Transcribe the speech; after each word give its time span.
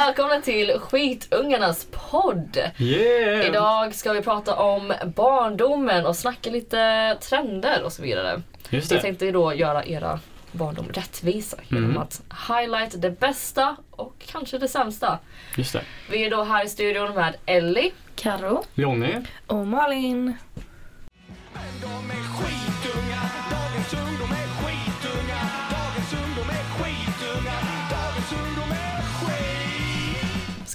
Välkomna 0.00 0.40
till 0.40 0.78
Skitungarnas 0.80 1.86
podd. 2.10 2.58
Yeah! 2.78 3.46
Idag 3.46 3.94
ska 3.94 4.12
vi 4.12 4.22
prata 4.22 4.54
om 4.54 4.92
barndomen 5.16 6.06
och 6.06 6.16
snacka 6.16 6.50
lite 6.50 7.14
trender 7.20 7.82
och 7.82 7.92
så 7.92 8.02
vidare. 8.02 8.42
Just 8.70 8.90
Jag 8.90 8.98
det. 8.98 9.02
tänkte 9.02 9.30
då 9.30 9.54
göra 9.54 9.84
era 9.84 10.20
barndom 10.52 10.86
rättvisa 10.92 11.56
genom 11.68 11.84
Mm. 11.84 11.98
att 12.02 12.22
highlight 12.48 13.02
det 13.02 13.10
bästa 13.20 13.76
och 13.90 14.14
kanske 14.26 14.58
det 14.58 14.68
sämsta. 14.68 15.18
Just 15.56 15.72
det. 15.72 15.82
Vi 16.10 16.24
är 16.24 16.30
då 16.30 16.42
här 16.44 16.64
i 16.64 16.68
studion 16.68 17.14
med 17.14 17.36
Ellie. 17.46 17.92
Karo. 18.16 18.64
Jonny. 18.74 19.14
Och 19.46 19.66
Malin. 19.66 20.34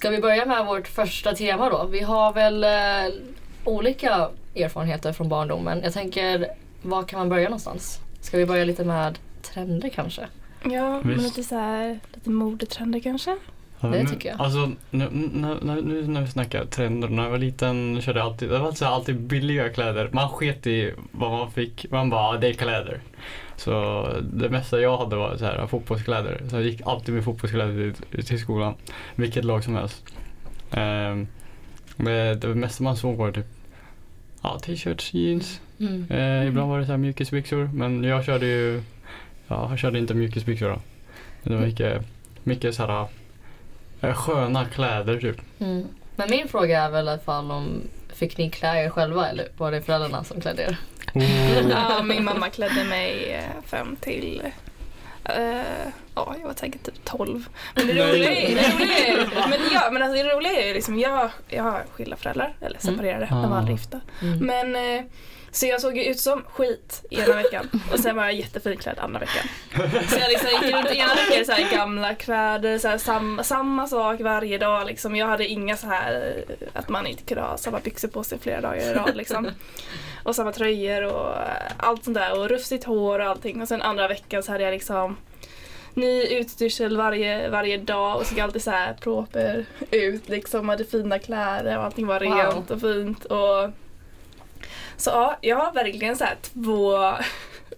Ska 0.02 0.10
vi 0.10 0.20
börja 0.22 0.46
med 0.46 0.66
vårt 0.66 0.88
första 0.88 1.36
tema 1.36 1.70
då? 1.70 1.86
Vi 1.86 2.02
har 2.02 2.34
väl 2.34 2.64
eh, 2.64 3.14
olika 3.64 4.30
erfarenheter 4.56 5.14
från 5.14 5.30
barndomen. 5.30 5.82
Jag 5.84 5.94
tänker, 5.94 6.48
var 6.82 7.04
kan 7.04 7.20
man 7.20 7.30
börja 7.30 7.44
någonstans? 7.44 8.00
Ska 8.22 8.38
vi 8.38 8.46
börja 8.46 8.66
lite 8.66 8.84
med 8.86 9.20
trender 9.42 9.90
kanske? 9.90 10.28
Ja, 10.64 11.02
men 11.02 11.08
Visst. 11.08 11.24
lite 11.24 11.44
så 11.44 11.56
här, 11.56 12.00
lite 12.14 12.30
modetrender 12.30 13.00
kanske. 13.00 13.38
Det 13.82 14.08
tycker 14.08 14.30
jag. 14.30 14.42
Alltså, 14.42 14.72
nu, 14.90 15.08
nu, 15.12 15.58
nu, 15.62 16.08
när 16.08 16.22
vi 16.22 16.28
snackar 16.28 16.66
trender, 16.66 17.08
när 17.08 17.24
jag 17.24 17.30
var 17.30 17.38
liten 17.38 18.02
körde 18.02 18.20
jag 18.20 18.26
alltid, 18.28 18.50
det 18.50 18.60
var 18.60 18.68
alltså 18.68 18.86
alltid 18.86 19.20
billiga 19.20 19.70
kläder. 19.70 20.10
Man 20.14 20.30
sket 20.30 20.68
i 20.68 20.94
vad 21.12 21.32
man 21.32 21.52
fick, 21.52 21.86
man 21.92 22.10
bara, 22.10 22.22
"Ah, 22.22 22.38
det 22.38 22.48
är 22.48 22.54
kläder. 22.54 23.00
Så 23.56 24.08
det 24.34 24.50
mesta 24.50 24.80
jag 24.82 24.98
hade 24.98 25.16
var 25.16 25.38
så 25.38 25.46
här, 25.46 25.68
fotbollskläder. 25.68 26.42
Så 26.50 26.56
jag 26.56 26.64
gick 26.64 26.82
alltid 26.86 27.16
med 27.16 27.24
fotbollskläder 27.24 27.94
till, 28.12 28.26
till 28.26 28.40
skolan. 28.40 28.74
Vilket 29.16 29.46
lag 29.46 29.64
som 29.64 29.76
helst. 29.76 30.06
Ehm, 30.72 31.28
men 31.96 32.40
det 32.40 32.48
mesta 32.48 32.84
man 32.84 32.98
såg 32.98 33.16
var 33.16 33.32
typ 33.32 33.46
ja, 34.42 34.60
t-shirts, 34.60 35.14
jeans. 35.14 35.62
Mm. 35.80 36.06
Eh, 36.10 36.48
ibland 36.48 36.70
var 36.70 36.80
det 36.80 36.86
så 36.86 36.92
här 36.92 36.98
mjukisbyxor. 36.98 37.70
Men 37.74 38.04
jag 38.04 38.26
körde 38.26 38.46
ju, 38.46 38.82
ja, 39.48 39.68
jag 39.70 39.80
körde 39.80 40.00
inte 40.00 40.14
mjukisbyxor 40.14 40.70
då. 40.70 40.80
Det 41.44 41.56
var 41.56 41.62
mycket, 41.62 42.06
mycket 42.44 42.76
så 42.76 42.86
här 42.86 43.08
sköna 44.02 44.66
kläder 44.66 45.18
typ. 45.20 45.38
Mm. 45.60 45.88
Men 46.16 46.30
min 46.30 46.48
fråga 46.48 46.82
är 46.82 46.90
väl 46.90 47.06
i 47.06 47.10
alla 47.10 47.20
fall 47.20 47.52
om 47.52 47.82
fick 48.14 48.38
ni 48.38 48.50
klä 48.50 48.84
er 48.86 48.90
själva 48.90 49.30
eller 49.30 49.48
var 49.58 49.72
det 49.72 49.82
föräldrarna 49.82 50.24
som 50.24 50.42
klädde 50.42 50.64
er? 50.64 50.78
Ja, 51.70 52.04
min 52.04 52.24
mamma 52.24 52.50
klädde 52.50 52.84
mig 52.84 53.32
eh, 53.34 53.64
fram 53.66 53.96
till 53.96 54.42
eh, 55.26 55.34
Ja, 56.16 56.36
jag 56.40 56.48
var 56.48 56.54
säkert 56.54 56.84
typ 56.86 57.06
12. 57.06 57.46
Men 57.76 57.88
det 57.88 57.94
Nej. 57.94 58.12
roliga 58.12 58.32
är, 58.32 58.56
det 58.56 58.74
roliga 58.76 58.98
är, 59.08 59.50
men, 59.50 59.60
ja, 59.74 59.90
men 59.92 60.02
alltså, 60.04 60.24
det 60.24 60.30
roliga 60.36 60.52
är 60.64 60.68
ju 60.68 60.74
liksom, 60.74 61.00
jag, 61.00 61.30
jag 61.50 61.64
har 61.64 61.84
skilda 61.92 62.16
föräldrar, 62.16 62.54
eller 62.62 62.80
separerade, 62.80 63.26
de 63.30 63.42
var 63.50 63.56
Ah. 63.56 63.60
aldrig 63.60 63.78
gifta. 63.78 64.00
Mm. 64.22 64.38
Men 64.40 64.76
eh, 64.98 65.04
så 65.52 65.66
jag 65.66 65.82
såg 65.82 65.98
ju 65.98 66.04
ut 66.04 66.20
som 66.20 66.44
skit 66.54 67.06
ena 67.10 67.36
veckan 67.36 67.70
och 67.94 68.00
sen 68.00 68.16
var 68.16 68.24
jag 68.24 68.34
jättefinklädd 68.34 69.00
andra 69.00 69.20
veckan. 69.20 69.44
Så 70.10 70.20
jag 70.20 70.30
liksom 70.30 70.50
gick 70.50 70.76
runt 70.76 70.92
ena 70.92 71.16
veckan 71.16 71.42
i 71.42 71.46
så 71.46 71.52
här 71.52 71.72
gamla 71.78 72.16
kläder, 72.16 72.78
så 72.78 72.88
här 72.88 72.98
samma, 72.98 73.44
samma 73.44 73.88
sak 73.88 74.22
varje 74.22 74.58
dag 74.58 74.88
liksom. 74.88 75.16
Jag 75.16 75.28
hade 75.28 75.48
inga 75.48 75.78
så 75.78 75.88
här 75.88 76.34
eh, 76.50 76.68
att 76.74 76.90
man 76.90 77.08
inte 77.08 77.24
kunde 77.24 77.42
ha 77.44 77.58
samma 77.58 77.80
byxor 77.80 78.08
på 78.08 78.24
sig 78.24 78.40
flera 78.40 78.62
dagar 78.62 78.82
i 78.82 78.94
rad 78.94 79.16
liksom. 79.16 79.48
Och 80.24 80.36
samma 80.36 80.52
tröjor 80.52 81.04
och 81.04 81.36
eh, 81.36 81.72
allt 81.78 82.04
sånt 82.04 82.18
där 82.18 82.40
och 82.40 82.50
rufsigt 82.50 82.84
hår 82.84 83.20
och 83.20 83.26
allting. 83.26 83.62
Och 83.62 83.68
sen 83.68 83.82
andra 83.82 84.08
veckan 84.08 84.44
så 84.44 84.52
hade 84.52 84.64
jag 84.64 84.72
liksom 84.72 85.18
ny 85.94 86.24
utstyrsel 86.24 86.98
varje, 86.98 87.50
varje 87.50 87.78
dag 87.78 88.18
och 88.18 88.26
såg 88.26 88.40
alltid 88.40 88.62
så 88.64 88.72
här 88.72 88.94
proper 88.94 89.66
ut 89.92 90.30
liksom. 90.30 90.70
Hade 90.70 90.86
fina 90.86 91.20
kläder 91.20 91.78
och 91.78 91.84
allting 91.84 92.08
var 92.08 92.20
Wow. 92.20 92.34
rent 92.38 92.72
och 92.72 92.82
fint. 92.82 93.26
Och 93.26 93.70
så 94.98 95.10
ja, 95.10 95.38
jag 95.42 95.56
har 95.58 95.74
verkligen 95.74 96.16
så 96.16 96.24
här 96.24 96.36
två 96.42 96.98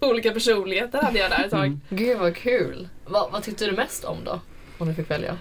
olika 0.10 0.30
personligheter 0.32 1.02
hade 1.02 1.18
jag 1.18 1.30
där 1.30 1.44
ett 1.44 1.50
tag. 1.50 1.66
Mm. 1.66 1.80
Gud 1.88 2.18
vad 2.18 2.36
kul! 2.36 2.88
Va, 3.06 3.28
vad 3.32 3.42
tyckte 3.42 3.66
du 3.66 3.72
mest 3.72 4.04
om 4.04 4.16
då? 4.24 4.40
Om 4.78 4.88
du 4.88 4.94
fick 4.94 5.10
välja? 5.10 5.36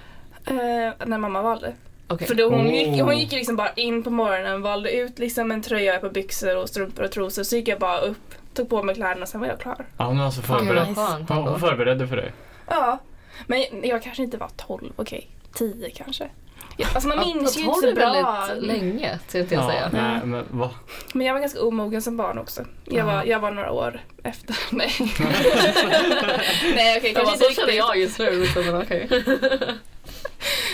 Eh, 0.48 0.56
när 1.06 1.18
mamma 1.18 1.42
valde. 1.42 1.74
Okej. 2.08 2.28
För 2.28 2.36
då 2.36 2.50
hon, 2.50 2.68
Oh. 2.68 2.74
gick, 2.74 3.02
hon 3.02 3.18
gick 3.18 3.32
liksom 3.32 3.56
bara 3.56 3.72
in 3.74 4.04
på 4.04 4.10
morgonen, 4.10 4.62
valde 4.62 4.92
ut 4.92 5.20
liksom 5.20 5.52
en 5.52 5.62
tröja, 5.62 5.96
ett 5.96 6.02
par 6.02 6.10
byxor 6.10 6.56
och 6.58 6.70
strumpor 6.70 7.06
och 7.06 7.12
trosor. 7.12 7.44
Så 7.44 7.56
gick 7.56 7.68
jag 7.68 7.80
bara 7.80 8.00
upp, 8.00 8.36
tog 8.54 8.70
på 8.70 8.84
mig 8.84 8.96
kläderna 8.96 9.22
och 9.22 9.28
sen 9.28 9.42
var 9.42 9.48
jag 9.48 9.60
klar. 9.60 9.86
Ja, 9.98 10.06
hon 10.06 10.20
är 10.20 10.24
alltså 10.26 10.42
förberedd. 10.42 10.88
Hon 11.28 11.60
förberedde 11.60 12.08
för 12.08 12.16
dig. 12.16 12.32
Ja, 12.68 13.00
men 13.48 13.66
jag 13.84 14.04
kanske 14.04 14.24
inte 14.24 14.38
var 14.38 14.50
12, 14.58 14.92
okej, 14.96 15.30
10 15.54 15.90
kanske. 15.90 16.30
Ja, 16.78 16.88
alltså 16.94 17.08
man 17.10 17.20
minns 17.20 17.58
ju 17.58 17.62
inte 17.62 17.80
så 17.90 17.94
bra. 17.96 18.48
länge, 18.60 19.20
tänkte 19.32 19.56
jag 19.56 19.66
säga. 19.66 19.90
nej, 19.94 20.20
men 20.26 20.46
va? 20.52 20.70
Men 21.14 21.28
jag 21.28 21.34
var 21.34 21.42
ganska 21.42 21.62
omogen 21.62 22.02
som 22.02 22.18
barn 22.18 22.38
också. 22.38 22.62
Jag 22.86 23.06
var, 23.06 23.14
Ja. 23.14 23.26
jag 23.26 23.40
var 23.40 23.52
några 23.52 23.72
år 23.72 24.00
efter. 24.24 24.56
Nej. 24.76 24.92
Nej 26.76 26.98
okej, 26.98 27.14
Jag 27.16 27.26
bara, 27.26 27.26
kanske 27.26 27.34
inte 27.34 27.38
så 27.46 27.62
känner 27.62 27.68
riktigt. 27.68 27.76
jag 27.76 27.98
just 27.98 28.20
nu. 28.20 28.32
liksom, 28.40 28.66
Men 28.66 28.82
okej. 28.82 29.10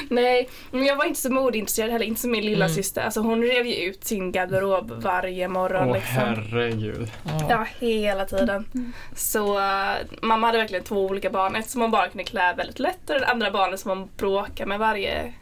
Nej, 0.09 0.49
men 0.71 0.85
jag 0.85 0.95
var 0.95 1.05
inte 1.05 1.19
så 1.19 1.31
modeintresserad 1.31 1.91
heller, 1.91 2.05
inte 2.05 2.21
som 2.21 2.31
min 2.31 2.45
lilla 2.45 2.65
Mm. 2.65 2.75
syster. 2.75 3.01
Alltså 3.01 3.19
hon 3.21 3.43
rev 3.43 3.65
ju 3.67 3.75
ut 3.75 4.03
sin 4.03 4.31
garderob 4.31 4.91
varje 5.03 5.47
morgon 5.47 5.87
Åh 5.89 5.93
liksom. 5.95 6.13
herregud. 6.15 7.11
Ja, 7.49 7.65
hela 7.79 8.25
tiden. 8.25 8.93
Så 9.15 9.57
uh, 9.59 9.95
mamma 10.21 10.47
hade 10.47 10.57
verkligen 10.59 10.83
två 10.83 11.05
olika 11.05 11.29
barn. 11.29 11.55
Ett 11.55 11.69
som 11.69 11.81
hon 11.81 11.91
bara 11.91 12.07
kunde 12.07 12.23
klä 12.23 12.53
väldigt 12.57 12.79
lätt 12.79 13.09
och 13.09 13.19
det 13.19 13.27
andra 13.27 13.51
barnet 13.51 13.79
som 13.79 13.89
hon 13.91 14.09
bråkade 14.17 14.65
med 14.69 14.79
varje, 14.79 15.33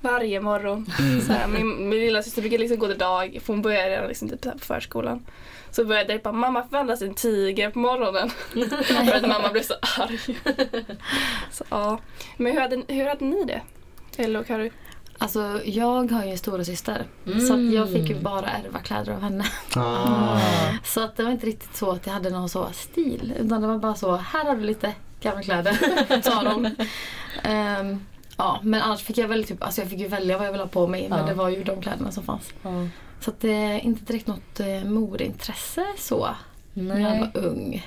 varje 0.00 0.40
morgon. 0.40 0.86
Mm. 0.98 1.20
Så 1.20 1.32
här, 1.32 1.46
min, 1.48 1.88
min 1.88 2.00
lilla 2.00 2.22
syster 2.22 2.42
brukade 2.42 2.62
liksom 2.62 2.78
gå 2.78 2.86
till 2.86 2.98
dag, 2.98 3.38
för 3.44 3.52
hon 3.52 3.62
började 3.62 3.90
redan 3.90 4.08
liksom 4.08 4.28
typ 4.28 4.42
på 4.42 4.58
förskolan. 4.58 5.26
Så 5.70 5.84
började 5.84 6.12
jag 6.12 6.22
bara, 6.22 6.32
mamma 6.32 6.62
förvandlas 6.62 6.98
till 6.98 7.08
en 7.08 7.14
tiger 7.14 7.70
på 7.70 7.78
morgonen. 7.78 8.30
för 9.06 9.14
att 9.14 9.28
mamma 9.28 9.48
blev 9.52 9.62
så 9.62 9.74
arg. 9.98 10.38
så, 11.50 11.64
ja. 11.68 11.98
Men 12.36 12.52
hur 12.52 12.60
hade, 12.60 12.82
hur 12.88 13.06
hade 13.06 13.24
ni 13.24 13.44
det? 13.44 13.60
Eller 14.22 14.40
och 14.40 14.48
Harry? 14.48 14.70
Alltså 15.18 15.60
jag 15.64 16.12
har 16.12 16.24
ju 16.24 16.30
en 16.30 16.38
stora 16.38 16.64
syster 16.64 17.06
Mm. 17.26 17.40
Så 17.40 17.54
att 17.54 17.72
jag 17.72 17.92
fick 17.92 18.08
ju 18.08 18.14
bara 18.14 18.46
ärva 18.46 18.78
kläder 18.78 19.12
av 19.12 19.20
henne. 19.20 19.44
Ah. 19.76 20.38
Så 20.84 21.00
att 21.00 21.16
det 21.16 21.22
var 21.22 21.30
inte 21.30 21.46
riktigt 21.46 21.76
så 21.76 21.90
att 21.90 22.06
jag 22.06 22.12
hade 22.12 22.30
någon 22.30 22.48
så 22.48 22.68
stil. 22.72 23.34
Utan 23.40 23.60
det 23.60 23.66
var 23.66 23.78
bara 23.78 23.94
så, 23.94 24.16
här 24.16 24.44
har 24.44 24.56
du 24.56 24.62
lite 24.62 24.92
gamla 25.20 25.42
kläder. 25.42 26.20
Ta 26.22 26.42
dem. 26.42 26.70
Ehm, 27.42 28.00
ja, 28.36 28.60
men 28.62 28.82
annars 28.82 29.02
fick 29.02 29.18
jag 29.18 29.28
väl 29.28 29.44
typ, 29.44 29.62
alltså 29.62 29.80
jag 29.80 29.90
fick 29.90 30.00
ju 30.00 30.08
välja 30.08 30.38
vad 30.38 30.46
jag 30.46 30.52
ville 30.52 30.64
ha 30.64 30.68
på 30.68 30.86
mig. 30.86 31.06
Men 31.08 31.18
Ja. 31.18 31.26
det 31.26 31.34
var 31.34 31.48
ju 31.48 31.64
de 31.64 31.80
kläderna 31.82 32.10
som 32.12 32.22
fanns. 32.24 32.52
Ja. 32.62 32.88
Så 33.20 33.30
att 33.30 33.40
det 33.40 33.52
är 33.54 33.78
inte 33.84 34.04
direkt 34.04 34.26
något 34.26 34.60
eh, 34.60 34.84
modeintresse 34.84 35.86
så. 35.98 36.28
När 36.72 37.00
jag 37.00 37.10
Nej. 37.10 37.20
var 37.34 37.40
ung. 37.42 37.86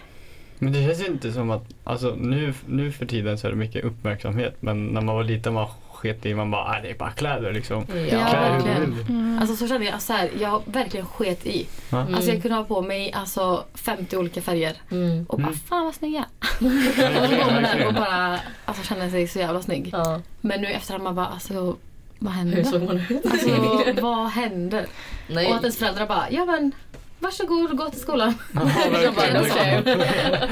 Men 0.60 0.74
det 0.74 0.84
känns 0.88 1.02
ju 1.02 1.06
inte 1.08 1.32
som 1.34 1.52
att, 1.52 1.66
alltså 1.84 2.16
nu, 2.20 2.54
nu 2.66 2.92
för 2.92 3.06
tiden 3.06 3.38
så 3.38 3.48
är 3.48 3.52
det 3.52 3.58
mycket 3.58 3.84
uppmärksamhet. 3.86 4.56
Men 4.60 4.88
när 4.88 5.02
man 5.02 5.16
var 5.16 5.24
liten 5.24 5.54
man 5.54 5.68
sket 6.00 6.26
i, 6.26 6.34
man 6.36 6.52
bara, 6.52 6.72
nej 6.72 6.82
det 6.84 6.90
är 6.92 6.96
bara 6.98 7.12
kläder 7.12 7.54
liksom. 7.54 7.86
Ja, 8.12 8.20
verkligen. 8.20 8.96
vill. 8.96 9.38
Alltså 9.42 9.56
så 9.56 9.68
kände 9.68 9.86
jag 9.88 10.02
så 10.02 10.14
här, 10.14 10.30
jag 10.40 10.62
verkligen 10.66 11.06
sket 11.06 11.46
i. 11.46 11.68
Mm. 11.92 12.16
Alltså 12.16 12.32
jag 12.32 12.42
kunde 12.42 12.58
ha 12.58 12.64
på 12.64 12.82
mig 12.82 13.12
alltså 13.14 13.64
50 13.74 14.18
olika 14.18 14.42
färger. 14.42 14.74
Mm. 14.92 15.26
Och 15.30 15.38
bara, 15.38 15.48
Mm. 15.48 15.60
fan 15.60 15.86
vad 15.86 15.96
snygg 15.96 16.14
jag 16.14 16.24
är. 16.24 16.28
Och 17.24 17.30
gå 17.30 17.52
med 17.52 17.64
den 17.64 17.64
och 17.64 17.64
verkligen. 17.64 17.94
bara 17.94 18.40
alltså, 18.66 18.84
känna 18.84 19.10
sig 19.10 19.28
så 19.28 19.40
jävla 19.40 19.62
snygg. 19.62 19.90
Ja. 19.94 20.22
Men 20.42 20.62
nu 20.62 20.68
efterhand 20.68 21.04
man 21.04 21.16
bara, 21.16 21.26
alltså 21.28 21.78
vad 22.20 22.34
Hur 22.34 22.40
händer? 22.40 22.64
såg 22.64 22.82
man 22.84 22.98
ut? 23.10 23.26
Alltså 23.32 24.02
vad 24.02 24.28
händer? 24.30 24.86
Nej. 25.28 25.48
Och 25.48 25.56
att 25.56 25.62
ens 25.62 25.78
föräldrar 25.78 26.08
bara, 26.08 26.26
ja 26.32 26.46
men 26.46 26.72
varsågod 27.20 27.78
gå 27.78 27.90
till 27.90 28.02
skolan. 28.02 28.34
Ja, 28.54 28.62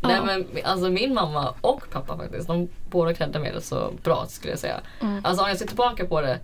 Nej 0.00 0.20
men 0.26 0.46
alltså 0.64 0.90
min 0.90 1.14
mamma 1.14 1.54
och 1.60 1.90
pappa 1.90 2.16
faktiskt, 2.16 2.48
de 2.48 2.68
båda 2.90 3.14
klädde 3.14 3.38
mig 3.38 3.62
så 3.62 3.92
bra 4.02 4.26
skulle 4.28 4.52
jag 4.52 4.58
säga. 4.58 4.80
Mm. 5.00 5.24
Alltså 5.24 5.42
om 5.42 5.48
jag 5.48 5.58
ser 5.58 5.66
tillbaka 5.66 6.06
på 6.06 6.20
det, 6.20 6.38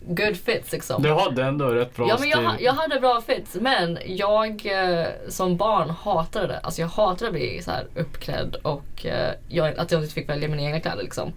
good 0.00 0.36
fits 0.36 0.72
liksom. 0.72 1.02
Du 1.02 1.12
hade 1.12 1.44
ändå 1.44 1.68
rätt 1.68 1.96
bra 1.96 2.08
Ja 2.08 2.16
men 2.20 2.28
jag, 2.28 2.62
jag 2.62 2.72
hade 2.72 3.00
bra 3.00 3.20
fits 3.20 3.54
men 3.60 3.98
jag 4.06 4.66
eh, 4.66 5.06
som 5.28 5.56
barn 5.56 5.90
hatade 5.90 6.46
det. 6.46 6.58
Alltså 6.58 6.80
jag 6.80 6.88
hatade 6.88 7.26
att 7.26 7.32
bli 7.32 7.62
så 7.62 7.70
här 7.70 7.86
uppklädd 7.94 8.56
och 8.62 9.06
eh, 9.06 9.34
jag, 9.48 9.78
att 9.78 9.92
jag 9.92 10.02
inte 10.02 10.14
fick 10.14 10.28
välja 10.28 10.48
mina 10.48 10.62
egna 10.62 10.80
kläder 10.80 11.02
liksom. 11.02 11.32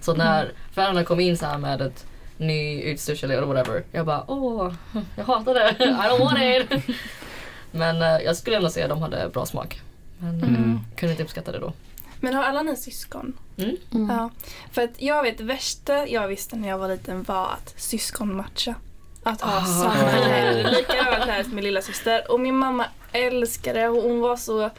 Så 0.00 0.14
när 0.14 0.52
föräldrarna 0.72 1.04
kom 1.04 1.20
in 1.20 1.36
så 1.36 1.46
här 1.46 1.58
med 1.58 1.80
ett 1.80 2.06
ny 2.36 2.82
utstyrsel 2.82 3.30
eller 3.30 3.46
whatever. 3.46 3.84
Jag 3.92 4.06
bara 4.06 4.24
åh, 4.26 4.72
jag 5.16 5.24
hatar 5.24 5.54
det. 5.54 5.76
I 5.84 5.84
don't 5.84 6.20
want 6.20 6.38
it. 6.38 6.96
Men 7.70 8.02
eh, 8.02 8.24
jag 8.24 8.36
skulle 8.36 8.56
ändå 8.56 8.70
säga 8.70 8.84
att 8.84 8.90
de 8.90 9.02
hade 9.02 9.28
bra 9.28 9.46
smak. 9.46 9.80
Men 10.18 10.42
eh, 10.42 10.48
Mm. 10.48 10.78
kunde 10.96 11.12
inte 11.12 11.22
uppskatta 11.22 11.52
det 11.52 11.58
då. 11.58 11.72
Men 12.20 12.34
har 12.34 12.42
alla 12.42 12.62
ni 12.62 12.76
syskon? 12.76 13.32
Mm. 13.58 13.76
Mm. 13.94 14.10
Ja, 14.16 14.30
för 14.72 14.82
att 14.82 15.02
jag 15.02 15.22
vet 15.22 15.38
det 15.38 15.44
värsta 15.44 16.06
jag 16.08 16.28
visste 16.28 16.56
när 16.56 16.68
jag 16.68 16.78
var 16.78 16.88
liten 16.88 17.22
var 17.22 17.46
att 17.52 17.74
syskonmatcha. 17.76 18.74
Att 19.22 19.40
ha 19.40 19.58
Ah. 19.58 19.64
samma 19.64 20.10
kläder, 20.10 20.70
likadana 20.70 21.24
kläder 21.24 21.42
som 21.44 21.54
min 21.54 21.64
lilla 21.64 21.82
syster. 21.82 22.32
Och 22.32 22.40
min 22.40 22.56
mamma 22.58 22.84
älskade 23.12 23.80
det 23.80 23.88
och 23.88 24.02
hon 24.02 24.20
var 24.20 24.36
så 24.36 24.70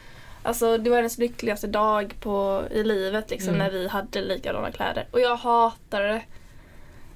Alltså 0.42 0.78
det 0.78 0.90
var 0.90 0.96
hennes 0.96 1.18
lyckligaste 1.18 1.66
dag 1.66 2.14
på, 2.20 2.62
i 2.70 2.82
livet 2.84 3.30
liksom 3.30 3.54
Mm. 3.54 3.58
när 3.58 3.70
vi 3.70 3.88
hade 3.88 4.20
likadana 4.22 4.70
kläder. 4.70 5.06
Och 5.10 5.20
jag 5.20 5.36
hatade 5.36 6.06
det. 6.08 6.22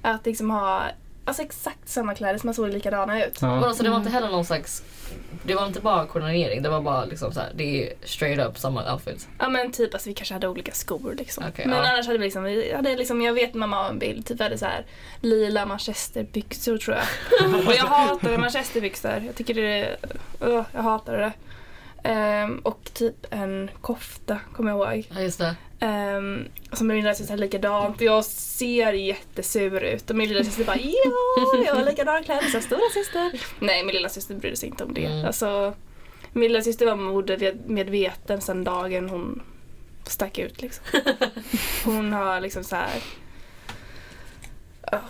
Att 0.02 0.26
liksom 0.26 0.50
ha 0.50 0.82
alltså, 1.24 1.42
exakt 1.42 1.88
samma 1.88 2.14
kläder 2.14 2.38
som 2.38 2.46
man 2.46 2.54
såg 2.54 2.68
likadana 2.68 3.24
ut. 3.24 3.40
Men 3.40 3.50
Ja. 3.50 3.66
alltså, 3.66 3.82
det 3.82 3.90
var 3.90 3.96
inte 3.96 4.10
heller 4.10 4.28
någon 4.28 4.44
slags... 4.44 4.82
Det 5.42 5.54
var 5.54 5.66
inte 5.66 5.80
bara 5.80 6.06
koordinering, 6.06 6.62
det 6.62 6.68
var 6.68 6.80
bara 6.80 7.04
liksom 7.04 7.32
så 7.32 7.40
här, 7.40 7.52
det 7.54 7.86
är 7.86 7.92
straight 8.04 8.38
up 8.46 8.58
samma 8.58 8.92
outfit. 8.92 9.28
Ja 9.38 9.48
men 9.48 9.72
typ 9.72 9.94
alltså 9.94 10.08
vi 10.08 10.14
kanske 10.14 10.34
hade 10.34 10.48
olika 10.48 10.72
skor 10.72 11.14
liksom. 11.18 11.44
Okej, 11.48 11.66
men 11.66 11.76
ja. 11.78 11.92
annars 11.92 12.06
hade 12.06 12.18
vi 12.18 12.24
liksom, 12.24 12.42
vi 12.44 12.72
hade 12.74 12.96
liksom, 12.96 13.22
jag 13.22 13.32
vet 13.32 13.54
mamma 13.54 13.76
har 13.76 13.88
en 13.88 13.98
bild, 13.98 14.26
typ 14.26 14.40
vi 14.40 14.44
hade 14.44 14.58
så 14.58 14.66
här 14.66 14.84
lila 15.20 15.66
manchesterbyxor 15.66 16.78
tror 16.78 16.96
jag. 16.96 17.54
och 17.66 17.74
jag 17.74 17.84
hatade 17.84 18.38
manchesterbyxor. 18.38 19.22
Jag 19.26 19.34
tycker 19.34 19.54
det 19.54 19.62
är, 19.62 19.96
uh, 20.48 20.64
jag 20.72 20.82
hatade 20.82 21.18
det. 21.18 21.32
Ehm, 22.06 22.58
och 22.58 22.90
typ 22.94 23.26
en 23.30 23.70
kofta 23.80 24.38
kommer 24.56 24.70
jag 24.70 24.96
ihåg. 24.96 25.08
Ja 25.14 25.20
just 25.20 25.38
det. 25.38 25.56
Um, 25.80 26.48
som 26.72 26.86
min 26.86 26.96
lillasyster 26.96 27.32
hade 27.32 27.42
likadant 27.42 28.00
jag 28.00 28.24
ser 28.24 28.92
jättesur 28.92 29.84
ut 29.84 30.10
och 30.10 30.16
min 30.16 30.28
lillasyster 30.28 30.64
bara 30.64 30.76
ja, 30.76 31.64
jag 31.66 31.74
har 31.74 31.84
likadana 31.84 32.22
kläder 32.22 32.48
som 32.48 32.60
stora 32.60 32.90
syster. 32.94 33.40
Nej, 33.58 33.84
min 33.84 33.94
lillasyster 33.94 34.34
brydde 34.34 34.56
sig 34.56 34.68
inte 34.68 34.84
om 34.84 34.94
det. 34.94 35.04
Mm. 35.04 35.24
Alltså, 35.26 35.74
min 36.32 36.52
lillasyster 36.52 36.86
var 36.86 36.96
modemedveten 36.96 38.40
sedan 38.40 38.64
dagen 38.64 39.08
hon 39.08 39.42
stack 40.04 40.38
ut 40.38 40.62
liksom. 40.62 40.84
Hon 41.84 42.12
har 42.12 42.40
liksom 42.40 42.64
så 42.64 42.76
här. 42.76 43.02
ja, 44.92 45.00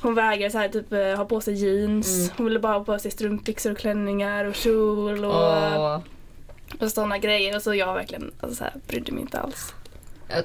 Hon 0.00 0.14
vägrar 0.14 0.48
så 0.48 0.58
här, 0.58 0.68
typ 0.68 0.92
eh, 0.92 1.16
ha 1.16 1.24
på 1.24 1.40
sig 1.40 1.54
jeans. 1.54 2.18
Mm. 2.18 2.30
Hon 2.36 2.46
ville 2.46 2.58
bara 2.58 2.78
ha 2.78 2.84
på 2.84 2.98
sig 2.98 3.10
strumpbyxor 3.10 3.72
och 3.72 3.78
klänningar 3.78 4.44
och 4.44 4.54
kjol 4.54 5.24
och, 5.24 5.94
Och, 5.94 6.02
och 6.80 6.90
sådana 6.90 7.18
grejer. 7.18 7.56
Och 7.56 7.62
så 7.62 7.74
jag 7.74 7.94
verkligen 7.94 8.32
alltså, 8.40 8.56
så 8.56 8.64
här, 8.64 8.72
brydde 8.86 9.12
mig 9.12 9.20
inte 9.20 9.38
alls. 9.38 9.74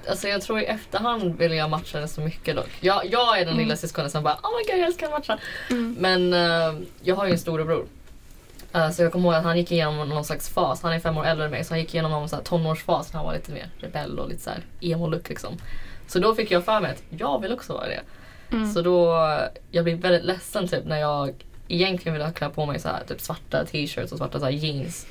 alltså 0.09 0.27
jag 0.27 0.41
tror 0.41 0.59
i 0.59 0.65
efterhand 0.65 1.37
vill 1.37 1.53
jag 1.53 1.69
matcha 1.69 1.99
det 1.99 2.07
så 2.07 2.21
mycket 2.21 2.55
dock. 2.55 2.69
Jag, 2.79 3.05
jag 3.05 3.35
är 3.39 3.45
den 3.45 3.53
Mm. 3.53 3.63
lilla 3.63 3.75
syskonen 3.75 4.09
som 4.09 4.23
bara 4.23 4.33
oh 4.33 4.57
my 4.57 4.71
god 4.71 4.79
jag 4.79 4.87
älskar 4.87 5.05
att 5.07 5.13
matcha. 5.13 5.39
Mm. 5.69 5.95
Men 5.99 6.33
eh, 6.33 6.79
jag 7.01 7.15
har 7.15 7.25
ju 7.25 7.31
en 7.31 7.39
storebror. 7.39 7.85
Uh, 8.75 8.89
så 8.91 9.01
jag 9.01 9.11
kommer 9.11 9.25
ihåg 9.25 9.35
att 9.35 9.43
han 9.43 9.57
gick 9.57 9.71
igenom 9.71 10.09
någon 10.09 10.25
slags 10.25 10.49
fas, 10.49 10.81
han 10.83 10.93
är 10.93 10.99
fem 10.99 11.17
år 11.17 11.25
äldre 11.25 11.45
än 11.45 11.51
mig, 11.51 11.63
så 11.63 11.73
han 11.73 11.79
gick 11.79 11.93
igenom 11.93 12.11
någon 12.11 12.29
så 12.29 12.35
här 12.35 12.43
tonårsfas 12.43 13.13
när 13.13 13.17
han 13.17 13.25
var 13.25 13.33
lite 13.33 13.51
mer 13.51 13.69
rebell 13.79 14.19
och 14.19 14.29
lite 14.29 14.43
så 14.43 14.49
här 14.49 14.59
emo-look 14.81 15.29
liksom. 15.29 15.57
Så 16.07 16.19
då 16.19 16.35
fick 16.35 16.51
jag 16.51 16.65
för 16.65 16.79
mig 16.79 16.91
att 16.91 17.03
jag 17.09 17.41
vill 17.41 17.53
också 17.53 17.73
vara 17.73 17.87
det. 17.87 18.01
Mm. 18.51 18.73
Så 18.73 18.81
då, 18.81 19.15
jag 19.71 19.83
blev 19.83 19.97
väldigt 19.97 20.25
ledsen 20.25 20.67
typ 20.67 20.85
när 20.85 20.97
jag 20.97 21.33
egentligen 21.67 22.13
ville 22.17 22.31
klä 22.31 22.49
på 22.49 22.65
mig 22.65 22.79
så 22.79 22.87
här, 22.87 23.03
typ 23.07 23.21
svarta 23.21 23.65
t-shirts 23.65 24.11
och 24.11 24.17
svarta 24.17 24.39
så 24.39 24.49
jeans. 24.49 25.07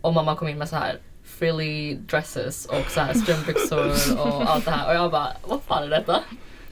Och 0.00 0.14
mamma 0.14 0.36
kom 0.36 0.48
in 0.48 0.58
med 0.58 0.68
så 0.68 0.76
här 0.76 0.98
frilly 1.24 1.94
dresses 1.94 2.66
och 2.66 2.90
så 2.90 3.00
här 3.00 3.14
strumpbyxor 3.14 3.92
och 4.20 4.42
allt 4.50 4.64
det 4.64 4.70
här. 4.70 4.88
Och 4.88 4.94
jag 4.94 5.10
bara, 5.10 5.28
vad 5.48 5.60
fan 5.68 5.82
är 5.82 5.88
detta? 5.88 6.20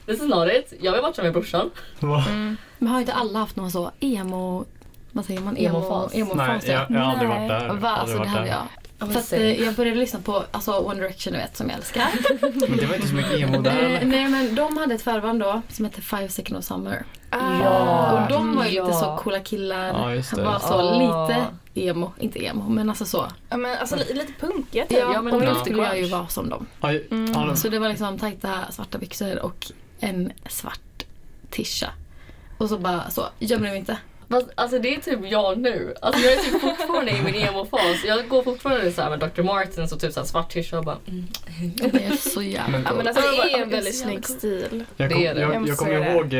This 0.05 0.21
is 0.21 0.27
not 0.29 0.47
it. 0.51 0.73
Jag 0.81 0.91
vill 0.93 1.01
matcha 1.01 1.23
med 1.23 1.33
brorsan. 1.33 1.69
Mm. 2.01 2.57
Men 2.77 2.89
har 2.91 2.99
inte 2.99 3.13
alla 3.13 3.39
haft 3.39 3.55
någon 3.55 3.71
så 3.71 3.91
emo... 3.99 4.65
Vad 5.11 5.25
säger 5.25 5.41
man? 5.41 5.57
Emofas. 5.57 6.13
Nej, 6.13 6.59
jag, 6.65 6.85
jag 6.91 6.99
har 6.99 7.11
aldrig 7.11 7.29
varit 7.29 7.49
där. 7.49 7.73
Va, 7.73 7.89
alltså, 7.89 8.17
det 8.17 8.27
hade 8.27 8.47
jag. 8.47 8.57
men 8.99 9.11
För 9.11 9.19
att, 9.19 9.25
same. 9.25 9.41
eh, 9.41 9.63
jag 9.65 9.73
började 9.73 9.99
lyssna 9.99 10.19
på 10.19 10.43
alltså, 10.51 10.71
One 10.79 10.95
Direction, 11.01 11.33
du 11.33 11.39
vet, 11.39 11.57
som 11.57 11.69
jag 11.69 11.77
älskar. 11.77 12.05
Men 12.69 12.77
det 12.77 12.85
var 12.85 12.95
inte 12.95 13.07
så 13.07 13.15
mycket 13.15 13.39
emo 13.39 13.61
där 13.61 13.71
Eh, 13.71 13.77
eller? 13.95 14.05
nej 14.05 14.27
men 14.29 14.55
de 14.55 14.77
hade 14.77 14.95
ett 14.95 15.01
förband 15.01 15.39
då 15.39 15.61
som 15.69 15.85
hette 15.85 16.01
Five 16.01 16.29
Seconds 16.29 16.71
of 16.71 16.75
Summer. 16.77 17.03
Ah. 17.29 18.11
Och 18.23 18.29
de 18.29 18.55
var 18.55 18.65
ju 18.65 18.71
Ja. 18.75 18.83
lite 18.85 18.97
så 18.97 19.17
coola 19.23 19.39
killar. 19.39 19.87
Ja, 19.87 20.13
just 20.15 20.35
det. 20.35 20.43
var 20.43 20.59
så 20.59 20.73
Ah. 20.73 20.91
lite 21.27 21.45
emo, 21.87 22.11
inte 22.19 22.45
emo 22.45 22.69
men 22.69 22.89
alltså 22.89 23.05
så. 23.05 23.27
Ja 23.49 23.57
men 23.57 23.77
alltså 23.77 23.95
li- 23.95 24.13
lite 24.13 24.33
punkiga 24.39 24.85
typ. 24.85 24.97
Ja, 24.99 25.13
Ja, 25.13 25.21
men 25.21 25.33
och 25.33 25.41
då 25.41 25.55
skulle 25.55 25.83
jag 25.83 25.99
ju 25.99 26.05
vara 26.07 26.27
som 26.27 26.49
dem. 26.49 26.65
Mm. 27.11 27.55
Så 27.55 27.69
det 27.69 27.79
var 27.79 27.89
liksom 27.89 28.17
tajta 28.19 28.71
svarta 28.71 28.97
byxor 28.97 29.39
och 29.39 29.71
en 29.99 30.31
svart 30.49 31.03
tisha. 31.49 31.89
Och 32.57 32.69
så 32.69 32.77
bara 32.77 33.09
så, 33.09 33.25
gömde 33.39 33.69
mig 33.69 33.77
inte. 33.77 33.97
Fast, 34.29 34.47
alltså 34.55 34.79
det 34.79 34.95
är 34.95 34.99
typ 35.01 35.19
jag 35.31 35.57
nu. 35.59 35.93
Alltså 36.01 36.21
jag 36.21 36.33
är 36.33 36.37
typ 36.37 36.61
fortfarande 36.61 37.11
i 37.11 37.21
min 37.21 37.35
emo-fas. 37.35 38.03
Jag 38.07 38.27
går 38.27 38.43
fortfarande 38.43 38.91
så 38.91 39.01
här 39.01 39.09
med 39.09 39.19
Dr. 39.19 39.41
Martens 39.43 39.91
och 39.91 39.99
typ 39.99 40.13
så 40.13 40.19
här 40.19 40.27
svart 40.27 40.49
t-shirt 40.53 40.73
och 40.73 40.83
bara 40.85 40.97
mm. 41.07 41.25
Jag 41.75 42.01
är 42.01 42.15
så 42.15 42.41
jävla 42.41 42.71
Men- 42.71 42.83
Ja 42.87 42.93
men 42.93 42.97
cool. 42.97 43.07
alltså 43.07 43.21
det 43.21 43.37
är 43.53 43.61
en 43.63 43.69
det 43.69 43.75
är 43.75 43.81
väldigt 43.81 43.95
så 43.95 44.03
snygg 44.03 44.25
stil. 44.25 44.83
Jag, 44.97 45.09
Det 45.09 45.13
kom, 45.13 45.23
är 45.23 45.35
det. 45.35 45.41
jag, 45.41 45.67
Jag 45.67 45.77
kommer 45.77 46.11
ihåg 46.13 46.33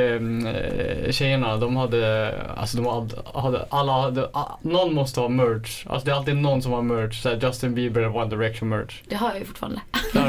eh, 1.05 1.11
tjejerna, 1.11 1.57
de 1.57 1.75
hade, 1.77 2.33
alltså 2.57 2.77
de 2.77 2.85
hade, 2.85 3.15
hade 3.39 3.65
alla 3.69 3.91
hade, 4.01 4.29
a- 4.33 4.57
någon 4.61 4.93
måste 4.93 5.19
ha 5.19 5.27
merch. 5.29 5.85
Alltså 5.87 6.05
det 6.05 6.11
är 6.11 6.15
alltid 6.15 6.35
någon 6.37 6.61
som 6.61 6.71
har 6.71 6.81
merch, 6.81 7.21
såhär 7.21 7.39
Justin 7.43 7.75
Bieber 7.75 8.01
eller 8.01 8.15
One 8.17 8.35
Direction 8.35 8.69
merch. 8.69 9.01
Det 9.05 9.15
har 9.15 9.29
jag 9.29 9.39
ju 9.39 9.45
fortfarande. 9.45 9.81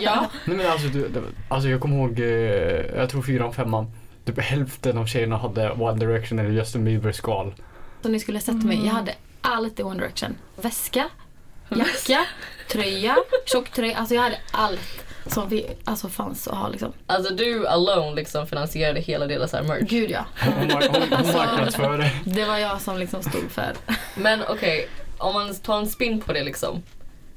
Ja. 0.00 0.26
Nej 0.44 0.56
men 0.56 0.66
alltså, 0.70 0.88
du, 0.88 1.08
det, 1.08 1.20
alltså 1.48 1.68
jag 1.68 1.80
kommer 1.80 1.96
ihåg, 1.96 2.18
eh, 2.20 2.26
jag 2.96 3.10
tror 3.10 3.22
fyran, 3.22 3.52
femman. 3.52 3.90
Typ 4.24 4.40
hälften 4.40 4.98
av 4.98 5.06
tjejerna 5.06 5.36
hade 5.36 5.70
One 5.70 6.06
Direction 6.06 6.38
eller 6.38 6.50
Justin 6.50 6.84
Bieber 6.84 7.12
skal. 7.12 7.54
Så 8.02 8.08
ni 8.08 8.20
skulle 8.20 8.38
ha 8.38 8.42
sett 8.42 8.64
mig, 8.64 8.86
jag 8.86 8.92
hade 8.92 9.14
allt 9.40 9.80
i 9.80 9.82
One 9.82 10.00
Direction. 10.00 10.36
Väska, 10.56 11.08
jacka, 11.68 12.26
tröja, 12.70 13.16
tjocktröja. 13.46 13.96
Alltså 13.96 14.14
jag 14.14 14.22
hade 14.22 14.38
allt 14.50 15.04
som 15.26 15.48
vi, 15.48 15.66
alltså 15.84 16.08
fanns 16.08 16.48
att 16.48 16.58
ha 16.58 16.68
liksom. 16.68 16.92
Alltså 17.06 17.34
du 17.34 17.66
alone 17.66 18.14
liksom 18.14 18.46
finansierade 18.46 19.00
hela 19.00 19.26
deras 19.26 19.52
här 19.52 19.62
merch. 19.62 19.90
Gud 19.90 20.10
ja. 20.10 20.24
Hon, 20.44 20.70
hon, 20.70 20.82
hon 20.92 21.32
marknadsförde. 21.32 22.12
Det 22.24 22.44
var 22.44 22.58
jag 22.58 22.80
som 22.80 22.98
liksom 22.98 23.22
stod 23.22 23.50
för. 23.50 23.72
Men 24.14 24.40
okej, 24.48 24.88
om 25.18 25.34
man 25.34 25.54
tar 25.54 25.78
en 25.78 25.86
spin 25.86 26.20
på 26.20 26.32
det 26.32 26.44
liksom. 26.44 26.82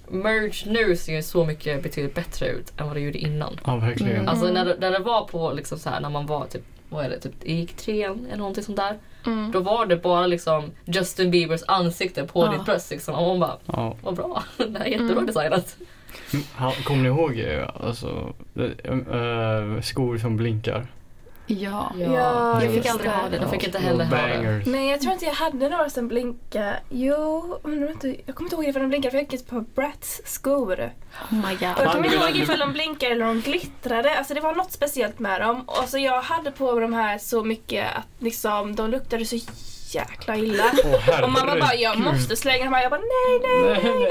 Merch 0.08 0.66
nu 0.66 0.96
ser 0.96 1.16
ju 1.16 1.24
så 1.24 1.46
mycket 1.46 1.84
betydligt 1.84 2.16
bättre 2.16 2.48
ut 2.48 2.74
än 2.78 2.88
vad 2.88 2.96
det 2.96 3.00
gjorde 3.00 3.18
innan. 3.18 3.60
Ja 3.66 3.76
verkligen. 3.76 4.16
Mm. 4.16 4.28
Alltså 4.28 4.46
när 4.46 4.66
det, 4.66 4.76
när 4.80 4.92
det 4.92 5.00
var 5.00 5.28
på 5.28 5.54
liksom 5.54 5.80
så 5.80 5.90
här 5.90 6.00
när 6.00 6.10
man 6.10 6.26
var 6.26 6.46
typ, 6.46 6.64
vad 6.90 7.06
är 7.06 7.10
det, 7.10 7.20
typ 7.20 7.48
gick 7.48 7.74
trean 7.76 8.26
eller 8.28 8.38
någonting 8.38 8.64
sånt 8.64 8.78
där. 8.78 8.98
Mm. 9.26 9.52
Då 9.52 9.60
var 9.60 9.86
det 9.86 9.96
bara 9.98 10.28
liksom 10.28 10.72
Justin 10.86 11.32
Biebers 11.32 11.62
ansikte 11.68 12.24
på 12.24 12.46
Ja. 12.46 12.52
ditt 12.52 12.66
bröst 12.66 12.92
liksom. 12.92 13.16
Och 13.16 13.28
man 13.28 13.40
bara, 13.40 13.58
Ja. 13.66 13.96
vad 14.04 14.16
bra. 14.16 14.44
Det 14.58 14.78
här 14.80 14.86
är 14.86 14.90
jättebra 14.90 15.12
Mm. 15.14 15.26
designat. 15.26 15.78
Ha- 16.58 16.72
Kommer 16.84 17.02
ni 17.04 17.10
ihåg 17.10 17.40
eh, 17.40 17.70
alltså, 17.88 18.34
eh, 18.56 18.92
eh, 18.92 19.82
skor 19.82 20.18
som 20.18 20.38
blinkar? 20.38 20.88
Ja. 21.48 21.92
Ja, 22.00 22.64
Jag 22.64 22.74
fick 22.74 22.86
aldrig 22.86 23.12
ha 23.12 23.30
det. 23.30 23.38
Jag 23.38 23.50
fick 23.50 23.64
inte 23.64 23.80
heller 23.80 24.06
ha 24.06 24.18
det. 24.18 24.64
Nej 24.66 24.90
jag 24.90 25.02
tror 25.02 25.14
inte 25.14 25.26
jag 25.26 25.34
hade 25.34 25.70
några 25.70 25.90
som 25.90 26.08
blinkade. 26.08 26.80
Jo, 26.90 27.60
undrar 27.64 27.92
inte, 27.92 28.16
jag 28.26 28.36
kommer 28.36 28.46
inte 28.48 28.56
ihåg 28.56 28.66
ifall 28.66 28.82
de 28.82 28.88
blinkade 28.90 29.12
för 29.12 29.18
jag 29.18 29.24
gick 29.32 29.42
ett 29.42 29.50
par 29.50 29.60
Bratz 29.76 30.22
skor. 30.26 30.92
Oh 31.32 31.34
my 31.48 31.56
Och 31.56 31.62
jag 31.62 31.76
god. 31.76 31.86
kommer 31.92 32.06
inte 32.06 32.16
ihåg 32.18 32.36
ifall 32.36 32.60
de 32.60 32.74
blinkade 32.74 33.12
eller 33.12 33.26
de 33.26 33.42
glittrade. 33.42 34.18
Alltså 34.18 34.34
det 34.34 34.42
var 34.42 34.56
något 34.56 34.72
speciellt 34.72 35.20
med 35.20 35.42
dem. 35.42 35.62
Och 35.66 35.90
så 35.90 35.98
jag 35.98 36.22
hade 36.22 36.52
på 36.52 36.72
mig 36.72 36.82
de 36.82 36.94
här 36.94 37.18
så 37.18 37.44
mycket 37.44 37.86
att 37.96 38.06
liksom 38.24 38.75
de 38.75 38.90
luktade 38.92 39.25
så 39.25 39.36
jäkla 39.94 40.36
illa. 40.38 40.64
Åh, 40.86 41.24
Och 41.24 41.30
mamma 41.32 41.56
bara, 41.60 41.75
jag 41.75 41.98
måste 42.00 42.36
slänga 42.36 42.66
de 42.66 42.74
här. 42.74 42.82
Jag 42.82 42.92
bara, 42.92 43.02
nej, 43.02 43.40
nej, 43.44 43.80
Nej, 43.84 44.10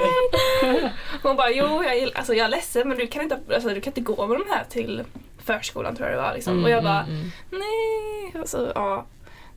nej. 0.63 0.93
Hon 1.23 1.37
bara, 1.37 1.51
jo, 1.51 1.85
jag, 1.85 2.11
alltså, 2.15 2.35
jag 2.35 2.45
är 2.45 2.49
ledsen 2.49 2.89
men 2.89 2.99
du 2.99 3.07
kan, 3.07 3.23
inte, 3.23 3.39
alltså, 3.55 3.69
du 3.69 3.81
kan 3.81 3.91
inte 3.91 4.01
gå 4.01 4.27
med 4.27 4.39
de 4.39 4.45
här 4.51 4.65
till 4.71 5.03
förskolan 5.45 5.97
tror 5.97 6.09
jag 6.09 6.19
det 6.19 6.23
var. 6.23 6.35
Liksom. 6.35 6.65
och 6.65 6.71
jag 6.71 6.83
bara, 6.85 7.01
mm, 7.03 7.15
mm. 7.17 7.31
nej. 7.51 8.41
Alltså, 8.41 8.73
ja. 8.75 9.07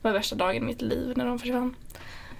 Det 0.02 0.08
var 0.08 0.12
värsta 0.12 0.36
dagen 0.36 0.56
i 0.56 0.60
mitt 0.60 0.82
liv 0.82 1.12
när 1.16 1.26
de 1.26 1.38
försvann. 1.38 1.74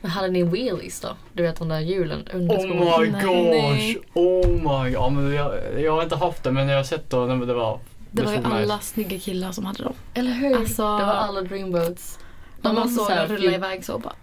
Men 0.01 0.11
hade 0.11 0.29
ni 0.29 0.43
wheelies 0.43 1.01
då? 1.01 1.09
Du 1.33 1.43
vet 1.43 1.57
de 1.59 1.69
där 1.69 1.81
hjulen 1.81 2.29
under 2.33 2.55
Oh 2.57 2.61
skorna? 2.61 2.99
my 3.01 3.11
Nej. 3.11 3.95
gosh! 3.95 4.03
Oh 4.15 4.49
my 4.49 4.91
god. 4.91 5.13
Men 5.13 5.35
jag, 5.35 5.55
jag 5.81 5.93
har 5.93 6.03
inte 6.03 6.17
haft 6.17 6.43
det 6.43 6.53
men 6.53 6.69
jag 6.69 6.77
har 6.77 6.85
sett 6.85 7.11
det 7.11 7.17
och 7.17 7.47
det 7.47 7.55
var 7.55 7.81
Det 8.11 8.23
var 8.23 8.33
ju 8.33 8.39
nice. 8.39 8.51
alla 8.51 8.79
snygga 8.79 9.19
killar 9.19 9.53
som 9.53 9.65
hade 9.67 9.83
dem. 9.83 9.95
Eller 10.15 10.31
hur? 10.33 10.57
Alltså- 10.57 10.83
det 10.99 11.05
var 11.05 11.13
alla 11.15 11.43
dreamboats. 11.43 12.19
De 12.63 12.75
var 12.75 12.83
också 12.83 13.05
så 13.05 13.09
här 13.13 13.29
de 13.29 13.37
fu- 13.37 13.55
iväg 13.55 13.85
så 13.85 13.99
bara. 13.99 14.15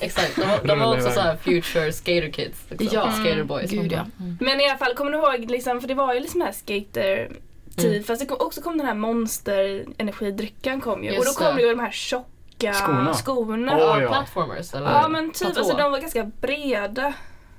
Exakt, 0.00 0.36
de 0.36 0.42
var, 0.48 0.64
de 0.64 0.78
var 0.78 0.94
också 0.96 1.10
så 1.10 1.20
här 1.20 1.36
future 1.36 1.92
skater 1.92 2.30
kids. 2.32 2.58
Liksom. 2.68 2.88
Ja. 2.92 3.10
Skater 3.12 3.42
boys. 3.44 3.70
Gud, 3.70 3.78
Man 3.80 3.88
bara, 3.88 3.94
ja. 3.96 4.24
mm. 4.24 4.38
Men 4.40 4.60
i 4.60 4.68
alla 4.68 4.78
fall, 4.78 4.94
kommer 4.94 5.10
du 5.12 5.18
ihåg, 5.18 5.50
liksom, 5.50 5.80
för 5.80 5.88
det 5.88 5.94
var 5.94 6.14
ju 6.14 6.20
liksom 6.20 6.40
här 6.40 6.52
skater 6.52 7.30
tid 7.76 7.90
Mm. 7.92 8.04
fast 8.04 8.20
det 8.20 8.26
kom, 8.26 8.36
också 8.40 8.60
kom 8.62 8.78
den 8.78 8.86
här 8.86 8.94
monster 8.94 9.84
energidrycken 9.98 10.80
kom 10.80 11.04
ju 11.04 11.10
och 11.10 11.16
Just 11.16 11.38
då 11.38 11.44
kom 11.44 11.56
det. 11.56 11.62
ju 11.62 11.68
de 11.68 11.80
här 11.80 11.90
tjocka 11.90 12.72
Skorna. 12.72 13.14
skorna. 13.14 13.72
Åh, 13.76 14.02
Ja, 14.02 14.08
platformers 14.08 14.74
eller? 14.74 14.90
Ja 14.90 15.08
men 15.08 15.30
typ, 15.30 15.38
Platå. 15.38 15.58
alltså 15.60 15.76
de 15.76 15.90
var 15.92 15.98
ganska 15.98 16.24
breda. 16.24 17.12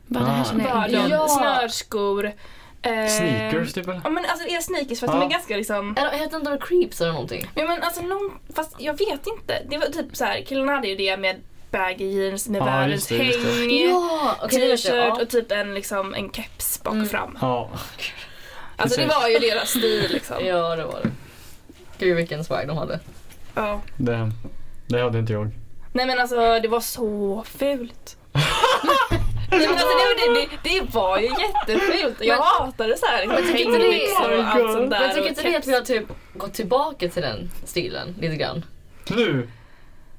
Bara 0.08 0.24
det 0.24 0.30
här 0.30 0.42
Ah. 0.42 0.46
känner 0.46 0.68
jag 0.70 0.90
igen. 0.90 1.04
de. 1.04 1.10
Ja. 1.10 1.28
Snörskor. 1.28 2.26
Eh, 2.82 3.08
Sneakers 3.08 3.74
typ 3.74 3.88
eller? 3.88 4.02
Ja 4.04 4.10
men 4.10 4.26
alltså 4.26 4.46
det 4.48 4.56
är 4.56 4.62
sneakers 4.62 5.00
fast 5.00 5.14
Ja. 5.14 5.20
de 5.20 5.26
är 5.26 5.30
ganska 5.30 5.58
liksom 5.58 5.96
Eller 5.98 6.10
hette 6.12 6.36
inte 6.36 6.50
de 6.50 6.58
creeps 6.60 7.02
eller 7.02 7.12
någonting? 7.12 7.46
Ja 7.56 7.66
men 7.66 7.84
alltså 7.84 8.02
någon, 8.02 8.32
fast 8.56 8.76
jag 8.80 8.94
vet 8.98 9.28
inte. 9.28 9.62
Det 9.70 9.78
var 9.78 9.86
typ 9.88 10.16
så 10.16 10.26
här, 10.26 10.42
killarna 10.42 10.72
hade 10.72 10.88
ju 10.88 10.96
det 10.96 11.18
med 11.18 11.36
baggy 11.72 12.06
jeans 12.06 12.48
med 12.50 12.62
Ja, 12.62 12.66
världens 12.66 13.10
häng. 13.10 13.20
Ja! 13.70 14.36
jag. 14.42 14.50
T-shirt 14.52 14.94
Ja. 14.94 15.22
och 15.22 15.30
typ 15.30 15.52
en, 15.52 15.74
liksom, 15.74 16.14
en 16.14 16.32
keps 16.32 16.84
bak 16.84 16.92
och 16.92 16.96
Mm. 16.98 17.10
fram. 17.10 17.38
Ja. 17.42 17.70
Alltså 18.84 19.02
det 19.02 19.08
var 19.08 19.28
ju 19.28 19.40
deras 19.40 19.70
stil 19.70 20.08
liksom. 20.12 20.46
Ja, 20.46 20.76
det 20.76 20.84
var 20.86 21.00
det. 21.04 21.10
Gud 22.00 22.16
vilken 22.16 22.44
swag 22.44 22.68
de 22.68 22.78
hade. 22.78 23.00
Ja. 23.56 23.82
Det, 23.98 24.32
det 24.88 25.02
hade 25.02 25.20
inte 25.20 25.34
jag. 25.34 25.50
Nej 25.94 26.06
men 26.06 26.20
alltså 26.20 26.60
det 26.60 26.68
var 26.68 26.80
så 26.80 27.44
fult. 27.48 28.18
Nej, 29.52 29.60
men 29.68 29.70
alltså, 29.70 29.88
det, 29.88 30.34
det, 30.34 30.48
det, 30.64 30.70
det 30.80 30.94
var 30.94 31.20
ju 31.20 31.26
jättefult. 31.26 32.16
Jag 32.20 32.28
Men- 32.28 32.44
hatade 32.66 32.98
så 32.98 33.06
här 33.06 33.28
Men 33.28 33.36
liksom, 33.36 33.56
tycker 33.58 33.86
inte 33.86 33.88
det- 33.88 34.38
och 34.38 34.44
allt 34.48 34.74
sånt 34.74 34.90
där. 34.90 35.00
Men 35.00 35.08
jag 35.08 35.14
tycker 35.16 35.28
inte 35.28 35.42
det 35.42 35.58
att 35.58 35.68
vi 35.68 35.74
har 35.74 35.82
typ 35.82 36.06
gått 36.34 36.54
tillbaka 36.54 37.10
till 37.10 37.22
den 37.22 37.52
stilen 37.66 38.16
lite 38.20 38.36
grann? 38.36 38.66
Nu? 39.10 39.50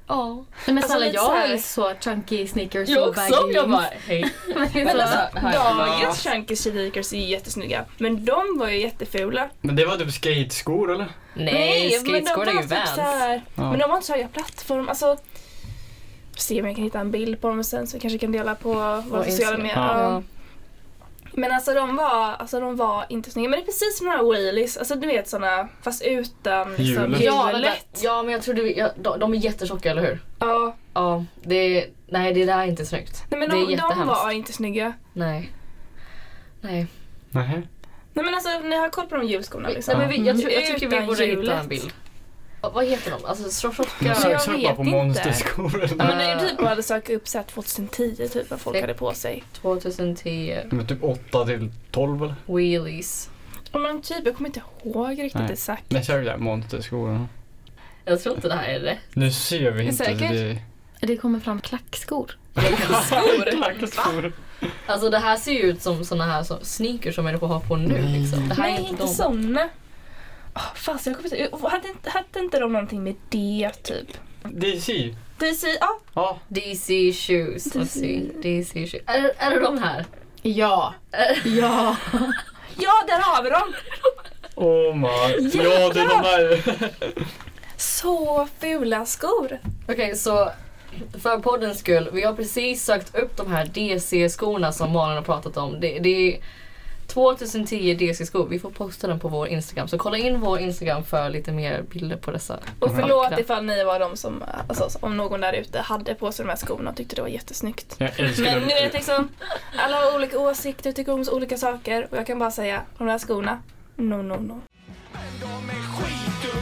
Ja. 0.07 0.33
Nej, 0.35 0.45
men 0.65 0.77
Alltså, 0.77 0.89
snälla 0.89 1.05
jag 1.13 1.21
har 1.21 1.47
ju 1.47 1.57
så 1.57 1.93
chunky 2.01 2.47
sneakers 2.47 2.89
Jag 2.89 3.03
och 3.03 3.09
också, 3.09 3.21
baggy 3.21 3.53
jag 3.53 3.69
bara 3.69 3.81
jeans. 3.81 4.03
hej. 4.07 4.31
Men 4.85 4.99
alltså, 5.01 5.19
dagens 5.53 6.23
chunky 6.23 6.55
sneakers 6.55 7.13
är 7.13 7.17
ju 7.17 7.25
jättesnygga. 7.25 7.85
Men 7.97 8.25
de 8.25 8.57
var 8.59 8.67
ju 8.69 8.81
jättefula. 8.81 9.49
Men 9.61 9.75
det 9.75 9.85
var 9.85 9.97
typ 9.97 10.11
skateskor 10.11 10.91
eller? 10.93 11.07
Nej, 11.33 11.91
skateskor 11.91 12.47
är 12.47 12.51
ju 12.53 12.61
typ 12.61 12.71
Vans. 12.71 12.91
Ja. 12.97 13.39
Men 13.55 13.79
de 13.79 13.89
har 13.89 13.95
inte 13.95 14.07
så 14.07 14.13
höga 14.13 14.27
plattform. 14.27 14.89
Alltså, 14.89 15.17
se 16.37 16.61
om 16.61 16.67
jag 16.67 16.75
kan 16.75 16.83
hitta 16.83 16.99
en 16.99 17.11
bild 17.11 17.41
på 17.41 17.47
dem 17.47 17.63
sen 17.63 17.87
så 17.87 17.97
vi 17.97 18.01
kanske 18.01 18.17
kan 18.19 18.31
dela 18.31 18.55
på 18.55 18.73
våra 19.09 19.23
sociala 19.23 19.57
medier. 19.57 19.75
Ja. 19.75 20.21
Men 21.37 21.51
alltså 21.51 21.73
de 21.73 21.95
var, 21.95 22.33
alltså 22.33 22.59
de 22.59 22.75
var 22.75 23.05
inte 23.09 23.31
snygga. 23.31 23.49
Men 23.49 23.59
det 23.59 23.63
är 23.63 23.65
precis 23.65 23.97
som 23.97 24.07
här 24.07 24.31
wheelies. 24.31 24.77
Alltså 24.77 24.95
du 24.95 25.07
vet 25.07 25.27
såna 25.27 25.67
fast 25.81 26.01
utan 26.05 26.75
liksom 26.75 27.11
Hjulet. 27.11 27.21
Ja, 27.21 27.71
ja, 28.01 28.23
men 28.23 28.31
jag 28.31 28.41
tror 28.41 28.55
du, 28.55 28.73
ja, 28.73 28.89
de, 28.95 29.19
de 29.19 29.33
är 29.33 29.37
jättetjocka, 29.37 29.91
eller 29.91 30.01
hur? 30.01 30.19
Ja. 30.39 30.75
Ja, 30.93 31.25
det, 31.43 31.87
nej 32.07 32.33
det 32.33 32.45
där 32.45 32.57
är 32.59 32.65
inte 32.65 32.85
snyggt. 32.85 33.23
Nej 33.29 33.39
men 33.39 33.49
det 33.49 33.55
är 33.55 33.77
de, 33.77 33.99
de 33.99 34.07
var 34.07 34.31
inte 34.31 34.53
snygga. 34.53 34.93
Nej. 35.13 35.51
Nej. 36.61 36.87
Nej. 37.31 37.67
Nej 38.13 38.25
men 38.25 38.33
alltså 38.33 38.59
ni 38.59 38.75
har 38.75 38.89
koll 38.89 39.05
på 39.05 39.15
de 39.15 39.27
hjulskorna 39.27 39.69
liksom. 39.69 39.97
Nej 39.97 40.07
men 40.07 40.23
vi, 40.23 40.27
jag, 40.27 40.39
tror, 40.39 40.51
jag 40.51 40.65
tycker 40.65 40.87
vi 41.01 41.07
borde 41.07 41.25
hitta 41.25 41.59
en 41.59 41.67
bild. 41.67 41.93
Ja, 42.65 42.71
Vad 42.73 42.85
heter 42.85 43.11
de? 43.11 43.25
Alltså 43.25 43.61
tjocka... 43.73 43.83
Jag 44.01 44.15
vet 44.57 44.75
på 44.75 44.81
inte. 44.83 44.83
monsterskor. 44.83 45.81
Ja, 45.97 46.05
men 46.05 46.17
det 46.17 46.23
är 46.23 46.41
ju 46.41 46.47
typ 46.49 46.57
bara 46.57 46.71
att 46.71 46.85
söka 46.85 47.13
upp 47.13 47.27
så 47.27 47.37
här 47.37 47.45
2010 47.45 48.27
typ 48.33 48.49
vad 48.49 48.59
folk 48.61 48.75
Det- 48.75 48.81
hade 48.81 48.93
på 48.93 49.13
sig. 49.13 49.43
2010 49.61 50.59
Men 50.71 50.87
typ 50.87 51.03
8 51.03 51.45
till 51.45 51.71
12 51.91 52.23
eller? 52.23 52.35
wheelies. 52.45 53.29
Och 53.71 53.81
men 53.81 54.01
typ, 54.01 54.25
jag 54.25 54.35
kommer 54.35 54.49
inte 54.49 54.61
ihåg 54.83 55.09
riktigt 55.19 55.41
Nej. 55.41 55.51
exakt. 55.51 55.83
Nej, 55.91 56.03
kör 56.05 56.17
det 56.17 56.23
där 56.23 56.37
monsterskorna. 56.37 57.27
Jag 58.05 58.21
tror 58.23 58.35
inte 58.35 58.47
det 58.47 58.53
här 58.53 58.67
är 58.67 58.79
rätt. 58.79 58.97
Nu 59.13 59.31
ser 59.31 59.71
vi 59.71 59.83
inte. 59.83 59.95
säkert? 60.05 60.31
Det... 60.31 60.57
Det 61.07 61.17
kommer 61.17 61.39
fram 61.39 61.61
klackskor. 61.61 62.37
Klackskor. 63.51 64.33
Alltså 64.85 65.09
det 65.09 65.19
här 65.19 65.37
ser 65.37 65.51
ju 65.51 65.59
ut 65.61 65.81
som 65.81 66.05
såna 66.05 66.25
här 66.25 66.43
som 66.43 66.57
sneakers 66.61 67.15
som 67.15 67.23
människor 67.23 67.47
har 67.47 67.59
på 67.59 67.75
nu 67.75 68.01
Nej. 68.01 68.19
liksom. 68.19 68.49
Det 68.49 68.55
här 68.55 68.61
Nej 68.63 68.73
är 68.73 68.77
inte, 68.79 68.89
inte 68.91 69.03
de. 69.03 69.07
såna. 69.07 69.69
Oh, 70.55 70.73
fast 70.75 71.05
jag 71.05 71.15
kommer 71.15 71.35
inte 71.35 71.67
hade, 71.69 71.87
inte- 71.87 72.09
hade 72.09 72.39
inte 72.39 72.59
de 72.59 72.73
någonting 72.73 73.03
med 73.03 73.15
det 73.29 73.71
typ? 73.83 74.07
DC. 74.43 75.15
DC, 75.37 75.67
ja. 75.79 75.99
Ja. 76.13 76.39
DC 76.47 77.13
shoes. 77.13 77.91
See. 77.91 78.31
DC 78.43 78.87
shoes. 78.87 79.01
Är, 79.05 79.31
är 79.37 79.49
det 79.51 79.59
de 79.59 79.77
här? 79.77 80.05
Ja. 80.41 80.93
Ja. 81.45 81.95
Ja, 82.77 82.91
där 83.07 83.21
har 83.21 83.43
vi 83.43 83.49
dem! 83.49 83.73
Oh 84.55 84.95
my. 84.95 85.07
Ja, 85.53 85.89
det 85.93 85.99
är 85.99 86.09
de 86.09 86.21
där. 86.23 86.75
Så 87.77 88.47
fula 88.59 89.05
skor. 89.05 89.59
Okej, 89.87 90.15
så 90.15 90.51
för 91.21 91.39
poddens 91.39 91.79
skull. 91.79 92.09
Vi 92.13 92.21
har 92.23 92.33
precis 92.33 92.83
sökt 92.85 93.15
upp 93.15 93.37
de 93.37 93.51
här 93.51 93.65
DC-skorna 93.65 94.71
som 94.71 94.91
Malin 94.91 95.15
har 95.15 95.23
pratat 95.23 95.57
om. 95.57 95.79
Det, 95.79 95.99
det 95.99 96.09
är 96.33 96.39
2010 97.15 97.93
DC-skor. 97.93 98.47
Vi 98.47 98.59
får 98.59 98.69
posta 98.69 99.07
den 99.07 99.19
på 99.19 99.27
vår 99.27 99.47
Instagram. 99.47 99.87
Så 99.87 99.97
kolla 99.97 100.17
in 100.17 100.39
vår 100.39 100.59
Instagram 100.59 101.03
för 101.03 101.29
lite 101.29 101.51
mer 101.51 101.81
bilder 101.81 102.17
på 102.17 102.31
dessa. 102.31 102.59
Och 102.79 102.95
förlåt 102.95 103.23
vackra. 103.23 103.39
ifall 103.39 103.65
ni 103.65 103.83
var 103.83 103.99
de 103.99 104.17
som, 104.17 104.43
alltså 104.69 104.99
om 105.01 105.17
någon 105.17 105.41
där 105.41 105.53
ute 105.53 105.79
hade 105.79 106.15
på 106.15 106.31
sig 106.31 106.45
de 106.45 106.49
här 106.49 106.57
skorna 106.57 106.89
och 106.89 106.95
tyckte 106.95 107.15
det 107.15 107.21
var 107.21 107.29
jättesnyggt. 107.29 107.95
Jag 107.97 108.11
Men 108.19 108.53
dem. 108.53 108.63
ni 108.67 108.73
vet 108.73 108.93
liksom, 108.93 109.29
alla 109.77 109.97
har 109.97 110.15
olika 110.15 110.39
åsikter, 110.39 110.91
tycker 110.91 111.11
om 111.11 111.25
olika 111.31 111.57
saker 111.57 112.07
och 112.11 112.17
jag 112.17 112.27
kan 112.27 112.39
bara 112.39 112.51
säga, 112.51 112.81
de 112.97 113.07
där 113.07 113.19
skorna, 113.19 113.59
no 113.95 114.15
no 114.15 114.21
no. 114.21 114.61
Är 115.13 115.19
är 115.19 115.61
är 115.61 115.75
är 115.75 116.55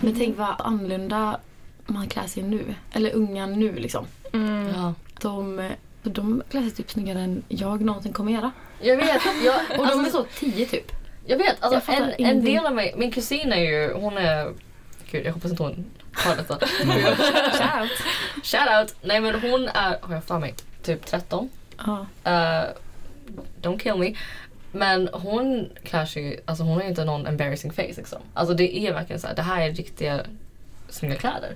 Men 0.00 0.14
tänk 0.18 0.38
vad 0.38 0.54
annorlunda 0.58 1.38
man 1.86 2.08
klär 2.08 2.26
sig 2.26 2.42
nu. 2.42 2.74
Eller 2.92 3.14
unga 3.14 3.46
nu 3.46 3.72
liksom. 3.72 4.06
Mm. 4.32 4.68
Ja. 4.74 4.94
De, 5.20 5.70
de 6.02 6.42
klär 6.50 6.62
sig 6.62 6.70
typ 6.70 6.90
snyggare 6.90 7.18
än 7.20 7.42
jag 7.48 7.80
någonsin 7.80 8.12
kommer 8.12 8.32
göra. 8.32 8.50
Jag 8.80 8.96
vet. 8.96 9.22
Jag, 9.44 9.54
Och 9.80 9.86
de 9.86 10.00
är 10.00 10.04
alltså, 10.04 10.22
så 10.22 10.26
tio 10.38 10.66
typ. 10.66 10.92
jag 11.26 11.38
vet. 11.38 11.46
Jag 11.46 11.74
Alltså, 11.74 11.80
fattar 11.92 12.14
en, 12.18 12.26
en 12.26 12.44
del 12.44 12.66
av 12.66 12.74
mig. 12.74 12.94
Min 12.96 13.10
kusin 13.12 13.52
är 13.52 13.60
ju, 13.60 13.92
hon 13.94 14.16
är 14.18 14.52
Gud, 15.10 15.26
jag 15.26 15.32
hoppas 15.32 15.50
inte 15.50 15.62
hon 15.62 15.84
hör 16.12 16.36
detta. 16.36 16.58
Shout. 17.58 17.90
Shout 18.44 18.68
out! 18.80 18.94
Nej 19.02 19.20
men 19.20 19.40
hon 19.40 19.68
är, 19.68 19.98
har 20.00 20.14
jag 20.14 20.24
för 20.24 20.38
mig, 20.38 20.54
typ 20.82 21.06
13. 21.06 21.48
Ja. 21.86 22.06
Uh, 22.26 22.70
don't 23.62 23.78
kill 23.78 23.94
me. 23.98 24.14
Men 24.72 25.08
hon 25.12 25.68
klär 25.84 26.06
sig, 26.06 26.40
alltså 26.44 26.64
hon 26.64 26.74
har 26.74 26.82
ju 26.82 26.88
inte 26.88 27.04
någon 27.04 27.26
embarrassing 27.26 27.72
face 27.72 27.82
liksom. 27.96 28.18
Alltså 28.34 28.54
det 28.54 28.78
är 28.78 28.92
verkligen 28.92 29.20
så 29.20 29.26
här, 29.26 29.34
det 29.34 29.42
här 29.42 29.60
är 29.62 29.70
riktiga 29.72 30.20
snygga 30.88 31.14
kläder. 31.14 31.54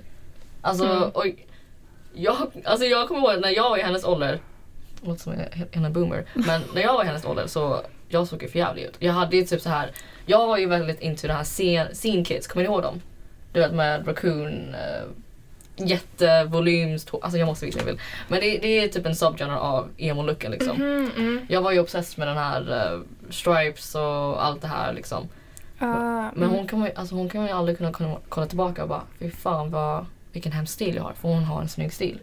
Alltså, 0.61 0.85
Mm. 0.85 1.09
och 1.09 1.25
jag, 2.13 2.35
alltså 2.65 2.85
jag 2.85 3.07
kommer 3.07 3.21
ihåg 3.21 3.41
när 3.41 3.49
jag 3.49 3.69
var 3.69 3.77
i 3.77 3.81
hennes 3.81 4.03
ålder, 4.05 4.39
låter 5.01 5.21
som 5.21 5.33
en, 5.71 5.85
en 5.85 5.93
boomer, 5.93 6.25
men 6.33 6.61
när 6.75 6.81
jag 6.81 6.93
var 6.93 7.03
i 7.03 7.07
hennes 7.07 7.25
ålder 7.25 7.47
så 7.47 7.81
jag 8.09 8.27
såg 8.27 8.43
ju 8.43 8.49
för 8.49 8.59
jävligt 8.59 8.85
ut. 8.85 8.95
Jag 8.99 9.13
hade 9.13 9.37
ju 9.37 9.43
typ 9.43 9.61
så 9.61 9.69
här, 9.69 9.91
jag 10.25 10.47
var 10.47 10.57
ju 10.57 10.65
väldigt 10.65 11.01
into 11.01 11.27
det 11.27 11.33
här 11.33 11.43
scene, 11.43 11.89
scene 11.93 12.25
kids, 12.25 12.47
kommer 12.47 12.63
ni 12.63 12.69
ihåg 12.71 12.81
dem? 12.81 13.01
Du 13.53 13.59
vet 13.59 13.73
med 13.73 14.07
Raccoon, 14.07 14.47
uh, 14.75 15.09
jättevolyms, 15.87 17.07
alltså 17.21 17.37
jag 17.37 17.45
måste 17.45 17.65
visa 17.65 17.79
en 17.79 17.85
bild. 17.85 17.99
Men 18.27 18.39
det, 18.39 18.57
det 18.57 18.67
är 18.67 18.87
typ 18.87 19.05
en 19.05 19.15
subgenre 19.15 19.57
av 19.57 19.89
emo-looken 19.97 20.51
liksom. 20.51 20.77
Mhm, 20.77 21.11
mm. 21.17 21.45
Jag 21.49 21.61
var 21.61 21.71
ju 21.71 21.79
obsessed 21.79 22.19
med 22.19 22.27
den 22.27 22.37
här 22.37 22.91
uh, 22.93 23.01
stripes 23.29 23.95
och 23.95 24.45
allt 24.45 24.61
det 24.61 24.67
här 24.67 24.93
liksom. 24.93 25.29
Ah, 25.79 26.29
Men 26.33 26.43
mm. 26.43 26.49
hon 26.49 26.67
kan, 26.67 26.79
man, 26.79 26.89
alltså, 26.95 27.15
hon 27.15 27.29
kan 27.29 27.41
man 27.41 27.49
ju 27.49 27.55
aldrig 27.55 27.77
kunna 27.77 28.17
kolla 28.29 28.47
tillbaka 28.47 28.83
och 28.83 28.89
bara 28.89 29.01
fy 29.19 29.31
fan 29.31 29.71
vad, 29.71 30.05
vilken 30.31 30.51
hemsk 30.51 30.73
stil 30.73 30.95
jag 30.95 31.03
har. 31.03 31.13
För 31.13 31.27
hon 31.27 31.43
har 31.43 31.61
en 31.61 31.69
snygg 31.69 31.93
stil. 31.93 32.19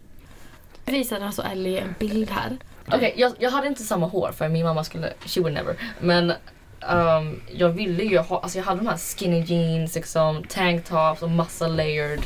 Jag 0.85 0.93
visade 0.93 1.27
alltså 1.27 1.43
Ellie 1.43 1.79
en 1.79 1.95
bild 1.99 2.31
här. 2.31 2.59
Okej, 2.93 3.15
jag, 3.17 3.33
jag 3.39 3.51
hade 3.51 3.67
inte 3.67 3.83
samma 3.83 4.07
hår 4.07 4.33
för 4.33 4.49
min 4.49 4.65
mamma 4.65 4.85
skulle, 4.85 5.13
she 5.27 5.41
would 5.41 5.55
never. 5.55 5.77
Men 6.01 6.33
ehm, 6.81 7.41
jag 7.53 7.69
ville 7.69 8.03
ju 8.03 8.19
ha, 8.19 8.41
alltså 8.41 8.59
jag 8.59 8.65
hade 8.65 8.81
de 8.81 8.87
här 8.87 8.97
skinny 8.97 9.41
jeans, 9.41 9.95
liksom, 9.95 10.45
tanktops 10.49 11.23
och 11.23 11.31
massa 11.31 11.69
layered, 11.69 12.21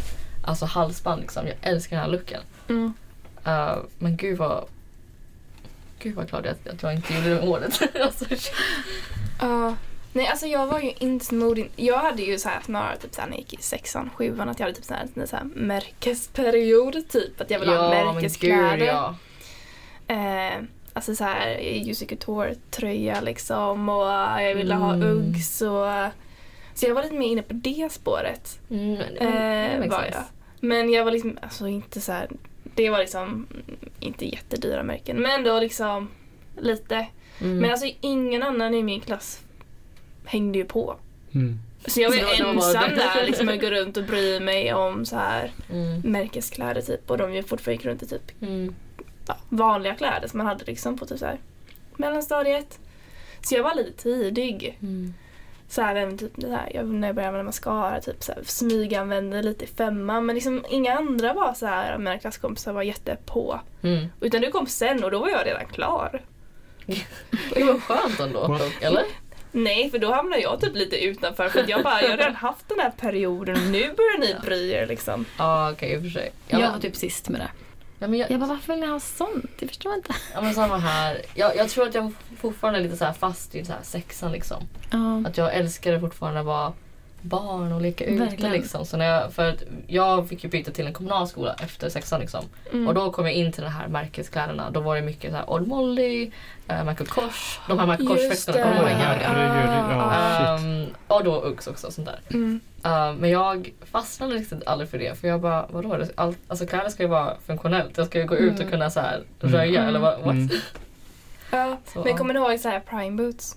alltså 0.44 0.66
halsband 0.66 1.20
liksom. 1.20 1.46
Jag 1.46 1.56
älskar 1.60 1.96
den 1.96 2.04
här 2.04 2.12
looken. 2.12 2.40
Mm. 2.68 2.92
Uh, 3.46 3.78
men 3.98 4.16
gud 4.16 4.38
vad, 4.38 4.64
gud 5.98 6.14
vad 6.14 6.28
glad 6.28 6.46
jag 6.46 6.54
är 6.66 6.72
att 6.74 6.82
jag 6.82 6.94
inte 6.94 7.14
gjorde 7.14 7.28
det 7.28 7.34
med 7.34 7.44
håret. 7.44 7.80
alltså, 8.02 8.24
Ja. 9.40 9.74
Nej 10.12 10.26
alltså 10.26 10.46
jag 10.46 10.66
var 10.66 10.80
ju 10.80 10.92
inte 10.98 11.24
så 11.24 11.34
modig. 11.34 11.70
Jag 11.76 11.98
hade 11.98 12.22
ju 12.22 12.38
så 12.38 12.48
här 12.48 12.60
snarare 12.60 12.96
typ 12.96 13.14
såhär 13.14 13.28
när 13.28 13.36
jag 13.36 13.40
gick 13.40 13.54
i 13.58 13.62
sexan, 13.62 14.10
sjuan 14.16 14.48
att 14.48 14.58
jag 14.58 14.66
hade 14.66 14.76
typ 14.76 14.84
så 14.84 14.94
här, 14.94 15.08
en 15.14 15.26
så 15.26 15.36
här 15.36 15.44
märkesperiod 15.44 17.08
typ. 17.08 17.40
Att 17.40 17.50
jag 17.50 17.60
ville 17.60 17.72
ha 17.72 17.90
men 17.90 18.14
märkeskläder. 18.14 18.76
gud 18.76 18.88
ja. 18.88 19.14
Eh, 20.06 20.62
alltså 20.92 21.14
så 21.14 21.24
här 21.24 21.58
Juicy 21.58 22.06
Couture-tröja 22.06 23.20
liksom 23.20 23.88
och 23.88 24.06
jag 24.42 24.54
ville 24.54 24.74
ha 24.74 24.94
Mm. 24.94 25.08
Uggs 25.08 25.62
och 25.62 25.86
så 26.74 26.86
jag 26.86 26.94
var 26.94 27.02
lite 27.02 27.14
mer 27.14 27.28
inne 27.28 27.42
på 27.42 27.54
det 27.54 27.92
spåret. 27.92 28.60
Mm, 28.70 29.00
Eh, 29.00 29.90
var 29.90 30.04
jag. 30.04 30.22
Men 30.60 30.90
jag 30.90 31.04
var 31.04 31.12
liksom, 31.12 31.38
alltså 31.42 31.68
inte 31.68 32.00
så 32.00 32.12
här, 32.12 32.30
det 32.74 32.90
var 32.90 32.98
liksom 32.98 33.46
inte 34.00 34.26
jättedyra 34.26 34.82
märken 34.82 35.22
men 35.22 35.30
ändå 35.30 35.60
liksom 35.60 36.08
lite. 36.58 37.06
Mm. 37.40 37.58
Men 37.58 37.70
alltså 37.70 37.86
ingen 38.00 38.42
annan 38.42 38.74
i 38.74 38.82
min 38.82 39.00
klass 39.00 39.40
hängde 40.24 40.58
ju 40.58 40.64
på. 40.64 40.96
Mm. 41.34 41.58
Så 41.86 42.00
jag 42.00 42.10
var 42.10 42.16
Så 42.16 42.24
det 42.24 42.36
ju 42.36 42.44
var 42.44 42.52
ensam 42.52 42.90
där 42.94 43.26
liksom 43.26 43.48
att 43.48 43.60
gå 43.60 43.66
runt 43.66 43.96
och 43.96 44.04
bry 44.04 44.40
mig 44.40 44.74
om 44.74 45.04
så 45.04 45.16
här 45.16 45.52
mm. 45.70 46.00
märkeskläder 46.00 46.82
typ 46.82 47.10
och 47.10 47.18
de 47.18 47.34
ju 47.34 47.42
fortfarande 47.42 47.72
gick 47.72 47.84
runt 47.86 48.02
i 48.02 48.06
typ 48.06 48.42
Mm. 48.42 48.74
ja, 49.26 49.36
vanliga 49.48 49.94
kläder 49.94 50.28
som 50.28 50.38
man 50.38 50.46
hade 50.46 50.64
liksom 50.64 50.98
på 50.98 51.06
typ 51.06 51.18
så 51.18 51.26
här 51.26 51.38
mellanstadiet. 51.96 52.78
Så 53.42 53.54
jag 53.54 53.62
var 53.62 53.74
lite 53.74 54.02
tidig. 54.02 54.78
Mm. 54.82 55.14
Så 55.68 55.82
här, 55.82 55.96
även 55.96 56.18
typ 56.18 56.32
det 56.34 56.50
här, 56.50 56.70
jag, 56.74 56.86
när 56.86 57.08
jag 57.08 57.14
började 57.14 57.28
använda 57.28 57.48
mascara, 57.48 58.00
typ 58.00 58.22
så 58.22 58.32
här, 58.32 58.42
smyganvände 58.44 59.42
lite 59.42 59.64
i 59.64 59.68
femman 59.68 60.26
men 60.26 60.34
liksom 60.34 60.64
inga 60.70 60.98
andra 60.98 61.32
var 61.32 61.54
så 61.54 61.66
här, 61.66 61.98
mina 61.98 62.18
klasskompisar 62.18 62.72
var 62.72 62.82
jättepå. 62.82 63.60
Mm. 63.82 64.06
Utan 64.20 64.40
du 64.40 64.50
kom 64.50 64.66
sen 64.66 65.04
och 65.04 65.10
då 65.10 65.18
var 65.18 65.28
jag 65.28 65.46
redan 65.46 65.66
klar. 65.66 66.22
Det 67.54 67.64
var 67.64 67.78
skönt 67.80 68.20
ändå 68.20 68.58
eller? 68.80 69.04
Nej, 69.52 69.90
för 69.90 69.98
då 69.98 70.12
hamnade 70.12 70.42
jag 70.42 70.60
typ 70.60 70.74
lite 70.76 71.04
utanför 71.04 71.48
för 71.48 71.60
att 71.60 71.68
jag 71.68 71.82
bara, 71.82 72.02
jag 72.02 72.10
har 72.10 72.16
redan 72.16 72.34
haft 72.34 72.68
den 72.68 72.80
här 72.80 72.90
perioden 72.90 73.54
och 73.56 73.70
nu 73.70 73.80
börjar 73.80 74.18
ni 74.20 74.34
bry 74.44 74.70
er 74.70 74.86
liksom. 74.86 75.24
Ja 75.38 75.70
okej 75.72 75.92
i 75.92 75.96
och 75.98 76.02
för 76.02 76.08
sig. 76.08 76.32
Ja, 76.48 76.58
Jag 76.58 76.60
men- 76.60 76.72
var 76.72 76.78
typ 76.80 76.96
sist 76.96 77.28
med 77.28 77.40
det. 77.40 77.48
ja, 77.98 78.06
men 78.08 78.18
jag, 78.18 78.30
Jag 78.30 78.40
bara, 78.40 78.46
varför 78.46 78.72
vill 78.72 78.80
ni 78.80 78.86
ha 78.86 79.00
sånt? 79.00 79.50
Jag 79.58 79.68
förstår 79.68 79.94
inte. 79.94 80.14
ja 80.34 80.40
men 80.40 80.54
samma 80.54 80.76
här. 80.78 81.22
Jag, 81.34 81.56
jag 81.56 81.68
tror 81.68 81.86
att 81.88 81.94
jag 81.94 82.12
fortfarande 82.40 82.78
är 82.80 82.82
lite 82.82 82.96
så 82.96 83.04
här 83.04 83.12
fast 83.12 83.54
i 83.54 83.64
så 83.64 83.72
här 83.72 83.82
sexan 83.82 84.32
liksom. 84.32 84.62
Ja. 84.90 85.22
Att 85.28 85.36
jag 85.36 85.54
älskade 85.54 86.00
fortfarande 86.00 86.40
att 86.40 86.46
vara 86.46 86.72
barn 87.22 87.72
och 87.72 87.80
leka 87.80 88.04
ute 88.04 88.48
liksom. 88.50 88.86
Så 88.86 88.96
när 88.96 89.04
jag, 89.06 89.32
för 89.32 89.48
att 89.48 89.62
jag 89.86 90.28
fick 90.28 90.44
ju 90.44 90.50
byta 90.50 90.70
till 90.70 90.86
en 90.86 90.92
kommunal 90.92 91.28
skola 91.28 91.54
efter 91.62 91.88
sexan 91.88 92.20
liksom. 92.20 92.44
Mm. 92.72 92.88
Och 92.88 92.94
då 92.94 93.10
kom 93.12 93.24
jag 93.26 93.34
in 93.34 93.52
till 93.52 93.62
de 93.62 93.68
här 93.68 93.88
märkeskläderna. 93.88 94.70
Då 94.70 94.80
var 94.80 94.96
det 94.96 95.02
mycket 95.02 95.30
så 95.30 95.36
här 95.36 95.50
Old 95.50 95.68
Molly, 95.68 96.30
uh, 96.70 96.84
Michael 96.84 97.06
Kors, 97.08 97.60
de 97.68 97.78
här 97.78 97.86
Michael 97.86 98.08
Kors-väskorna. 98.08 98.62
kommer 98.62 98.76
ihåg? 98.76 98.88
herregud. 98.88 99.96
Ja, 99.98 100.56
shit. 100.58 100.66
Um, 100.66 100.86
och 101.06 101.24
då 101.24 101.40
Uggs 101.42 101.66
också 101.66 101.90
sånt 101.90 102.06
där. 102.08 102.20
Mm. 102.30 102.60
Uh, 102.86 103.12
men 103.20 103.30
jag 103.30 103.72
fastnade 103.92 104.34
riktigt 104.34 104.66
aldrig 104.66 104.90
för 104.90 104.98
det. 104.98 105.18
För 105.20 105.28
jag 105.28 105.40
bara, 105.40 105.66
vadå? 105.70 105.96
Det- 105.96 106.08
All, 106.14 106.34
alltså 106.48 106.66
kläder 106.66 106.88
ska 106.88 107.02
ju 107.02 107.08
vara 107.08 107.36
funktionellt. 107.46 107.96
Jag 107.98 108.06
ska 108.06 108.18
ju 108.18 108.26
gå 108.26 108.36
ut 108.36 108.52
och 108.54 108.60
Mm. 108.60 108.70
kunna 108.70 108.90
så 108.90 109.00
här 109.00 109.22
Mm. 109.42 109.54
röja 109.54 109.78
Mm. 109.80 109.88
eller 109.88 109.98
vad? 110.00 110.20
Mm. 110.22 110.48
Ja, 111.50 111.76
Så, 111.92 112.04
men 112.04 112.16
kommer 112.16 112.34
ni 112.34 112.40
ihåg 112.40 112.60
så 112.60 112.68
här 112.68 112.80
prime 112.80 113.22
boots? 113.22 113.56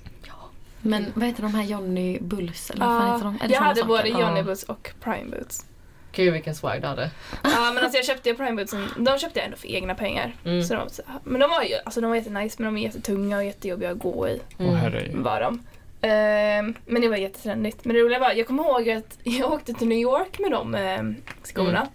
Men 0.86 1.12
vad 1.15 1.25
heter 1.27 1.42
de 1.42 1.56
här 1.56 1.63
Johnny 1.63 2.20
Bulls? 2.22 2.70
Eller 2.70 2.86
vad 2.86 3.01
fan 3.01 3.12
heter 3.12 3.25
de? 3.25 3.38
Är 3.42 3.48
det 3.48 3.54
jag 3.54 3.62
hade 3.62 3.80
sak, 3.80 3.88
både? 3.88 4.08
Johnny 4.10 4.44
boots 4.44 4.63
och 4.63 4.92
prime 5.01 5.38
boots. 5.38 5.65
Gud 6.12 6.34
vilken 6.34 6.56
swag 6.56 6.82
du 6.82 6.88
hade. 6.88 7.10
Ja 7.44 7.72
men 7.74 7.84
alltså 7.84 7.98
jag 7.98 8.06
köpte 8.06 8.30
ju 8.30 8.36
prime 8.36 8.54
bootsen, 8.54 8.88
de 8.98 9.20
köpte 9.20 9.39
jag 9.39 9.46
ändå 9.46 9.58
för 9.58 9.68
egna 9.68 9.96
pengar. 9.96 10.36
Mm. 10.46 10.63
Så 10.63 10.74
de, 10.74 10.88
men 11.24 11.42
de 11.42 11.50
var 11.50 11.63
ju 11.63 11.75
alltså 11.86 12.01
de 12.01 12.10
var 12.10 12.15
jättenice 12.15 12.56
men 12.60 12.74
de 12.74 12.80
är 12.80 12.84
jättetunga 12.84 13.38
och 13.38 13.44
jättejobbiga 13.46 13.92
att 13.92 14.00
gå 14.00 14.27
i. 14.27 14.42
Åh 14.60 14.86
Mm. 14.86 15.24
Var 15.24 15.42
de. 15.42 15.60
Ehm, 16.01 16.75
men 16.86 17.01
det 17.01 17.10
var 17.10 17.18
jättetrendigt. 17.18 17.86
Men 17.86 17.96
det 17.96 18.01
roliga 18.01 18.20
var, 18.20 18.32
jag 18.32 18.48
kommer 18.48 18.63
ihåg 18.63 18.89
att 18.89 19.18
jag 19.24 19.51
åkte 19.54 19.74
till 19.74 19.88
New 19.88 19.98
York 19.98 20.39
med 20.39 20.51
de 20.51 20.75
um, 20.75 21.15
skorna. 21.44 21.80
Mm. 21.80 21.88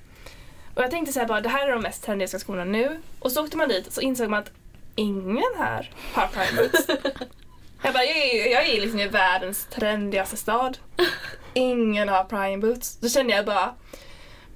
Och 0.75 0.83
jag 0.83 0.91
tänkte 0.91 1.13
så 1.13 1.21
här 1.21 1.27
bara, 1.27 1.41
det 1.41 1.49
här 1.49 1.69
är 1.69 1.73
de 1.73 1.83
mest 1.83 2.05
trendiga 2.05 2.39
skorna 2.39 2.65
nu. 2.65 2.99
Och 3.19 3.33
så 3.33 3.45
åkte 3.45 3.57
man 3.57 3.69
dit 3.69 3.87
och 3.87 3.93
så 3.93 4.01
insåg 4.01 4.31
man 4.31 4.39
att 4.39 4.51
ingen 4.95 5.53
här 5.59 5.91
har 6.13 6.27
prime 6.27 6.63
boots. 6.63 6.87
jag 7.83 7.93
bara, 7.93 8.05
jag 8.05 8.17
är, 8.17 8.53
jag 8.53 8.69
är 8.69 8.81
liksom 8.81 9.01
i 9.01 9.09
världens 9.09 9.67
trendigaste 9.67 10.37
stad. 10.37 10.79
Ingen 11.55 12.09
har 12.09 12.25
prime 12.25 12.59
boots. 12.59 12.97
Då 12.97 13.09
kände 13.09 13.33
jag 13.37 13.47
bara, 13.47 13.75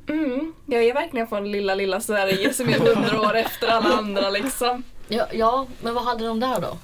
mm, 0.09 0.53
jag 0.67 0.85
är 0.85 0.95
verkligen 0.95 1.27
från 1.27 1.53
lilla, 1.53 1.75
lilla 1.75 2.01
Sverige 2.01 2.53
som 2.53 2.69
är 2.69 2.79
hundra 2.79 3.21
år 3.21 3.35
efter 3.35 3.69
alla 3.69 3.95
andra 3.95 4.31
liksom. 4.31 4.83
Ja, 5.09 5.27
ja, 5.33 5.67
men 5.83 5.95
vad 5.95 6.05
hade 6.05 6.27
de 6.27 6.41
där 6.41 6.61
då? 6.61 6.79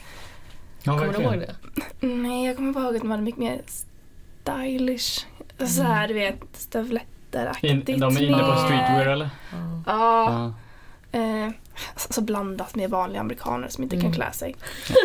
Ja, 0.82 0.98
Kommer 0.98 1.12
du 1.12 1.22
ihåg 1.22 1.38
det? 1.38 1.54
Nej, 2.06 2.46
jag 2.46 2.56
kommer 2.56 2.72
bara 2.72 2.84
ihåg 2.84 2.96
att 2.96 3.02
de 3.02 3.10
hade 3.10 3.22
mycket 3.22 3.40
mer 3.40 3.60
stylish. 3.66 5.26
Så 5.66 5.82
här, 5.82 6.08
du 6.08 6.14
vet, 6.14 6.40
stövletteraktigt. 6.52 7.88
In, 7.88 8.00
de 8.00 8.16
är 8.16 8.22
inne 8.22 8.38
på 8.38 8.56
streetwear 8.56 9.06
eller? 9.06 9.30
Ja. 9.52 9.82
Ja. 9.86 10.52
Ja. 11.12 11.18
Eh, 11.18 11.50
så 11.96 12.20
blandat 12.20 12.74
med 12.74 12.90
vanliga 12.90 13.20
amerikaner 13.20 13.68
som 13.68 13.82
inte 13.84 13.96
Mm. 13.96 14.04
kan 14.04 14.12
klä 14.14 14.32
sig. 14.32 14.56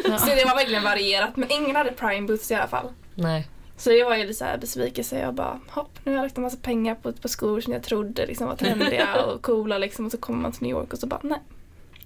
Ja. 0.03 0.17
Så 0.17 0.25
det 0.25 0.46
var 0.46 0.55
verkligen 0.55 0.84
varierat, 0.84 1.36
men 1.38 1.51
ingen 1.51 1.75
hade 1.75 1.91
prime 1.91 2.27
boots 2.27 2.51
i 2.51 2.55
alla 2.55 2.67
fall. 2.67 2.89
Nej. 3.15 3.48
Så 3.77 3.89
det 3.89 4.03
var 4.03 4.15
ju 4.15 4.22
lite 4.22 4.34
så 4.34 4.46
här 4.46 4.58
besvikelse. 4.58 5.20
Jag 5.20 5.34
bara, 5.34 5.60
hopp, 5.70 6.00
nu 6.03 6.12
har 6.12 6.17
jag 6.17 6.24
lagt 6.24 6.38
en 6.38 6.44
massa 6.44 6.58
pengar 6.58 6.96
på, 6.96 7.13
på 7.13 7.27
skor 7.27 7.62
som 7.62 7.74
jag 7.74 7.84
trodde 7.84 8.25
liksom 8.25 8.48
var 8.48 8.55
trendiga 8.55 9.22
och 9.25 9.41
coola 9.41 9.77
liksom. 9.77 10.05
Och 10.05 10.12
så 10.12 10.17
kommer 10.17 10.41
man 10.41 10.51
till 10.51 10.63
New 10.63 10.72
York 10.72 10.94
och 10.94 11.00
så 11.00 11.08
bara, 11.08 11.20
nej. 11.24 11.39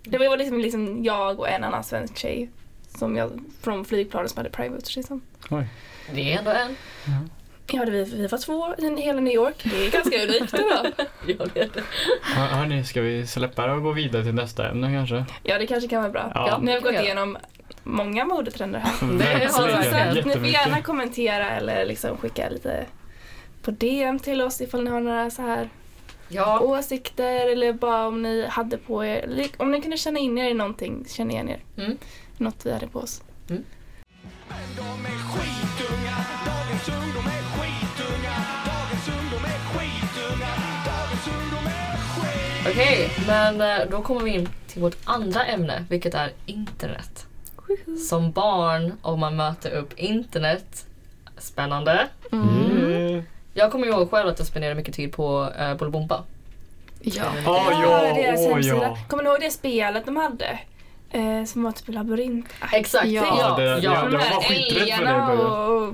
Det 0.03 0.17
var 0.17 0.37
liksom, 0.37 0.59
liksom 0.59 1.03
jag 1.03 1.39
och 1.39 1.49
en 1.49 1.63
annan 1.63 1.83
svensk 1.83 2.17
tjej 2.17 2.49
som 2.97 3.15
jag, 3.15 3.31
från 3.61 3.85
flygplanet 3.85 4.31
som 4.31 4.37
hade 4.37 4.49
prime 4.49 4.69
boots 4.69 4.95
liksom. 4.95 5.21
Oj. 5.49 5.67
Det 6.13 6.33
är 6.33 6.37
ändå 6.37 6.51
en. 6.51 6.75
Ja, 7.73 7.85
det 7.85 7.91
vi, 7.91 8.03
vi 8.03 8.27
var 8.27 8.37
två 8.37 8.75
i 8.77 9.01
hela 9.01 9.21
New 9.21 9.33
York. 9.33 9.55
Det 9.63 9.85
är 9.87 9.91
ganska 9.91 10.23
unikt 10.23 10.53
ändå. 10.53 10.91
Ja, 11.27 11.45
det 11.53 11.59
är 11.59 11.69
det. 11.73 11.83
Hör, 12.23 12.47
hörni, 12.47 12.83
ska 12.83 13.01
vi 13.01 13.27
släppa 13.27 13.67
det 13.67 13.73
och 13.73 13.83
gå 13.83 13.91
vidare 13.91 14.23
till 14.23 14.33
nästa 14.33 14.69
ämne 14.69 14.87
kanske? 14.93 15.25
Ja, 15.43 15.57
det 15.59 15.67
kanske 15.67 15.89
kan 15.89 16.01
vara 16.01 16.11
bra. 16.11 16.31
Ja. 16.35 16.57
Nu 16.61 16.71
har 16.71 16.77
vi 16.77 16.83
gått 16.83 16.93
Ja. 16.93 17.01
igenom 17.01 17.37
många 17.83 18.25
modetrender 18.25 18.79
här. 18.79 18.91
Det 19.17 19.51
har 19.53 20.13
vi 20.13 20.21
ni 20.21 20.33
får 20.33 20.45
gärna 20.45 20.81
kommentera 20.81 21.49
eller 21.49 21.85
liksom 21.85 22.17
skicka 22.17 22.49
lite 22.49 22.85
på 23.63 23.71
DM 23.71 24.19
till 24.19 24.41
oss 24.41 24.61
ifall 24.61 24.83
ni 24.83 24.89
har 24.89 24.99
några 24.99 25.29
så 25.29 25.41
här 25.41 25.69
Ja, 26.31 26.59
åsikter 26.59 27.47
eller 27.47 27.73
bara 27.73 28.07
om 28.07 28.21
ni 28.21 28.45
hade 28.49 28.77
på 28.77 29.05
er, 29.05 29.47
om 29.57 29.71
ni 29.71 29.81
kunde 29.81 29.97
känna 29.97 30.19
in 30.19 30.37
er 30.37 30.49
i 30.49 30.53
någonting, 30.53 31.05
känna 31.09 31.31
igen 31.31 31.49
er. 31.49 31.59
Mm. 31.77 31.97
Något 32.37 32.65
vi 32.65 32.71
hade 32.73 32.87
på 32.87 32.99
oss. 32.99 33.21
Men 33.47 33.65
okej. 42.71 43.09
Men 43.27 43.61
eh, 43.61 43.77
då 43.91 44.01
kommer 44.01 44.21
vi 44.21 44.31
in 44.31 44.49
till 44.67 44.81
vårt 44.81 44.95
andra 45.05 45.45
ämne, 45.45 45.85
vilket 45.89 46.13
är 46.13 46.31
internet. 46.45 47.25
Som 48.09 48.31
barn, 48.31 48.93
om 49.01 49.19
man 49.19 49.35
möter 49.35 49.71
upp 49.71 49.93
internet, 49.99 50.85
spännande. 51.37 52.07
Mm. 52.31 53.23
Jag 53.53 53.71
kommer 53.71 53.87
ihåg 53.87 54.11
själv 54.11 54.29
att 54.29 54.39
jag 54.39 54.47
spenderade 54.47 54.75
mycket 54.75 54.95
tid 54.95 55.11
på 55.13 55.49
uh, 55.61 55.75
Bolibompa. 55.75 56.23
Ja. 57.01 57.23
Ja, 57.45 57.65
ja, 57.71 58.13
deras 58.13 58.45
hemsida. 58.47 58.75
ja. 58.75 58.97
Kommer 59.07 59.23
ni 59.23 59.29
ihåg 59.29 59.39
det 59.41 59.51
spelet 59.51 60.05
de 60.05 60.15
hade? 60.17 60.59
Eh, 61.11 61.43
som 61.45 61.63
var 61.63 61.71
typ 61.71 61.87
labyrint. 61.87 62.45
Exakt, 62.73 63.05
Ja. 63.07 63.23
ja. 63.39 63.55
Det- 63.63 63.63
Ja, 63.63 63.77
ja, 63.81 64.09
De 64.09 64.17
här 64.19 64.33
var 64.35 64.41
skiträdd 64.41 64.97
för 64.97 65.05
det 65.05 65.43
och, 65.43 65.83
och 65.87 65.93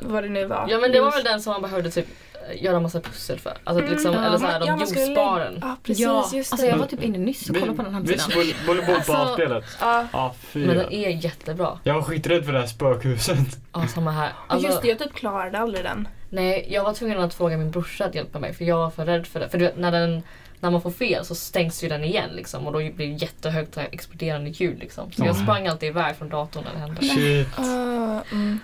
vad 0.00 0.22
det 0.24 0.28
nu 0.28 0.46
var. 0.46 0.66
ja 0.68 0.78
men 0.78 0.92
det 0.92 1.00
var 1.00 1.10
väl 1.10 1.24
den 1.24 1.40
som 1.40 1.52
man 1.52 1.62
behövde 1.62 1.90
typ 1.90 2.06
eh, 2.06 2.14
göra 2.54 2.80
massa 2.80 3.00
pussel 3.00 3.38
för. 3.38 3.52
Alltså 3.64 3.80
Mm. 3.82 3.92
liksom, 3.94 4.12
Ja. 4.14 4.24
eller 4.24 4.38
såhär 4.38 4.60
de 4.60 4.66
jordsparen. 4.80 5.58
Ja, 5.60 5.76
precis. 5.82 6.04
ja. 6.04 6.30
Just 6.34 6.52
Alltså 6.52 6.66
det. 6.66 6.70
jag 6.72 6.78
var 6.78 6.86
typ 6.86 7.02
inne 7.02 7.18
nyss 7.18 7.50
och 7.50 7.56
kollade 7.56 7.76
på 7.76 7.82
den 7.82 8.02
Visst, 8.02 8.22
hemsidan. 8.32 8.56
boll- 8.66 8.66
Bolibompa-spelet? 8.76 9.64
Ja. 9.80 10.06
Ja, 10.12 10.34
fy. 10.40 10.66
Men 10.66 10.76
den 10.76 10.92
är 10.92 11.08
jättebra. 11.24 11.78
Jag 11.84 11.94
var 11.94 12.02
skiträdd 12.02 12.44
för 12.44 12.52
det 12.52 12.58
här 12.60 12.66
spökhuset. 12.66 13.38
Ja, 13.72 13.86
samma 13.86 14.10
här. 14.10 14.32
Alltså, 14.46 14.68
just 14.68 14.82
det, 14.82 14.88
jag 14.88 14.98
typ 14.98 15.14
klarade 15.14 15.58
aldrig 15.58 15.84
den. 15.84 16.08
Nej, 16.30 16.66
jag 16.70 16.84
var 16.84 16.92
tvungen 16.92 17.20
att 17.20 17.34
fråga 17.34 17.56
min 17.56 17.70
brorsa 17.70 18.04
att 18.04 18.14
hjälpa 18.14 18.38
mig 18.38 18.54
för 18.54 18.64
jag 18.64 18.76
var 18.76 18.90
för 18.90 19.04
rädd 19.06 19.26
för 19.26 19.40
det. 19.40 19.48
För 19.48 19.58
du 19.58 19.64
vet, 19.64 19.76
när, 19.78 19.92
den, 19.92 20.22
när 20.60 20.70
man 20.70 20.82
får 20.82 20.90
fel 20.90 21.24
så 21.24 21.34
stängs 21.34 21.84
ju 21.84 21.88
den 21.88 22.04
igen 22.04 22.30
liksom 22.32 22.66
och 22.66 22.72
då 22.72 22.78
blir 22.78 22.92
det 22.96 23.04
jättehögt 23.04 23.76
exploderande 23.78 24.50
ljud 24.50 24.78
liksom. 24.78 25.12
Så 25.12 25.24
jag 25.24 25.36
sprang 25.36 25.66
alltid 25.68 25.88
iväg 25.88 26.16
från 26.16 26.28
datorn 26.28 26.64
när 26.64 26.72
det 26.72 26.78
hände. 26.78 27.00
Shit. 27.02 27.58
Ah, 27.58 28.22
mm. 28.32 28.60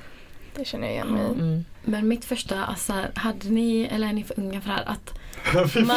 Det 0.54 0.64
känner 0.64 0.86
jag 0.86 0.94
igen 0.94 1.08
mig. 1.08 1.24
Mm. 1.26 1.64
Men 1.84 2.08
mitt 2.08 2.24
första, 2.24 2.64
alltså, 2.64 2.94
hade 3.14 3.48
ni, 3.48 3.84
eller 3.92 4.08
är 4.08 4.12
ni 4.12 4.24
för 4.24 4.40
unga 4.40 4.60
för 4.60 4.68
det 4.68 4.74
här, 4.74 4.84
att 4.84 5.14
man, 5.86 5.96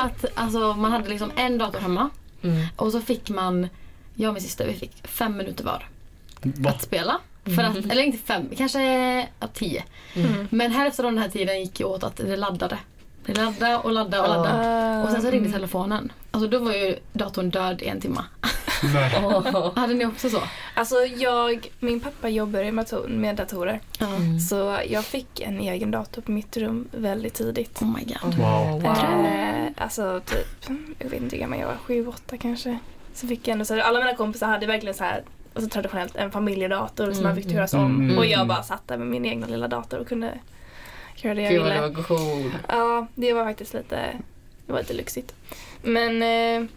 att, 0.02 0.24
alltså, 0.34 0.74
man 0.74 0.92
hade 0.92 1.08
liksom 1.08 1.32
en 1.36 1.58
dator 1.58 1.78
hemma 1.80 2.10
Mm. 2.42 2.66
och 2.76 2.92
så 2.92 3.00
fick 3.00 3.30
man, 3.30 3.68
jag 4.14 4.28
och 4.28 4.34
min 4.34 4.42
syster, 4.42 4.66
vi 4.66 4.74
fick 4.74 5.06
fem 5.08 5.36
minuter 5.36 5.64
var 5.64 5.88
Va? 6.42 6.70
att 6.70 6.82
spela. 6.82 7.18
För 7.44 7.62
att, 7.62 7.76
eller 7.76 8.02
inte 8.02 8.18
fem, 8.18 8.48
kanske 8.56 8.82
ja, 9.40 9.46
tio. 9.54 9.84
Mm. 10.14 10.48
Men 10.50 10.70
hälften 10.72 11.06
av 11.06 11.12
den 11.12 11.22
här 11.22 11.28
tiden 11.28 11.60
gick 11.60 11.80
ju 11.80 11.86
åt 11.86 12.04
att 12.04 12.16
det 12.16 12.36
laddade. 12.36 12.78
Det 13.26 13.34
laddade 13.34 13.76
och 13.78 13.92
laddade 13.92 14.22
och 14.22 14.28
laddade. 14.28 15.02
Och 15.02 15.10
sen 15.10 15.22
så 15.22 15.30
ringde 15.30 15.50
telefonen. 15.50 16.12
Alltså 16.30 16.48
då 16.48 16.58
var 16.58 16.72
ju 16.72 16.96
datorn 17.12 17.50
död 17.50 17.82
i 17.82 17.86
en 17.86 18.00
timme. 18.00 18.20
Nej. 18.82 19.10
Hade 19.76 19.94
ni 19.94 20.06
också 20.06 20.30
så? 20.30 20.42
Alltså 20.74 20.96
jag, 20.96 21.66
min 21.80 22.00
pappa 22.00 22.28
jobbar 22.28 22.60
ju 22.60 22.72
med 22.72 22.84
dator- 22.86 23.08
med 23.08 23.36
datorer. 23.36 23.80
Mm. 24.00 24.40
Så 24.40 24.78
jag 24.88 25.04
fick 25.04 25.40
en 25.40 25.60
egen 25.60 25.90
dator 25.90 26.22
på 26.22 26.30
mitt 26.30 26.56
rum 26.56 26.88
väldigt 26.92 27.34
tidigt. 27.34 27.82
Oh 27.82 27.88
my 27.96 28.04
god. 28.04 28.34
Wow. 28.34 28.84
Eh, 28.84 29.66
alltså 29.76 30.20
typ, 30.26 30.70
jag 30.98 31.10
vet 31.10 31.20
inte 31.22 31.36
hur 31.36 31.40
gammal 31.40 31.58
jag 31.58 31.66
var, 31.66 31.76
sju, 31.76 32.06
åtta 32.06 32.36
kanske. 32.36 32.78
Så 33.14 33.26
fick 33.26 33.48
jag 33.48 33.52
ändå 33.52 33.64
så 33.64 33.74
här, 33.74 33.80
alla 33.80 33.98
mina 33.98 34.14
kompisar 34.14 34.46
hade 34.46 34.66
verkligen 34.66 34.94
så 34.94 35.04
här 35.04 35.22
alltså 35.54 35.70
traditionellt 35.70 36.16
en 36.16 36.30
familjedator 36.30 37.04
som 37.04 37.12
Mm, 37.12 37.22
man 37.22 37.36
fick 37.36 37.48
turas 37.52 37.74
om. 37.74 37.84
mm, 37.84 38.18
och 38.18 38.24
mm. 38.24 38.38
jag 38.38 38.46
bara 38.46 38.62
satt 38.62 38.88
där 38.88 38.96
med 38.98 39.06
min 39.06 39.24
egna 39.26 39.46
lilla 39.46 39.68
dator 39.68 39.98
och 39.98 40.08
kunde 40.08 40.38
göra 41.16 41.34
det 41.34 41.42
jag 41.42 41.50
Gud 41.52 41.60
vad 41.62 41.68
ville. 41.72 41.80
det 41.86 41.90
var 41.96 42.02
cool. 42.02 42.50
Ja, 42.68 43.06
det 43.14 43.32
var 43.32 43.44
faktiskt 43.44 43.74
lite, 43.74 43.96
det 44.66 44.72
var 44.72 44.78
lite 44.80 44.92
lyxigt. 44.94 45.34
Men, 45.82 46.22
eh, 46.22 46.68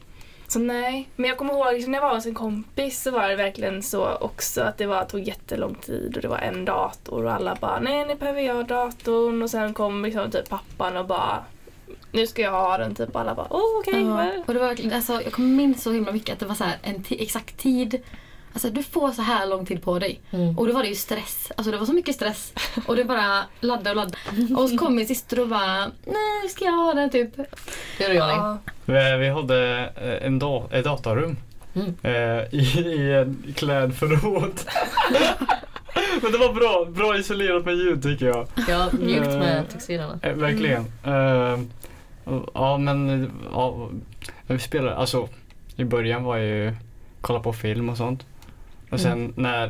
så 0.51 0.59
nej. 0.59 1.09
Men 1.15 1.29
jag 1.29 1.37
kommer 1.37 1.53
ihåg 1.53 1.73
liksom, 1.73 1.91
när 1.91 1.99
jag 1.99 2.07
var 2.07 2.15
hos 2.15 2.25
en 2.25 2.33
kompis 2.33 3.01
så 3.03 3.11
var 3.11 3.29
det 3.29 3.35
verkligen 3.35 3.83
så 3.83 4.13
också 4.15 4.61
att 4.61 4.77
det 4.77 4.85
var, 4.85 5.05
tog 5.05 5.19
jättelång 5.19 5.75
tid 5.75 6.15
och 6.15 6.21
det 6.21 6.27
var 6.27 6.37
en 6.37 6.65
dator 6.65 7.25
och 7.25 7.31
alla 7.33 7.55
bara 7.61 7.79
nej 7.79 8.05
nu 8.05 8.15
behöver 8.15 8.41
jag 8.41 8.67
datorn 8.67 9.41
och 9.43 9.49
sen 9.49 9.73
kom 9.73 10.05
liksom 10.05 10.31
typ 10.31 10.49
pappan 10.49 10.97
och 10.97 11.05
bara 11.05 11.43
nu 12.11 12.27
ska 12.27 12.41
jag 12.41 12.51
ha 12.51 12.77
den 12.77 12.95
typ 12.95 13.15
och 13.15 13.21
alla 13.21 13.35
bara 13.35 13.47
åh 13.49 13.79
okej. 13.79 14.01
Ja. 14.01 14.09
vad- 14.15 14.43
Och 14.47 14.53
det 14.53 14.59
var 14.59 14.67
verkligen, 14.67 14.93
alltså, 14.93 15.13
jag 15.21 15.31
kommer 15.33 15.47
minns 15.49 15.83
så 15.83 15.91
himla 15.91 16.11
mycket 16.11 16.33
att 16.33 16.39
det 16.39 16.45
var 16.45 16.55
så 16.55 16.63
här 16.63 16.77
en 16.81 17.03
exakt 17.09 17.57
tid. 17.57 18.01
Alltså 18.53 18.69
du 18.69 18.83
får 18.83 19.11
så 19.11 19.21
här 19.21 19.47
lång 19.47 19.65
tid 19.65 19.83
på 19.83 19.99
dig. 19.99 20.19
Mm. 20.31 20.57
Och 20.57 20.67
då 20.67 20.73
var 20.73 20.81
det 20.83 20.89
ju 20.89 20.95
stress. 20.95 21.51
Alltså 21.57 21.71
det 21.71 21.77
var 21.77 21.85
så 21.85 21.93
mycket 21.93 22.15
stress. 22.15 22.53
Och 22.87 22.95
det 22.95 23.03
bara 23.05 23.43
laddade 23.59 23.89
och 23.89 23.95
laddade. 23.95 24.55
Och 24.55 24.69
så 24.69 24.77
kom 24.77 24.95
min 24.95 25.07
syster 25.07 25.39
och 25.39 25.47
bara 25.47 25.79
nej 26.05 26.49
ska 26.49 26.65
jag 26.65 26.71
ha 26.71 26.93
den 26.93 27.09
typ. 27.09 27.35
Det 27.97 28.03
är 28.05 28.09
det 28.09 28.15
Johnny. 28.15 28.33
Ja. 28.33 28.57
Vi 28.85 29.17
vi 29.17 29.29
hade 29.29 29.89
eh, 29.95 30.27
en 30.27 30.39
da- 30.39 30.67
ett 30.71 30.83
datarum 30.83 31.37
Mm. 31.75 31.95
eh, 32.03 32.53
i, 32.53 32.79
i 32.85 33.13
en 33.13 33.53
klädförråd. 33.55 34.51
Men 36.21 36.31
det 36.31 36.37
var 36.37 36.53
bra, 36.53 36.85
bra 36.91 37.17
isolerat 37.17 37.65
med 37.65 37.75
ljud 37.75 38.03
tycker 38.03 38.25
jag. 38.25 38.47
Ja, 38.69 38.89
mjukt 38.99 39.27
Eh. 39.27 39.39
med 39.39 39.69
textilerna. 39.69 40.19
Eh, 40.21 40.33
verkligen. 40.33 40.85
Eh, 41.03 41.59
och- 42.33 42.49
ja 42.53 42.77
men 42.77 43.31
ja, 43.53 43.89
vi 44.47 44.59
spelade, 44.59 44.95
alltså 44.95 45.27
i 45.75 45.83
början 45.83 46.23
var 46.23 46.37
jag 46.37 46.47
ju 46.47 46.73
kolla 47.21 47.39
på 47.39 47.53
film 47.53 47.89
och 47.89 47.97
sånt. 47.97 48.25
Och 48.91 48.99
sen 48.99 49.33
när, 49.37 49.63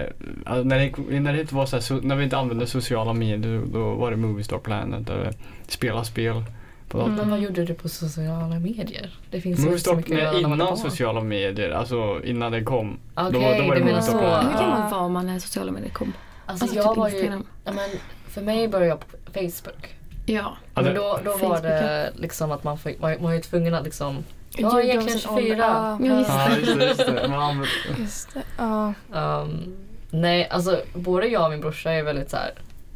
eh, 0.00 0.06
alltså 0.46 0.64
när, 0.64 0.78
det, 0.78 1.20
när 1.20 1.32
det 1.32 1.40
inte 1.40 1.54
var 1.54 1.66
så 1.66 1.76
här, 1.76 1.80
so- 1.82 2.00
när 2.02 2.16
vi 2.16 2.24
inte 2.24 2.36
använde 2.36 2.66
sociala 2.66 3.12
medier 3.12 3.62
då 3.72 3.94
var 3.94 4.10
det 4.10 4.16
Movie 4.16 4.44
Star 4.44 4.58
Planet 4.58 5.10
eller 5.10 5.32
spela 5.68 6.04
spel 6.04 6.44
på 6.88 6.98
datorn. 6.98 7.14
Men 7.16 7.30
vad 7.30 7.40
gjorde 7.40 7.64
du 7.64 7.74
på 7.74 7.88
sociala 7.88 8.58
medier? 8.58 9.10
Det 9.30 9.40
finns 9.40 9.58
ju 9.58 9.62
Movie 9.62 9.72
inte 9.76 9.84
så 9.84 9.90
Star, 9.90 9.96
mycket 9.96 10.32
nej, 10.32 10.40
innan 10.42 10.76
sociala 10.76 11.20
medier, 11.20 11.70
alltså 11.70 12.20
innan 12.24 12.52
det 12.52 12.62
kom. 12.64 12.98
Okej, 13.14 13.32
då 13.32 13.38
var 13.40 13.54
det 13.56 13.62
Movie 13.62 13.84
menar 13.84 14.00
Star. 14.00 14.18
Planet. 14.18 14.52
Hur 14.52 14.58
gammal 14.60 14.80
Ja. 14.90 14.98
var 14.98 15.08
man 15.08 15.26
när 15.26 15.38
sociala 15.38 15.72
medier 15.72 15.90
kom? 15.90 16.12
Alltså, 16.46 16.64
Alltså, 16.64 16.76
jag 16.78 16.88
typ 16.88 16.96
var 16.98 17.08
ju, 17.08 17.14
Instagram. 17.16 17.44
ja, 17.64 17.72
men 17.72 17.88
för 18.28 18.42
mig 18.42 18.68
började 18.68 18.86
jag 18.88 19.00
på 19.00 19.06
Facebook. 19.32 19.94
Ja. 20.26 20.56
Men 20.74 20.84
då, 20.94 21.18
då 21.24 21.30
var 21.30 21.38
Facebook, 21.38 21.62
det 21.62 22.10
liksom 22.16 22.52
att 22.52 22.64
man, 22.64 22.78
fick, 22.78 23.00
man, 23.00 23.10
man 23.10 23.22
var 23.22 23.32
ju 23.32 23.40
tvungen 23.40 23.74
att 23.74 23.84
liksom, 23.84 24.16
jag 24.56 24.72
är 24.72 24.76
jag 24.76 24.84
egentligen 24.84 25.14
var 25.14 25.20
sån 25.20 25.34
ålder. 25.34 25.48
24. 25.48 25.58
Ja, 25.66 25.98
Ja, 26.00 26.18
just 26.18 26.30
Ja, 26.68 26.74
det. 26.76 26.84
Just 26.86 27.06
det. 27.06 27.28
Man 27.28 27.66
Just 27.98 28.34
det. 28.34 28.42
Ja. 28.58 28.92
Um, 29.42 29.76
nej, 30.10 30.48
alltså 30.48 30.80
både 30.94 31.26
jag 31.26 31.44
och 31.44 31.50
min 31.50 31.60
brorsa 31.60 31.90
är 31.92 32.02
väldigt 32.02 32.30
så 32.30 32.36
här 32.36 32.52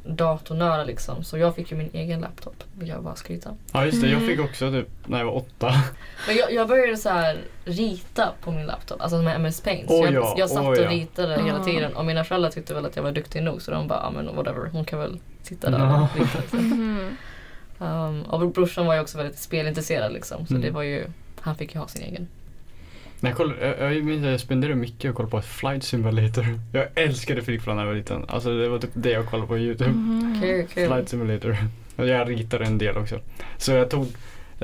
datornördar 0.06 0.84
liksom. 0.84 1.24
Så 1.24 1.38
jag 1.38 1.54
fick 1.56 1.70
ju 1.70 1.76
min 1.76 1.90
egen 1.92 2.20
laptop, 2.20 2.64
vill 2.78 2.88
jag 2.88 3.02
bara 3.02 3.14
skryta. 3.16 3.50
ja, 3.72 3.84
just 3.86 4.00
det. 4.02 4.08
Jag 4.08 4.22
Mm. 4.22 4.28
fick 4.36 4.40
också 4.44 4.70
typ 4.70 4.88
när 5.06 5.18
jag 5.18 5.24
var 5.26 5.36
åtta. 5.36 5.72
Men 6.26 6.36
jag, 6.36 6.52
jag 6.52 6.68
började 6.68 6.96
så 6.96 7.08
här 7.08 7.38
rita 7.64 8.28
på 8.44 8.50
min 8.50 8.66
laptop, 8.66 9.00
alltså 9.00 9.16
med 9.22 9.36
MS 9.36 9.60
Paint. 9.60 9.88
Så 9.88 9.94
jag, 10.04 10.12
ja, 10.14 10.34
jag 10.38 10.50
satt 10.50 10.62
åh 10.62 10.68
och 10.68 10.76
ja. 10.76 10.90
ritade 10.90 11.42
hela 11.42 11.60
Ah. 11.60 11.64
tiden 11.64 11.96
och 11.96 12.04
mina 12.04 12.24
föräldrar 12.24 12.50
tyckte 12.50 12.74
väl 12.74 12.86
att 12.86 12.96
jag 12.96 13.02
var 13.02 13.12
duktig 13.12 13.42
nog 13.42 13.62
så 13.62 13.70
de 13.70 13.88
bara, 13.88 13.98
ja 14.02 14.10
men 14.10 14.36
whatever, 14.36 14.68
hon 14.72 14.84
kan 14.84 14.98
väl 14.98 15.18
sitta 15.42 15.70
där 15.70 15.78
Ja. 15.78 16.08
och 16.14 16.20
rita. 16.20 16.56
Mhm. 16.56 17.16
Um, 17.78 18.22
och 18.22 18.50
brorsan 18.50 18.86
var 18.86 18.94
ju 18.94 19.00
också 19.00 19.18
väldigt 19.18 19.38
spelintresserad 19.38 20.12
liksom, 20.12 20.46
så 20.46 20.52
Mm. 20.54 20.62
det 20.66 20.70
var 20.70 20.82
ju, 20.82 21.06
han 21.44 21.56
fick 21.56 21.74
ju 21.74 21.80
ha 21.80 21.88
sin 21.88 22.02
egen. 22.02 22.28
När 23.20 23.30
jag, 23.30 23.36
kollade, 23.36 23.76
jag, 23.78 23.94
jag 23.94 24.32
jag 24.32 24.40
spenderade 24.40 24.76
mycket 24.76 25.10
och 25.10 25.16
kollade 25.16 25.30
på 25.30 25.42
Flight 25.42 25.84
Simulator. 25.84 26.60
Jag 26.72 26.88
älskade 26.94 27.42
flygplan 27.42 27.76
när 27.76 27.82
jag 27.82 27.88
var 27.88 27.96
liten. 27.96 28.24
Alltså 28.28 28.58
det 28.58 28.68
var 28.68 28.78
typ 28.78 28.90
det 28.94 29.10
jag 29.10 29.26
kollade 29.26 29.48
på 29.48 29.58
YouTube. 29.58 29.90
Mhm. 29.90 30.40
Kul, 30.40 30.66
kul. 30.66 30.88
Flight 30.88 31.08
Simulator. 31.08 31.56
Jag 31.96 32.30
ritade 32.30 32.64
en 32.64 32.78
del 32.78 32.96
också. 32.96 33.20
Så 33.58 33.72
jag 33.72 33.90
tog 33.90 34.06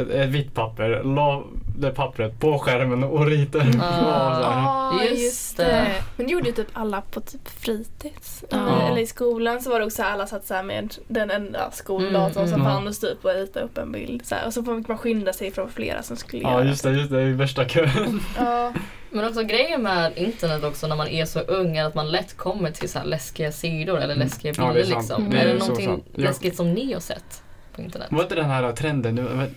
ett, 0.00 0.10
ett 0.10 0.28
vitt 0.28 0.54
papper, 0.54 1.02
la 1.04 1.44
det 1.78 1.90
pappret 1.90 2.40
på 2.40 2.58
skärmen 2.58 3.04
och 3.04 3.26
ritade. 3.26 3.64
Ah. 3.80 4.92
Här. 4.92 5.02
Ja, 5.02 5.04
Just 5.10 5.22
just, 5.22 5.56
det. 5.56 5.64
det. 5.64 5.94
Men 6.16 6.26
det 6.26 6.32
gjorde 6.32 6.46
ju 6.46 6.52
typ 6.54 6.68
alla 6.72 7.00
på 7.00 7.20
typ 7.20 7.48
fritids. 7.48 8.44
Ja. 8.50 8.82
Eller 8.90 8.98
i 9.00 9.06
skolan 9.06 9.60
så 9.62 9.70
var 9.70 9.80
det 9.80 9.86
också 9.86 10.02
alla 10.02 10.26
satt 10.26 10.46
så 10.46 10.54
här 10.54 10.62
med 10.62 10.94
den 11.08 11.30
enda 11.30 11.70
skoldatorn 11.70 12.36
Mm, 12.44 12.48
som 12.50 12.60
mm. 12.60 12.72
fanns 12.72 13.00
typ 13.00 13.24
och 13.24 13.30
rita 13.34 13.60
upp 13.60 13.78
en 13.78 13.92
bild. 13.92 14.26
Så 14.26 14.34
här. 14.34 14.46
Och 14.46 14.54
så 14.54 14.62
fick 14.62 14.88
man 14.88 14.98
skynda 14.98 15.32
sig 15.32 15.50
från 15.50 15.70
flera 15.70 16.02
som 16.02 16.16
skulle 16.16 16.42
Ja 16.42 16.52
göra 16.52 16.64
just 16.64 16.82
det, 16.82 16.90
just 16.90 17.10
det, 17.10 17.22
i 17.22 17.32
värsta 17.32 17.64
kön. 17.68 18.20
Ja. 18.38 18.72
Men 19.10 19.24
också 19.24 19.42
grejen 19.42 19.82
med 19.82 20.12
internet 20.18 20.64
också 20.64 20.86
när 20.86 20.96
man 20.96 21.08
är 21.08 21.24
så 21.24 21.40
ung 21.40 21.76
är 21.76 21.84
att 21.84 21.94
man 21.94 22.10
lätt 22.10 22.36
kommer 22.36 22.70
till 22.70 22.88
så 22.88 22.98
här 22.98 23.06
läskiga 23.06 23.52
sidor 23.52 23.96
eller 23.96 24.14
Mm. 24.14 24.26
läskiga 24.28 24.52
Ja, 24.56 24.62
det 24.62 24.68
är 24.68 24.74
bilder 24.74 24.96
liksom. 24.96 25.30
Det 25.30 25.36
är 25.38 25.44
är 25.44 25.52
det 25.52 25.58
någonting 25.58 25.86
sant. 25.86 26.04
Läskigt 26.14 26.56
som 26.56 26.72
ni 26.72 26.92
har 26.92 27.00
sett 27.00 27.42
på 27.80 27.84
internet? 27.84 28.08
Var 28.10 28.22
inte 28.22 28.34
den 28.34 28.44
här 28.50 28.72
trenden, 28.72 29.14
det 29.16 29.22
var, 29.22 29.48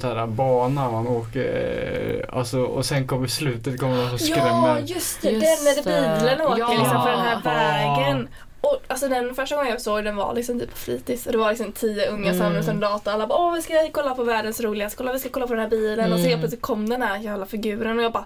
sån 0.00 0.16
här 0.18 0.26
bana 0.26 0.90
man 0.90 1.06
åker, 1.08 2.20
eh, 2.30 2.38
alltså, 2.38 2.60
och 2.60 2.84
sen 2.86 3.06
kommer 3.06 3.26
slutet 3.26 3.80
kommer 3.80 4.08
som 4.08 4.18
ja, 4.28 4.36
skrämmer. 4.36 4.80
just 4.80 5.22
det. 5.22 5.30
Just 5.30 5.64
den 5.64 5.64
när 5.64 6.20
bilen 6.20 6.40
åker 6.40 6.58
Ja. 6.58 6.68
liksom 6.68 7.02
för 7.02 7.10
den 7.10 7.20
här 7.20 7.40
Ja. 7.44 7.50
vägen. 7.50 8.28
Och 8.60 8.76
alltså 8.88 9.08
den 9.08 9.34
första 9.34 9.56
gången 9.56 9.70
jag 9.70 9.80
såg 9.80 10.04
den 10.04 10.16
var 10.16 10.34
liksom 10.34 10.60
typ 10.60 10.70
på 10.70 10.76
fritids 10.76 11.26
och 11.26 11.32
det 11.32 11.38
var 11.38 11.48
liksom 11.50 11.72
tio 11.72 12.08
unga 12.10 12.26
Mm. 12.26 12.38
samlades 12.38 12.68
en 12.68 12.80
dator 12.80 13.10
alla 13.10 13.26
bara 13.26 13.38
åh 13.38 13.54
vi 13.54 13.62
ska 13.62 13.74
kolla 13.92 14.14
på 14.14 14.24
världens 14.24 14.60
roligaste, 14.60 14.96
kolla 14.96 15.12
vi 15.12 15.18
ska 15.18 15.28
kolla 15.28 15.46
på 15.46 15.52
den 15.54 15.62
här 15.62 15.70
bilen 15.70 16.12
och 16.12 16.18
så 16.18 16.24
Mm. 16.24 16.28
helt 16.28 16.40
plötsligt 16.40 16.62
kom 16.62 16.88
den 16.88 17.02
här 17.02 17.18
jävla 17.18 17.46
figuren 17.46 17.98
och 17.98 18.04
jag 18.04 18.12
bara 18.12 18.24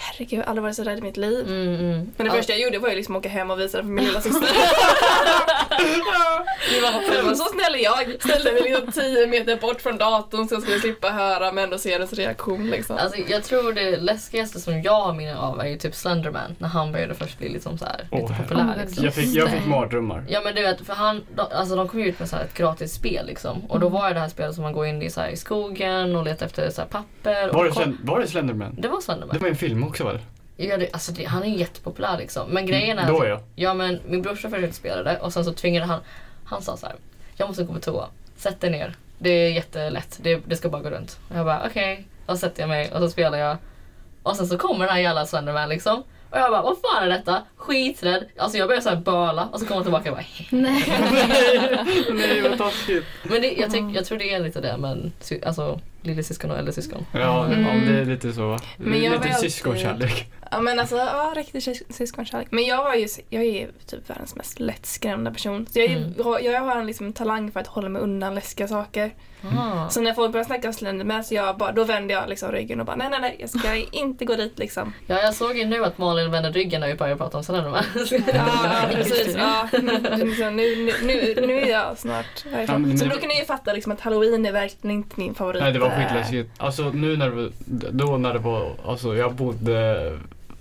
herregud 0.00 0.32
jag 0.38 0.44
har 0.44 0.44
aldrig 0.50 0.62
varit 0.62 0.76
så 0.76 0.82
rädd 0.84 0.98
i 0.98 1.02
mitt 1.02 1.16
liv. 1.16 1.46
Mm, 1.48 1.74
mm. 1.74 1.90
Men 2.16 2.26
det 2.26 2.32
Ja, 2.32 2.32
första 2.32 2.52
jag 2.52 2.60
gjorde 2.62 2.78
var 2.78 2.88
ju 2.88 2.94
liksom 2.94 3.16
åka 3.16 3.28
hem 3.28 3.50
och 3.50 3.60
visa 3.60 3.76
det 3.78 3.84
för 3.84 3.90
min 3.90 4.04
lilla 4.04 4.20
syster. 4.26 4.48
det 6.70 7.22
var 7.22 7.34
så 7.34 7.44
snäll 7.44 7.74
är 7.74 7.78
jag. 7.84 8.22
Ställde 8.22 8.52
mig 8.52 8.62
liksom 8.62 8.92
tio 8.92 9.26
meter 9.26 9.56
bort 9.56 9.80
från 9.80 9.98
datorn 9.98 10.48
så 10.48 10.54
jag 10.54 10.62
skulle 10.62 10.80
slippa 10.80 11.08
höra 11.10 11.52
men 11.52 11.64
ändå 11.64 11.78
se 11.78 11.92
hennes 11.92 12.12
reaktion 12.12 12.70
liksom. 12.70 12.96
Alltså, 12.96 13.18
jag 13.28 13.44
tror 13.44 13.72
det 13.72 13.96
läskigaste 13.96 14.60
som 14.60 14.82
jag 14.82 14.92
har 15.00 15.12
minne 15.14 15.36
av 15.38 15.60
är 15.60 15.66
ju 15.66 15.76
typ 15.78 15.94
Slenderman 15.94 16.56
när 16.58 16.68
han 16.68 16.92
började 16.92 17.14
först 17.14 17.38
bli 17.38 17.48
liksom 17.48 17.78
så 17.78 17.84
här, 17.84 18.08
lite 18.12 18.24
Åh, 18.30 18.36
populär. 18.42 18.74
Liksom. 18.86 19.04
Jag 19.04 19.14
fick, 19.14 19.34
jag 19.34 19.50
fick 19.50 19.66
mardrömmar. 19.66 20.24
Ja 20.28 20.40
men 20.44 20.54
du 20.54 20.62
vet, 20.62 20.86
för 20.86 20.94
han, 20.94 21.22
de, 21.34 21.46
alltså 21.52 21.76
de 21.76 21.88
kom 21.88 22.00
ju 22.00 22.06
ut 22.06 22.18
med 22.18 22.28
så 22.28 22.36
här 22.36 22.44
ett 22.44 22.54
gratis 22.54 22.92
spel 22.92 23.26
liksom. 23.26 23.62
Och 23.68 23.80
då 23.80 23.86
Mm. 23.90 24.00
var 24.00 24.08
det 24.08 24.14
det 24.14 24.20
här 24.20 24.28
spelet 24.28 24.54
som 24.54 24.62
man 24.64 24.72
går 24.72 24.86
in 24.86 25.02
i, 25.02 25.10
så 25.10 25.20
här, 25.20 25.28
i 25.28 25.36
skogen 25.36 26.16
och 26.16 26.24
letar 26.24 26.46
efter 26.46 26.70
så 26.70 26.80
här, 26.80 26.88
papper. 26.88 27.52
Var 27.52 27.64
det, 27.64 27.70
och 27.70 27.86
var 28.02 28.20
det 28.20 28.26
Slenderman? 28.26 28.76
det 28.78 28.88
var 28.88 29.00
Slenderman. 29.00 29.36
Det 29.36 29.42
var 29.42 29.48
en 29.48 29.56
film 29.56 29.84
också 29.90 30.04
väl? 30.04 30.18
Ja, 30.56 30.76
det, 30.76 30.92
alltså 30.92 31.12
det, 31.12 31.24
han 31.24 31.42
är 31.42 31.46
jättepopulär 31.48 32.18
liksom. 32.18 32.48
Men 32.50 32.66
grejen 32.66 32.98
är 32.98 33.06
Då 33.08 33.22
att- 33.22 33.28
ja. 33.28 33.40
Ja 33.54 33.74
men 33.74 34.00
min 34.06 34.22
brorsa 34.22 34.50
försökte 34.50 34.76
spela 34.76 35.02
det 35.02 35.18
och 35.18 35.32
sen 35.32 35.44
så 35.44 35.52
tvingade 35.52 35.86
han, 35.86 36.00
han 36.44 36.62
sa 36.62 36.76
så 36.76 36.86
här. 36.86 36.96
Jag 37.36 37.48
måste 37.48 37.64
gå 37.64 37.72
på 37.74 37.80
toa. 37.80 38.06
Sätt 38.36 38.60
dig 38.60 38.70
ner. 38.70 38.94
Det 39.18 39.30
är 39.30 39.50
jättelätt. 39.50 40.18
Det, 40.22 40.36
det 40.46 40.56
ska 40.56 40.68
bara 40.68 40.82
gå 40.82 40.90
runt. 40.90 41.18
Och 41.30 41.36
jag 41.36 41.46
bara 41.46 41.62
okej. 41.66 42.06
Och 42.26 42.34
så 42.34 42.38
sätter 42.38 42.60
jag 42.62 42.68
mig 42.68 42.92
och 42.92 42.98
så 43.00 43.10
spelar 43.10 43.38
jag. 43.38 43.56
Och 44.22 44.36
sen 44.36 44.46
så 44.46 44.58
kommer 44.58 44.84
den 44.86 44.94
här 44.94 45.00
jävla 45.02 45.26
Slenderman 45.26 45.68
liksom. 45.68 46.02
Och 46.30 46.38
jag 46.38 46.50
bara 46.50 46.62
vad 46.62 46.76
fan 46.80 47.04
är 47.04 47.08
detta? 47.08 47.42
Skiträdd. 47.60 48.24
Alltså 48.38 48.58
jag 48.58 48.68
börjar 48.68 48.80
så 48.80 48.88
här 48.88 48.96
böla 48.96 49.48
och 49.52 49.60
så 49.60 49.66
kommer 49.66 49.76
jag 49.76 49.84
tillbaka 49.84 50.10
och 50.10 50.16
bara 50.16 50.24
Nej. 50.50 50.84
Nej 52.12 52.40
vad 52.42 52.58
taskigt. 52.58 53.04
Men 53.22 53.42
det, 53.42 53.52
jag, 53.52 53.70
tyck, 53.70 53.82
jag 53.94 54.04
tror 54.04 54.18
det 54.18 54.34
är 54.34 54.40
lite 54.40 54.60
det 54.60 54.76
men 54.76 55.12
alltså 55.46 55.80
lillasyskon 56.02 56.50
och 56.50 56.58
äldresyskon. 56.58 57.06
Ja, 57.12 57.44
Mm. 57.46 57.62
ja, 57.86 57.92
det 57.92 57.98
är 58.00 58.04
lite 58.04 58.32
så? 58.32 58.58
Men 58.76 59.02
jag 59.02 59.12
lite 59.12 59.28
alltid- 59.28 59.52
syskonkärlek. 59.52 60.32
Ja 60.50 60.60
men 60.60 60.80
alltså, 60.80 60.96
ja 60.96 61.32
riktig 61.36 61.58
sys- 61.60 61.92
syskonkärlek. 61.92 62.46
Men 62.50 62.64
jag 62.64 62.84
var 62.84 62.94
ju, 62.94 63.08
jag 63.28 63.42
är 63.42 63.60
ju 63.60 63.68
typ 63.86 64.10
världens 64.10 64.36
mest 64.36 64.60
lättskrämda 64.60 65.30
person. 65.30 65.66
Så 65.70 65.78
jag, 65.78 65.90
Mm. 65.90 66.14
jag, 66.18 66.44
jag 66.44 66.60
har 66.60 66.76
en 66.76 66.86
liksom 66.86 67.12
talang 67.12 67.52
för 67.52 67.60
att 67.60 67.66
hålla 67.66 67.88
mig 67.88 68.02
undan 68.02 68.34
läskiga 68.34 68.68
saker. 68.68 69.10
Ah. 69.58 69.88
Så 69.88 70.00
när 70.00 70.12
folk 70.12 70.32
börjar 70.32 70.44
snacka 70.44 70.68
om 70.68 70.74
Slenderman 70.74 71.24
så 71.24 71.34
jag 71.34 71.56
bara, 71.58 71.72
då 71.72 71.84
vänder 71.84 72.14
jag 72.14 72.28
liksom 72.28 72.52
ryggen 72.52 72.80
och 72.80 72.86
bara 72.86 72.96
nej 72.96 73.08
nej 73.10 73.20
nej 73.20 73.36
jag 73.38 73.50
ska 73.50 73.74
inte 73.92 74.24
gå 74.24 74.34
dit 74.36 74.58
liksom. 74.58 74.92
Ja 75.06 75.18
jag 75.20 75.34
såg 75.34 75.56
ju 75.58 75.64
nu 75.64 75.84
att 75.84 75.98
Malin 75.98 76.30
vände 76.30 76.50
ryggen 76.50 76.80
när 76.80 76.88
vi 76.88 76.94
började 76.94 77.18
prata 77.18 77.36
om 77.36 77.44
Slenderman. 77.50 77.84
Ja, 78.34 78.88
precis. 78.92 79.36
Ja, 79.38 79.68
nu, 79.72 80.26
liksom, 80.26 80.56
nu, 80.56 80.92
nu, 81.02 81.46
nu, 81.46 81.60
är 81.60 81.70
jag 81.70 81.98
snart 81.98 82.26
Ja, 82.44 82.56
härifrån. 82.56 82.82
men 82.82 82.98
Så 82.98 83.04
då 83.04 83.16
kan 83.16 83.28
ni 83.28 83.38
ju 83.38 83.44
fatta 83.44 83.72
liksom 83.72 83.92
att 83.92 84.00
halloween 84.00 84.46
är 84.46 84.52
verkligen 84.52 84.96
inte 84.96 85.20
min 85.20 85.34
favorit. 85.34 85.62
Nej 85.62 85.72
det 85.72 85.78
var 85.78 85.86
eh, 85.86 85.96
skitläskigt. 85.96 86.50
Alltså 86.56 86.82
nu 86.82 87.16
när 87.16 87.30
det 87.30 87.50
då 87.90 88.16
när 88.16 88.32
det 88.32 88.38
var, 88.38 88.72
alltså 88.86 89.16
jag 89.16 89.34
bodde 89.34 90.12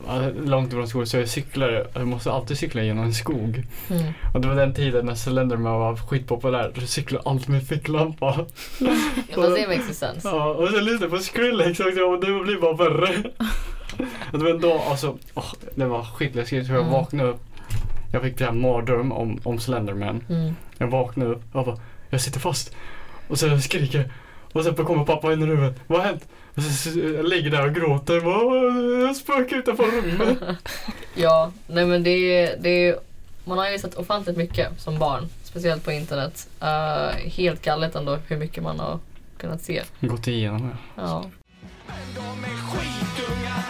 eh, 0.07 0.31
långt 0.45 0.73
ifrån 0.73 0.87
skolan 0.87 1.07
så 1.07 1.17
jag 1.17 1.29
cyklade, 1.29 1.87
jag 1.93 2.07
måste 2.07 2.31
alltid 2.31 2.57
cykla 2.57 2.83
genom 2.83 3.05
en 3.05 3.13
skog. 3.13 3.63
Mm. 3.89 4.03
Och 4.33 4.41
det 4.41 4.47
var 4.47 4.55
den 4.55 4.73
tiden 4.73 5.05
när 5.05 5.15
Slenderman 5.15 5.79
var 5.79 5.95
skitpopulär. 5.95 6.71
Då 6.75 6.81
cyklade 6.81 7.29
alltid 7.29 7.49
med 7.49 7.67
ficklampa. 7.67 8.33
Fast 8.33 9.55
det 9.55 9.67
makes 9.67 9.97
sense. 9.99 10.27
Ja, 10.27 10.45
och 10.45 10.69
sen 10.69 10.85
lyssnade 10.85 11.05
jag 11.05 11.11
på 11.11 11.17
Skrillex 11.17 11.79
också 11.79 12.01
och 12.01 12.19
det 12.19 12.43
blir 12.43 12.61
bara 12.61 12.73
värre. 12.73 13.23
Och 14.31 14.39
det 14.39 14.43
var 14.45 14.51
en 14.51 14.61
dag, 14.61 14.81
alltså, 14.89 15.17
åh, 15.33 15.53
det 15.75 15.85
var 15.85 16.03
skitläskigt 16.03 16.69
jag 16.69 16.77
Mm. 16.79 16.91
vaknade 16.91 17.29
upp. 17.29 17.41
Jag 18.11 18.21
fick 18.21 18.41
en 18.41 18.61
mardröm 18.61 19.11
om, 19.11 19.39
om 19.43 19.59
Slenderman. 19.59 20.23
Mm. 20.29 20.55
Jag 20.77 20.87
vaknade 20.87 21.31
upp 21.31 21.55
och 21.55 21.65
bara, 21.65 21.77
jag 22.09 22.21
sitter 22.21 22.39
fast. 22.39 22.75
Och 23.27 23.39
så 23.39 23.59
skriker. 23.59 24.11
Och 24.53 24.63
sen 24.63 24.75
kommer 24.75 25.05
pappa 25.05 25.33
in 25.33 25.41
i 25.41 25.45
rummet. 25.45 25.79
Vad 25.87 25.99
har 25.99 26.05
hänt? 26.07 26.27
Och 26.55 26.63
så, 26.63 26.69
så, 26.91 26.99
jag 26.99 27.29
ligger 27.29 27.51
där 27.51 27.65
och 27.67 27.75
gråter. 27.75 28.21
Bara, 28.21 28.43
"Åh, 28.45 29.01
Jag 29.07 29.15
spökar 29.15 29.57
utanför 29.57 29.83
rummet. 29.83 30.37
Ja, 31.15 31.51
nej 31.67 31.85
men 31.85 32.03
det 32.03 32.09
är, 32.09 32.57
det 32.59 32.69
är, 32.69 32.95
man 33.45 33.57
har 33.57 33.69
ju 33.69 33.79
sett 33.79 33.95
ofantligt 33.95 34.37
mycket 34.37 34.81
som 34.81 34.99
barn. 34.99 35.27
Speciellt 35.43 35.85
på 35.85 35.91
internet. 35.91 36.47
Eh, 36.61 37.29
helt 37.31 37.61
galet 37.61 37.95
ändå 37.95 38.17
hur 38.27 38.37
mycket 38.37 38.63
man 38.63 38.79
har 38.79 38.99
kunnat 39.37 39.61
se. 39.61 39.83
Gått 39.99 40.27
igenom 40.27 40.61
det. 40.69 41.01
Ja. 41.01 41.25
Skitunga, 42.35 43.63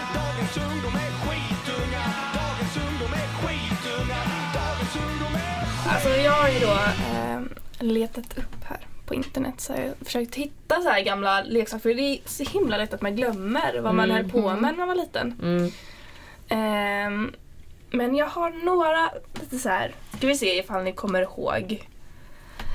dagens 0.55 0.71
ungdom 0.71 0.93
är 0.95 1.12
skitunga 1.12 2.03
Dagens 2.33 2.77
ungdom 2.77 3.13
är 3.13 3.27
skitunga, 3.39 4.17
dagens 4.53 4.95
ungdom 4.95 5.35
är 5.35 5.89
Alltså 5.93 6.09
jag 6.09 6.31
har 6.31 6.49
ju 6.49 6.59
då 6.59 6.71
eh, 7.13 7.41
letat 7.79 8.38
upp 8.38 8.63
här 8.63 8.79
på 9.05 9.13
internet 9.13 9.62
så 9.62 9.73
har 9.73 9.79
jag 9.79 9.93
försökt 10.05 10.35
hitta 10.35 10.81
så 10.81 10.89
här 10.89 11.01
gamla 11.01 11.41
leksaker 11.43 11.81
för 11.81 11.93
det 11.93 12.01
är 12.01 12.19
så 12.25 12.43
himla 12.43 12.77
lätt 12.77 12.93
att 12.93 13.01
man 13.01 13.15
glömmer 13.15 13.79
vad 13.81 13.95
man 13.95 14.12
Mm. 14.12 14.15
höll 14.17 14.29
på 14.31 14.49
med 14.55 14.62
när 14.62 14.73
man 14.77 14.88
var 14.88 14.95
liten. 14.95 15.35
Mm. 15.41 15.71
Ehm, 16.49 17.33
men 17.91 18.15
jag 18.15 18.25
har 18.27 18.49
några 18.65 19.09
lite 19.39 19.59
så 19.59 19.69
här, 19.69 19.93
ska 20.17 20.27
vi 20.27 20.35
se 20.35 20.59
ifall 20.59 20.83
ni 20.83 20.93
kommer 20.93 21.21
ihåg. 21.21 21.88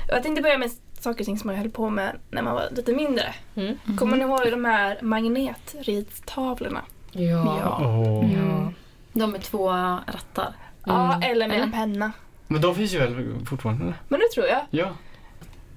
Jag 0.07 0.23
tänkte 0.23 0.41
börja 0.41 0.57
med 0.57 0.71
saker 0.99 1.19
och 1.19 1.25
ting 1.25 1.39
som 1.39 1.47
man 1.47 1.55
höll 1.55 1.69
på 1.69 1.89
med 1.89 2.17
när 2.29 2.41
man 2.41 2.53
var 2.55 2.69
lite 2.75 2.93
mindre. 2.93 3.35
Mm. 3.55 3.77
Kommer 3.97 4.17
ni 4.17 4.23
ihåg 4.23 4.51
de 4.51 4.65
här 4.65 4.99
magnetridtavlorna? 5.01 6.81
Ja. 7.15 7.57
Ja. 7.61 7.77
Åh. 7.85 8.33
Ja. 8.33 8.71
De 9.13 9.31
med 9.31 9.41
två 9.41 9.69
rattar. 10.07 10.53
Ja, 10.85 11.13
Mm. 11.13 11.31
eller 11.31 11.47
med 11.47 11.55
Eller? 11.55 11.65
en 11.65 11.71
penna. 11.71 12.11
Men 12.47 12.61
de 12.61 12.75
finns 12.75 12.93
ju 12.93 12.99
väl 12.99 13.45
fortfarande? 13.45 13.83
eller? 13.83 13.95
Men 14.07 14.19
det 14.19 14.29
tror 14.33 14.45
jag. 14.47 14.61
Ja. 14.69 14.89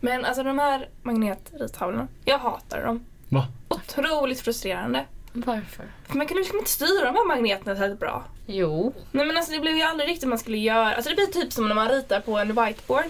Men 0.01 0.25
alltså 0.25 0.43
de 0.43 0.59
här 0.59 0.89
magnetridtavlorna, 1.03 2.09
jag 2.25 2.39
hatar 2.39 2.83
dem. 2.87 3.05
Va? 3.29 3.47
Otroligt 3.69 4.41
frustrerande. 4.41 5.05
Varför? 5.33 5.85
För 6.09 6.17
man 6.17 6.27
kunde 6.27 6.41
liksom 6.43 6.59
inte 6.59 6.71
styra 6.71 7.05
de 7.05 7.15
här 7.15 7.27
magneterna 7.29 7.77
särskilt 7.77 8.01
bra. 8.01 8.25
Jo. 8.47 8.93
Nej 9.13 9.27
men 9.27 9.37
alltså 9.37 9.53
det 9.53 9.61
blev 9.61 9.77
ju 9.77 9.83
aldrig 9.83 10.09
riktigt 10.11 10.29
man 10.29 10.39
skulle 10.39 10.59
göra. 10.59 10.95
Alltså 10.95 11.11
det 11.11 11.17
blir 11.17 11.27
typ 11.27 11.53
som 11.53 11.69
när 11.69 11.75
man 11.75 11.89
ritar 11.89 12.21
på 12.21 12.39
en 12.39 12.49
whiteboard. 12.49 13.05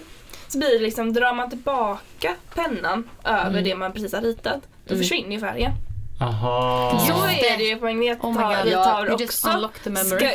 Så 0.49 0.59
blir 0.59 0.69
det 0.79 0.79
liksom, 0.79 1.13
drar 1.13 1.35
man 1.35 1.51
tillbaka 1.51 2.35
pennan 2.55 3.09
över 3.25 3.51
Mm. 3.51 3.65
det 3.65 3.75
man 3.77 3.93
precis 3.93 4.13
har 4.13 4.21
ritat, 4.21 4.61
då 4.85 4.95
Mm. 4.95 4.99
försvinner 5.03 5.31
ju 5.33 5.41
färgen. 5.41 5.73
Aha. 6.21 7.05
Så 7.07 7.27
är 7.27 7.59
det 7.59 7.65
ju 7.65 7.77
på 7.77 7.87
Oh 8.27 8.33
magnettavlor 8.33 9.21
just 9.21 9.45
också. 9.45 9.57
unlocked 9.57 9.83
the 9.85 9.91
memory. 9.91 10.31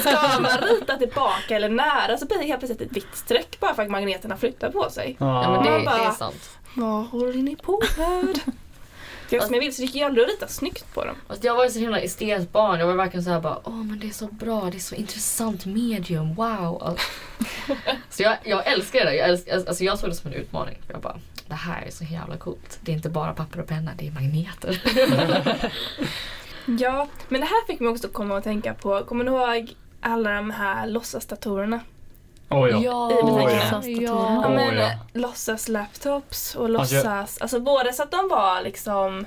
ska 0.00 0.40
man 0.40 0.58
rita 0.60 0.96
tillbaka 0.96 1.56
eller 1.56 1.68
nära 1.68 2.16
så 2.18 2.26
blir 2.26 2.38
det 2.38 2.44
helt 2.44 2.58
plötsligt 2.60 2.80
ett 2.90 2.96
vitt 2.96 3.16
streck 3.16 3.60
bara 3.60 3.74
för 3.74 3.82
att 3.82 3.90
magneterna 3.90 4.36
flyttar 4.36 4.70
på 4.70 4.90
sig. 4.90 5.16
Ja, 5.18 5.50
men 5.50 5.62
det, 5.64 5.70
Man 5.70 5.78
det 5.80 5.84
bara- 5.84 5.98
är 6.08 6.10
sant. 6.10 6.50
Vad 6.74 7.06
håller 7.06 7.32
ni 7.42 7.56
på 7.56 7.82
med? 7.98 8.40
Jag 9.30 9.42
som 9.44 9.54
jag 9.54 9.60
vill 9.60 9.74
så 9.74 9.80
det 9.82 9.86
gick 9.86 9.94
ju 9.94 10.02
aldrig 10.02 10.24
att 10.24 10.30
rita 10.30 10.48
snyggt 10.48 10.94
på 10.94 11.04
dem. 11.04 11.16
Alltså 11.28 11.46
jag 11.46 11.54
var 11.54 11.64
ju 11.64 11.70
så 11.70 11.78
himla 11.78 12.00
estetiskt 12.00 12.52
barn. 12.52 12.80
Jag 12.80 12.86
var 12.86 12.94
verkligen 12.94 13.24
såhär 13.24 13.40
bara, 13.40 13.58
åh 13.64 13.74
men 13.84 13.98
det 14.00 14.06
är 14.06 14.10
så 14.12 14.26
bra, 14.26 14.68
det 14.70 14.76
är 14.76 14.80
så 14.80 14.94
intressant 14.94 15.66
medium, 15.66 16.34
wow. 16.34 16.82
Alltså, 16.82 17.06
så 18.10 18.22
jag, 18.22 18.36
jag 18.44 18.66
älskar 18.66 18.98
det 18.98 19.04
där. 19.04 19.12
Jag, 19.12 19.28
älskar, 19.28 19.54
alltså 19.56 19.84
jag 19.84 19.98
såg 19.98 20.10
det 20.10 20.14
som 20.14 20.30
en 20.30 20.36
utmaning. 20.36 20.78
Jag 20.88 21.00
bara, 21.00 21.16
det 21.48 21.54
här 21.54 21.82
är 21.82 21.90
så 21.90 22.04
jävla 22.04 22.36
coolt. 22.36 22.78
Det 22.80 22.92
är 22.92 22.96
inte 22.96 23.08
bara 23.10 23.32
papper 23.34 23.60
och 23.60 23.66
penna, 23.66 23.90
det 23.98 24.06
är 24.06 24.12
magneter. 24.12 24.82
Ja, 26.78 27.08
men 27.28 27.40
det 27.40 27.46
här 27.46 27.66
fick 27.66 27.80
mig 27.80 27.88
också 27.90 28.08
komma 28.08 28.36
att 28.38 28.44
tänka 28.44 28.74
på, 28.74 29.04
kommer 29.04 29.24
ni 29.24 29.30
ihåg 29.30 29.74
alla 30.00 30.30
de 30.30 30.50
här 30.50 30.86
låtsasdatorerna? 30.86 31.80
Oh, 32.48 32.68
ja. 32.70 32.80
Ja, 32.82 33.08
betänkandet. 33.08 33.54
låtsasdatorerna. 33.54 34.02
Ja, 34.02 34.44
Åh, 34.46 34.50
men 34.54 34.76
ja. 34.76 34.86
eh, 34.90 34.96
låtsas 35.12 35.68
laptops 35.68 36.54
och 36.54 36.64
Alltså, 36.64 36.94
jag- 36.94 37.04
låtsas, 37.04 37.38
alltså 37.40 37.60
både 37.60 37.92
så 37.92 38.02
att 38.02 38.10
de 38.10 38.28
var 38.28 38.62
liksom 38.62 39.26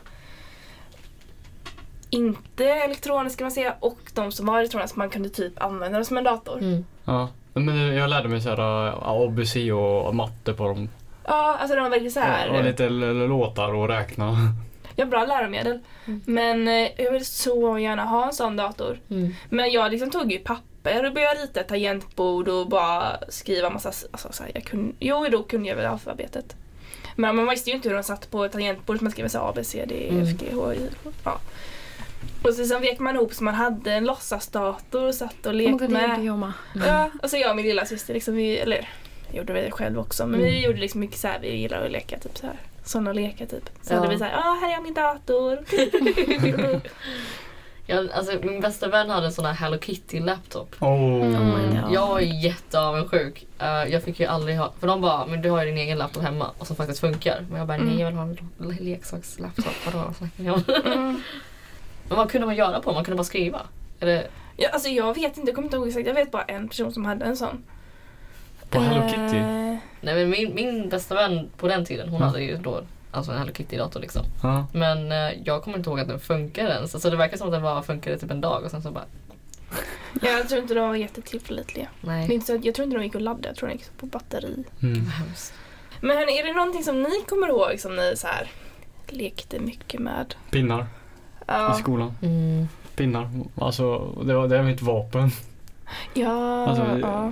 inte 2.10 2.66
elektroniska 2.66 3.38
kan 3.38 3.46
man 3.46 3.52
säga 3.52 3.76
och 3.80 4.00
de 4.14 4.32
som 4.32 4.46
var 4.46 4.60
elektroniska 4.60 4.98
man 4.98 5.10
kunde 5.10 5.30
typ 5.30 5.62
använda 5.64 5.98
dem 5.98 6.06
som 6.06 6.18
en 6.18 6.24
dator. 6.24 6.58
Mm. 6.58 6.86
Ja. 7.06 7.28
Men 7.54 7.78
jag 7.96 8.10
lärde 8.10 8.28
mig 8.28 8.42
så 8.42 8.50
här, 8.50 8.88
äh, 8.88 8.94
ABC 9.04 9.56
och 9.74 10.16
matte 10.16 10.54
på 10.54 10.68
dem. 10.68 10.90
Ja, 11.30 11.58
alltså 11.60 11.76
de 11.76 11.82
var 11.84 11.90
väldigt 11.90 12.14
så 12.14 12.20
här. 12.20 12.50
Och 12.50 12.64
lite 12.64 12.90
låtar 12.90 13.74
och 13.74 13.88
räkna. 13.88 14.38
Ja, 14.96 15.06
bra 15.06 15.26
läromedel. 15.26 15.80
Mm. 16.06 16.22
Men 16.26 16.68
eh, 16.68 16.90
jag 16.98 17.12
vill 17.12 17.26
så 17.26 17.80
gärna 17.80 18.06
ha 18.06 18.26
en 18.26 18.34
sån 18.34 18.56
dator. 18.56 19.00
Mm. 19.10 19.36
Men 19.50 19.72
jag 19.72 19.92
liksom 19.92 20.12
tog 20.12 20.32
ju 20.32 20.40
papper 20.40 21.06
och 21.06 21.14
började 21.14 21.40
rita 21.40 21.60
ett 21.60 21.68
tangentbord 21.68 22.48
och 22.48 22.70
bara 22.70 23.20
skriva 23.30 23.70
massa, 23.70 23.92
alltså 24.12 24.28
så 24.32 24.44
här, 24.44 24.52
jag 24.56 24.64
kunde, 24.64 24.94
jo 25.00 25.28
då 25.32 25.44
kunde 25.44 25.70
jag 25.70 25.76
väl 25.76 25.86
alfabetet. 25.86 26.56
Men 27.16 27.36
man 27.36 27.50
visste 27.50 27.70
ju 27.70 27.76
inte 27.76 27.90
hur 27.90 27.96
de 27.96 28.04
satt 28.04 28.32
på 28.32 28.46
ett 28.46 28.52
tangentbord 28.52 28.98
så 28.98 29.04
man 29.04 29.12
skrev 29.12 29.28
så 29.28 29.40
A, 29.40 29.52
B, 29.56 29.64
C, 29.64 29.86
D, 29.88 29.96
E, 29.96 30.22
F, 30.22 30.30
G, 30.40 30.46
H, 30.54 30.74
I, 30.74 30.90
K. 31.04 31.12
Ja. 31.24 31.40
Och 32.44 32.54
så 32.54 32.66
sen 32.66 32.82
vek 32.82 33.00
man 33.00 33.16
ihop 33.16 33.34
så 33.34 33.44
man 33.44 33.54
hade 33.54 33.94
en 33.94 34.06
låtsasdator 34.06 35.08
och 35.08 35.16
satt 35.16 35.46
och 35.46 35.52
Oh 35.52 35.56
lekte 35.56 35.72
god, 35.72 35.80
det 35.80 36.02
gjorde 36.02 36.08
med. 36.08 36.26
jag 36.26 36.38
med. 36.40 36.52
Ja, 36.88 37.10
alltså 37.22 37.38
jag 37.38 37.50
och 37.50 37.56
min 37.56 37.66
lilla 37.66 37.86
syster 37.86 38.14
liksom, 38.14 38.36
vi, 38.36 38.58
eller 38.58 38.76
jag 38.76 38.86
gjorde 39.34 39.54
det 39.54 39.72
själv 39.72 40.00
också, 40.00 40.28
men 40.28 40.40
vi 40.40 40.50
Mm. 40.50 40.62
gjorde 40.62 40.80
liksom 40.80 41.00
mycket 41.00 41.18
så 41.18 41.28
här, 41.28 41.40
vi 41.40 41.56
gillade 41.56 41.86
att 41.86 41.92
leka 41.92 42.20
typ 42.20 42.38
så 42.38 42.46
här. 42.46 42.56
Sådana 42.84 43.14
lekar 43.14 43.46
typ. 43.46 43.70
Så 43.82 43.94
Ja. 43.94 43.98
hade 43.98 44.10
vi 44.10 44.18
såhär, 44.18 44.32
ja 44.32 44.58
här 44.62 44.70
är 44.70 44.74
jag 44.74 44.84
min 44.84 44.94
dator. 44.94 45.60
Jag, 47.86 48.12
alltså, 48.12 48.38
min 48.44 48.62
bästa 48.62 48.88
vän 48.88 49.10
hade 49.10 49.26
en 49.26 49.32
sån 49.32 49.46
här 49.46 49.54
Hello 49.54 49.78
Kitty 49.80 50.20
laptop. 50.20 50.76
Oh. 50.80 51.26
Mm. 51.26 51.76
Ja. 51.76 51.90
Jag 51.94 52.08
var 52.08 52.20
jätteavundsjuk. 52.20 53.46
Uh, 53.62 53.92
jag 53.94 54.04
fick 54.04 54.20
ju 54.20 54.26
aldrig 54.26 54.58
ha, 54.58 54.74
för 54.80 54.88
de 54.88 55.02
bara, 55.02 55.26
men 55.26 55.42
du 55.42 55.50
har 55.50 55.60
ju 55.64 55.66
din 55.70 55.78
egen 55.78 55.98
laptop 55.98 56.24
hemma 56.24 56.52
och 56.58 56.68
som 56.68 56.76
faktiskt 56.76 57.00
funkar. 57.00 57.46
Men 57.50 57.58
jag 57.60 57.68
bara, 57.68 57.74
Mm. 57.78 57.88
nej 57.88 58.00
jag 58.00 58.08
vill 58.08 58.16
ha 58.16 58.24
en 58.24 58.38
le- 58.58 58.78
leksakslaptop. 58.80 59.66
Vadå 59.86 60.14
snackar 60.18 60.44
ni 60.44 60.50
om? 60.52 60.64
Mm. 60.86 61.22
Men 62.08 62.18
vad 62.18 62.32
kunde 62.32 62.48
man 62.48 62.56
göra 62.56 62.80
på? 62.80 62.92
Man 62.94 63.04
kunde 63.04 63.18
bara 63.18 63.24
skriva. 63.24 63.62
Eller, 64.00 64.28
Ja, 64.58 64.70
alltså 64.70 64.90
jag 64.90 65.14
vet 65.16 65.38
inte, 65.38 65.50
jag 65.50 65.56
kommer 65.56 65.66
inte 65.66 65.78
ihåg 65.78 65.88
exakt. 65.88 66.08
Jag 66.08 66.14
vet 66.14 66.32
bara 66.32 66.44
en 66.44 66.68
person 66.70 66.94
som 66.94 67.06
hade 67.06 67.26
en 67.26 67.38
sån. 67.38 67.64
På 68.70 68.80
Hello 68.80 69.08
Kitty? 69.10 69.38
Eh, 69.38 69.78
nej 70.02 70.16
men 70.16 70.30
min, 70.30 70.56
min 70.56 70.90
bästa 70.90 71.16
vän 71.16 71.50
på 71.58 71.68
den 71.68 71.86
tiden, 71.86 72.10
hon 72.10 72.16
Mm. 72.22 72.28
hade 72.28 72.42
ju 72.44 72.58
då 72.58 72.82
alltså 73.12 73.32
en 73.32 73.38
Hello 73.38 73.52
Kitty-dator 73.54 74.00
liksom. 74.00 74.26
Ja. 74.44 74.66
Men 74.74 75.12
eh, 75.12 75.32
jag 75.46 75.64
kommer 75.64 75.78
inte 75.78 75.90
ihåg 75.90 76.00
att 76.00 76.08
den 76.08 76.20
funkade 76.20 76.70
ens. 76.70 76.94
Alltså 76.96 77.10
det 77.10 77.16
verkar 77.18 77.38
som 77.38 77.48
att 77.48 77.54
den 77.54 77.62
bara 77.62 77.82
funkade 77.82 78.18
typ 78.18 78.32
en 78.32 78.42
dag 78.42 78.64
och 78.64 78.72
sen 78.72 78.82
så 78.82 78.92
bara, 78.92 79.06
jag 80.22 80.50
tror 80.50 80.62
inte 80.62 80.74
de 80.74 80.88
var 80.90 80.96
jättetillförlitliga. 80.96 81.88
Det 82.02 82.08
är 82.08 82.12
nej. 82.12 82.34
inte 82.34 82.46
så 82.48 82.56
att- 82.56 82.66
Jag 82.66 82.76
tror 82.76 82.84
inte 82.86 82.98
de 82.98 83.04
gick 83.04 83.16
att 83.16 83.22
ladda, 83.22 83.50
jag 83.50 83.56
tror 83.56 83.70
de 83.70 83.74
gick 83.76 83.98
på 83.98 84.06
batteri. 84.06 84.64
Mm. 84.84 85.06
Men 86.02 86.18
hörni, 86.18 86.40
är 86.40 86.44
det 86.48 86.54
någonting 86.54 86.84
som 86.84 87.04
ni 87.04 87.10
kommer 87.30 87.48
ihåg 87.48 87.80
som 87.80 87.96
ni 87.96 88.14
så 88.16 88.28
här 88.28 88.52
lekte 89.08 89.60
mycket 89.60 90.00
med? 90.02 90.36
Pinnar 90.52 90.82
i 90.82 90.86
Ja. 91.48 91.74
skolan. 91.74 92.14
Mm. 92.22 92.68
Pinnar. 92.96 93.30
Alltså, 93.56 94.00
det 94.24 94.34
var, 94.34 94.48
det 94.48 94.58
var 94.58 94.64
mitt 94.64 94.82
vapen. 94.82 95.32
Ja, 96.14 96.68
Alltså, 96.68 97.00
ja. 97.02 97.32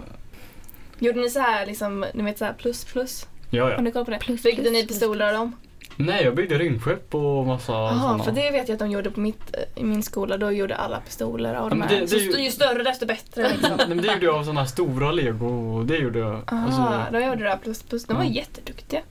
Gjorde 1.00 1.20
ni 1.20 1.30
så 1.30 1.40
här 1.40 1.66
liksom, 1.66 2.06
ni 2.14 2.24
vet 2.24 2.38
så 2.38 2.46
här 2.46 2.54
plus 2.54 2.86
plus? 2.86 3.28
Ja, 3.50 3.64
Har 3.64 3.72
ja. 3.72 3.82
ni 3.82 3.92
koll 3.92 4.06
på 4.06 4.12
det? 4.12 4.18
Plus, 4.20 4.44
Byggde 4.44 4.62
plus, 4.62 4.74
ni 4.74 4.86
plus, 4.86 5.00
pistoler 5.00 5.28
av 5.28 5.34
dem? 5.34 5.56
Nej, 6.00 6.24
jag 6.24 6.36
byggde 6.36 6.58
rymdskepp 6.58 7.16
och 7.16 7.46
massa 7.46 7.72
Jaha, 7.72 8.00
sådana. 8.02 8.24
för 8.24 8.32
det 8.32 8.52
vet 8.52 8.68
jag 8.70 8.74
att 8.76 8.80
de 8.80 8.92
gjorde 8.92 9.12
på 9.12 9.20
mitt, 9.20 9.56
i 9.76 9.84
min 9.84 10.04
skola. 10.04 10.38
Då 10.38 10.52
gjorde 10.52 10.76
alla 10.76 11.00
pistoler 11.00 11.54
av 11.56 11.64
Ja, 11.66 11.70
de 11.70 11.82
här. 11.82 11.90
det- 11.90 12.06
det 12.06 12.18
ju- 12.18 12.32
ju... 12.32 12.44
ju 12.44 12.52
större 12.52 12.84
desto 12.84 13.06
bättre 13.06 13.50
liksom. 13.50 13.72
Nej, 13.78 13.88
men 13.88 13.98
det 14.02 14.14
gjorde 14.14 14.26
jag 14.26 14.36
av 14.36 14.44
sådana 14.44 14.60
här 14.60 14.68
stora 14.68 15.12
lego. 15.12 15.84
Det 15.84 15.98
gjorde 15.98 16.20
jag. 16.20 16.42
Aha, 16.52 16.66
Alltså, 16.66 17.12
de 17.12 17.26
gjorde 17.26 17.44
det 17.44 17.50
här 17.50 17.58
plus 17.58 17.84
plus. 17.84 18.06
De 18.06 18.18
var 18.18 18.24
Ja. 18.24 18.30
jätteduktiga. 18.30 19.02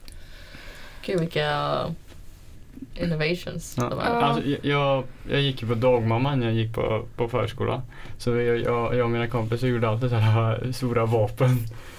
Gud 1.05 1.19
vilka 1.19 1.77
innovations 3.03 3.75
ja. 3.77 4.01
är. 4.01 4.21
alltså, 4.21 4.43
jag- 4.63 5.03
jag, 5.29 5.41
gick 5.41 5.61
ju 5.61 5.67
på 5.67 5.73
dagmamman 5.75 6.39
när 6.39 6.47
jag 6.47 6.55
gick 6.55 6.73
på, 6.73 7.05
på 7.15 7.27
förskola. 7.27 7.81
Så 8.17 8.29
jag, 8.29 8.57
jag, 8.57 8.95
jag 8.95 9.05
och 9.05 9.11
mina 9.11 9.27
kompisar 9.27 9.67
gjorde 9.67 9.89
alltid 9.89 10.09
så 10.09 10.15
här 10.15 10.71
stora 10.73 11.05
vapen. 11.05 11.49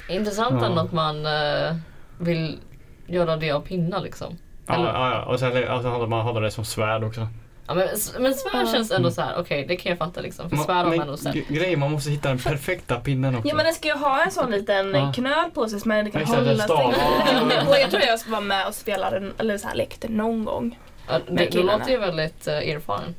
Intressant 0.09 0.57
Ja. 0.61 0.67
ändå 0.67 0.81
att 0.81 0.93
man 0.93 1.27
eh, 1.27 1.77
vill 2.19 2.59
göra 3.07 3.37
det 3.37 3.51
av 3.51 3.61
pinnar 3.61 4.01
liksom. 4.01 4.39
Ja, 4.67 4.75
ja, 4.79 5.11
ja. 5.11 5.23
Och 5.25 5.39
sen 5.41 5.69
alltså, 5.69 5.89
hade 5.89 6.07
man 6.07 6.27
hade 6.27 6.41
det 6.41 6.51
som 6.51 6.65
svärd 6.65 7.05
också. 7.05 7.29
Ja, 7.69 7.75
men, 7.75 7.89
men 8.19 8.35
svärd 8.35 8.67
Ja. 8.67 8.73
känns 8.73 8.91
ändå 8.91 9.09
Mm. 9.09 9.11
så 9.13 9.23
här. 9.23 9.35
okej 9.41 9.65
det 9.69 9.77
kan 9.77 9.91
jag 9.91 9.99
fatta 9.99 10.21
liksom. 10.21 10.49
För 10.51 10.57
Man- 10.57 10.65
svärd 10.67 10.77
har 10.77 10.85
man 10.97 11.01
ändå 11.01 11.17
sett. 11.17 11.35
gre- 11.35 11.53
Grejen, 11.53 11.81
man 11.81 11.91
måste 11.93 12.11
hitta 12.11 12.29
den 12.29 12.39
perfekta 12.39 12.97
pinnen 12.97 13.35
också. 13.37 13.49
Ja 13.49 13.55
men 13.55 13.65
den 13.65 13.75
ska 13.75 13.89
ju 13.89 13.95
ha 13.95 14.25
en 14.25 14.31
sån 14.31 14.51
liten 14.51 14.95
Ja. 14.95 15.13
knöl 15.15 15.51
på 15.55 15.69
sig 15.69 15.81
som 15.81 15.89
man 15.89 16.11
kan 16.11 16.25
hålla 16.25 16.67
sig. 16.67 16.77
Och 17.69 17.77
jag 17.81 17.91
tror 17.91 18.03
jag 18.03 18.19
ska 18.21 18.31
vara 18.31 18.41
med 18.41 18.67
och 18.67 18.75
spela 18.75 19.11
den, 19.11 19.33
eller 19.39 19.59
så 19.59 19.69
här 19.69 19.75
lekte 19.75 20.09
någon 20.09 20.45
gång. 20.45 20.79
Ja, 21.09 21.19
det, 21.31 21.47
du 21.53 21.63
låter 21.63 21.91
ju 21.91 21.97
väldigt 21.99 22.49
uh, 22.49 22.55
erfaren. 22.55 23.15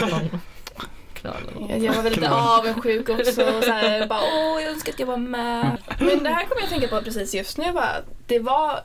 Jag, 1.68 1.78
jag 1.78 1.92
var 1.94 2.02
väldigt 2.02 2.30
avundsjuk 2.30 3.08
också. 3.08 3.42
Och 3.42 3.64
så 3.64 3.70
här, 3.72 4.06
bara, 4.06 4.20
Åh, 4.20 4.62
jag 4.62 4.72
önskar 4.72 4.92
att 4.92 4.98
jag 4.98 5.06
var 5.06 5.16
med. 5.16 5.76
Men 5.98 6.22
det 6.22 6.28
här 6.30 6.44
kommer 6.44 6.60
jag 6.60 6.64
att 6.64 6.70
tänka 6.70 6.88
på 6.88 7.02
precis 7.02 7.34
just 7.34 7.58
nu. 7.58 7.72
Bara, 7.72 7.92
det 8.26 8.38
var, 8.38 8.80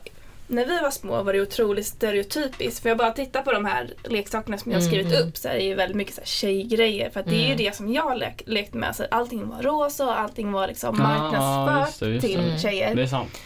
när 0.48 0.66
vi 0.66 0.80
var 0.80 0.90
små 0.90 1.22
var 1.22 1.32
det 1.32 1.40
otroligt 1.42 1.86
stereotypiskt. 1.86 2.82
För 2.82 2.88
jag 2.88 2.98
bara 2.98 3.10
tittar 3.12 3.42
på 3.42 3.52
de 3.52 3.64
här 3.64 3.90
leksakerna 4.04 4.58
som 4.58 4.72
jag 4.72 4.78
har 4.80 4.86
skrivit 4.86 5.12
Mm. 5.14 5.28
upp 5.28 5.36
så 5.36 5.48
är 5.48 5.54
det 5.54 5.62
ju 5.62 5.74
väldigt 5.74 5.96
mycket 5.96 6.14
så 6.14 6.20
här 6.20 6.26
tjejgrejer. 6.26 7.10
För 7.10 7.20
att 7.20 7.26
det 7.26 7.34
är 7.34 7.38
ju 7.40 7.44
Mm. 7.44 7.56
det 7.56 7.76
som 7.76 7.92
jag 7.92 8.18
lek, 8.18 8.42
lekte 8.46 8.78
med. 8.78 8.96
Så 8.96 9.04
allting 9.10 9.48
var 9.48 9.62
rosa 9.62 10.04
och 10.06 10.20
allting 10.20 10.52
var 10.52 10.66
liksom 10.68 10.96
Ja, 10.98 11.02
marknadsfört 11.08 11.86
just 11.86 12.22
det, 12.22 12.28
just 12.28 12.38
det. 12.38 12.50
till 12.52 12.60
tjejer. 12.62 12.94
Det 12.94 13.02
är 13.02 13.06
sant. 13.06 13.40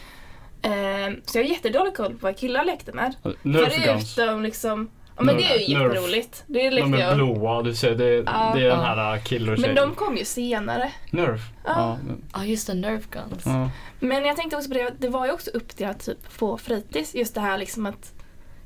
Ehm, 0.62 1.20
så 1.26 1.38
jag 1.38 1.44
har 1.44 1.50
jättedålig 1.50 1.94
koll 1.96 2.10
på 2.12 2.18
vad 2.26 2.36
killar 2.36 2.64
lekte 2.64 2.92
med. 2.92 3.14
Nerf. 3.42 3.72
Förutom 4.14 4.42
liksom, 4.42 4.90
ja 5.26 5.32
men 5.32 5.36
det 5.36 5.42
är 5.42 5.58
ju 5.68 5.78
Nerf. 5.78 5.94
jätteroligt. 5.94 6.44
Det 6.46 6.70
lekte 6.70 6.90
De 6.90 6.94
är 7.02 7.14
blåa, 7.14 7.62
du 7.62 7.74
ser. 7.74 7.94
Det, 7.94 8.04
Ja. 8.14 8.52
det 8.54 8.60
är 8.60 8.68
den 8.68 8.80
Ja. 8.80 8.84
här 8.84 9.18
killer 9.18 9.56
Men 9.56 9.74
de 9.74 9.94
kom 9.94 10.16
ju 10.16 10.24
senare. 10.24 10.92
Nerf? 11.10 11.40
Ja. 11.64 11.98
Men- 12.06 12.22
Ja 12.34 12.44
just 12.44 12.66
det, 12.66 12.74
Nerf 12.74 13.06
guns. 13.10 13.42
ja. 13.46 13.70
Men 14.00 14.24
jag 14.24 14.36
tänkte 14.36 14.56
också 14.56 14.68
på 14.68 14.74
det, 14.74 14.92
det 14.98 15.08
var 15.08 15.26
ju 15.26 15.32
också 15.32 15.50
uppdelat 15.50 16.00
typ 16.04 16.38
på 16.38 16.58
fritids. 16.58 17.14
Just 17.14 17.34
det 17.34 17.40
här 17.40 17.58
liksom 17.58 17.86
att 17.86 18.12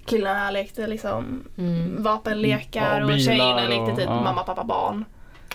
killarna 0.06 0.50
lekte 0.50 0.86
liksom 0.86 1.44
Mm. 1.58 2.02
vapenlekar 2.02 2.96
Ja, 2.98 3.02
och 3.02 3.06
bilar 3.08 3.18
tjejerna 3.18 3.60
lekte 3.68 3.76
och- 3.92 3.96
typ 3.98 4.06
ja. 4.06 4.20
mamma, 4.20 4.42
pappa, 4.42 4.64
barn. 4.64 5.04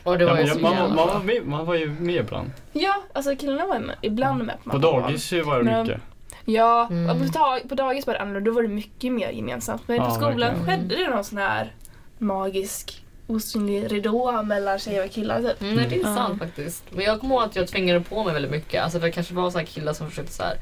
Och 0.03 0.17
det 0.17 0.25
var 0.25 0.37
Ja, 0.37 0.55
man, 0.61 0.71
jävla 0.73 0.95
man, 0.95 1.07
var 1.07 1.19
med, 1.23 1.41
man 1.47 1.65
var 1.65 1.75
ju 1.75 1.89
med 1.89 2.15
ibland. 2.15 2.51
Ja, 2.73 2.95
alltså 3.13 3.35
killarna 3.35 3.65
var 3.65 3.79
med, 3.79 3.95
ibland 4.01 4.43
med 4.43 4.55
på 4.63 4.69
På 4.69 4.77
mamma 4.77 4.87
och 4.87 4.93
barn. 4.93 5.03
dagis 5.03 5.31
var 5.33 5.57
det 5.57 5.63
Men- 5.63 5.83
mycket. 5.83 6.01
Ja, 6.45 6.87
Mm. 6.91 7.19
på, 7.19 7.25
dag, 7.25 7.69
på 7.69 7.75
dagis 7.75 8.07
var 8.07 8.13
det 8.13 8.19
annorlunda. 8.21 8.49
Då 8.49 8.55
var 8.55 8.61
det 8.61 8.67
mycket 8.67 9.11
mer 9.11 9.29
gemensamt. 9.29 9.81
Men 9.87 9.97
Ja, 9.97 10.05
på 10.05 10.11
skolan 10.11 10.39
verkligen. 10.39 10.65
skedde 10.65 10.95
det 10.95 11.07
någon 11.09 11.23
sån 11.23 11.37
här 11.37 11.73
magisk 12.17 13.03
osynlig 13.27 13.91
ridå 13.91 14.43
mellan 14.43 14.79
tjejer 14.79 15.05
och 15.05 15.11
killar 15.11 15.41
typ. 15.41 15.61
Mm, 15.61 15.75
nej, 15.75 15.85
det 15.89 15.95
är 15.95 15.99
Mm. 16.01 16.15
sant 16.15 16.39
faktiskt. 16.39 16.83
Men 16.89 17.05
jag 17.05 17.19
kommer 17.19 17.35
ihåg 17.35 17.43
att 17.43 17.55
jag 17.55 17.67
tvingade 17.67 17.99
på 18.01 18.23
mig 18.23 18.33
väldigt 18.33 18.51
mycket. 18.51 18.83
Alltså 18.83 18.99
det 18.99 19.11
kanske 19.11 19.33
var 19.33 19.49
så 19.51 19.57
här 19.57 19.65
killar 19.65 19.93
som 19.93 20.09
försökte 20.09 20.33
så 20.33 20.43
här. 20.43 20.55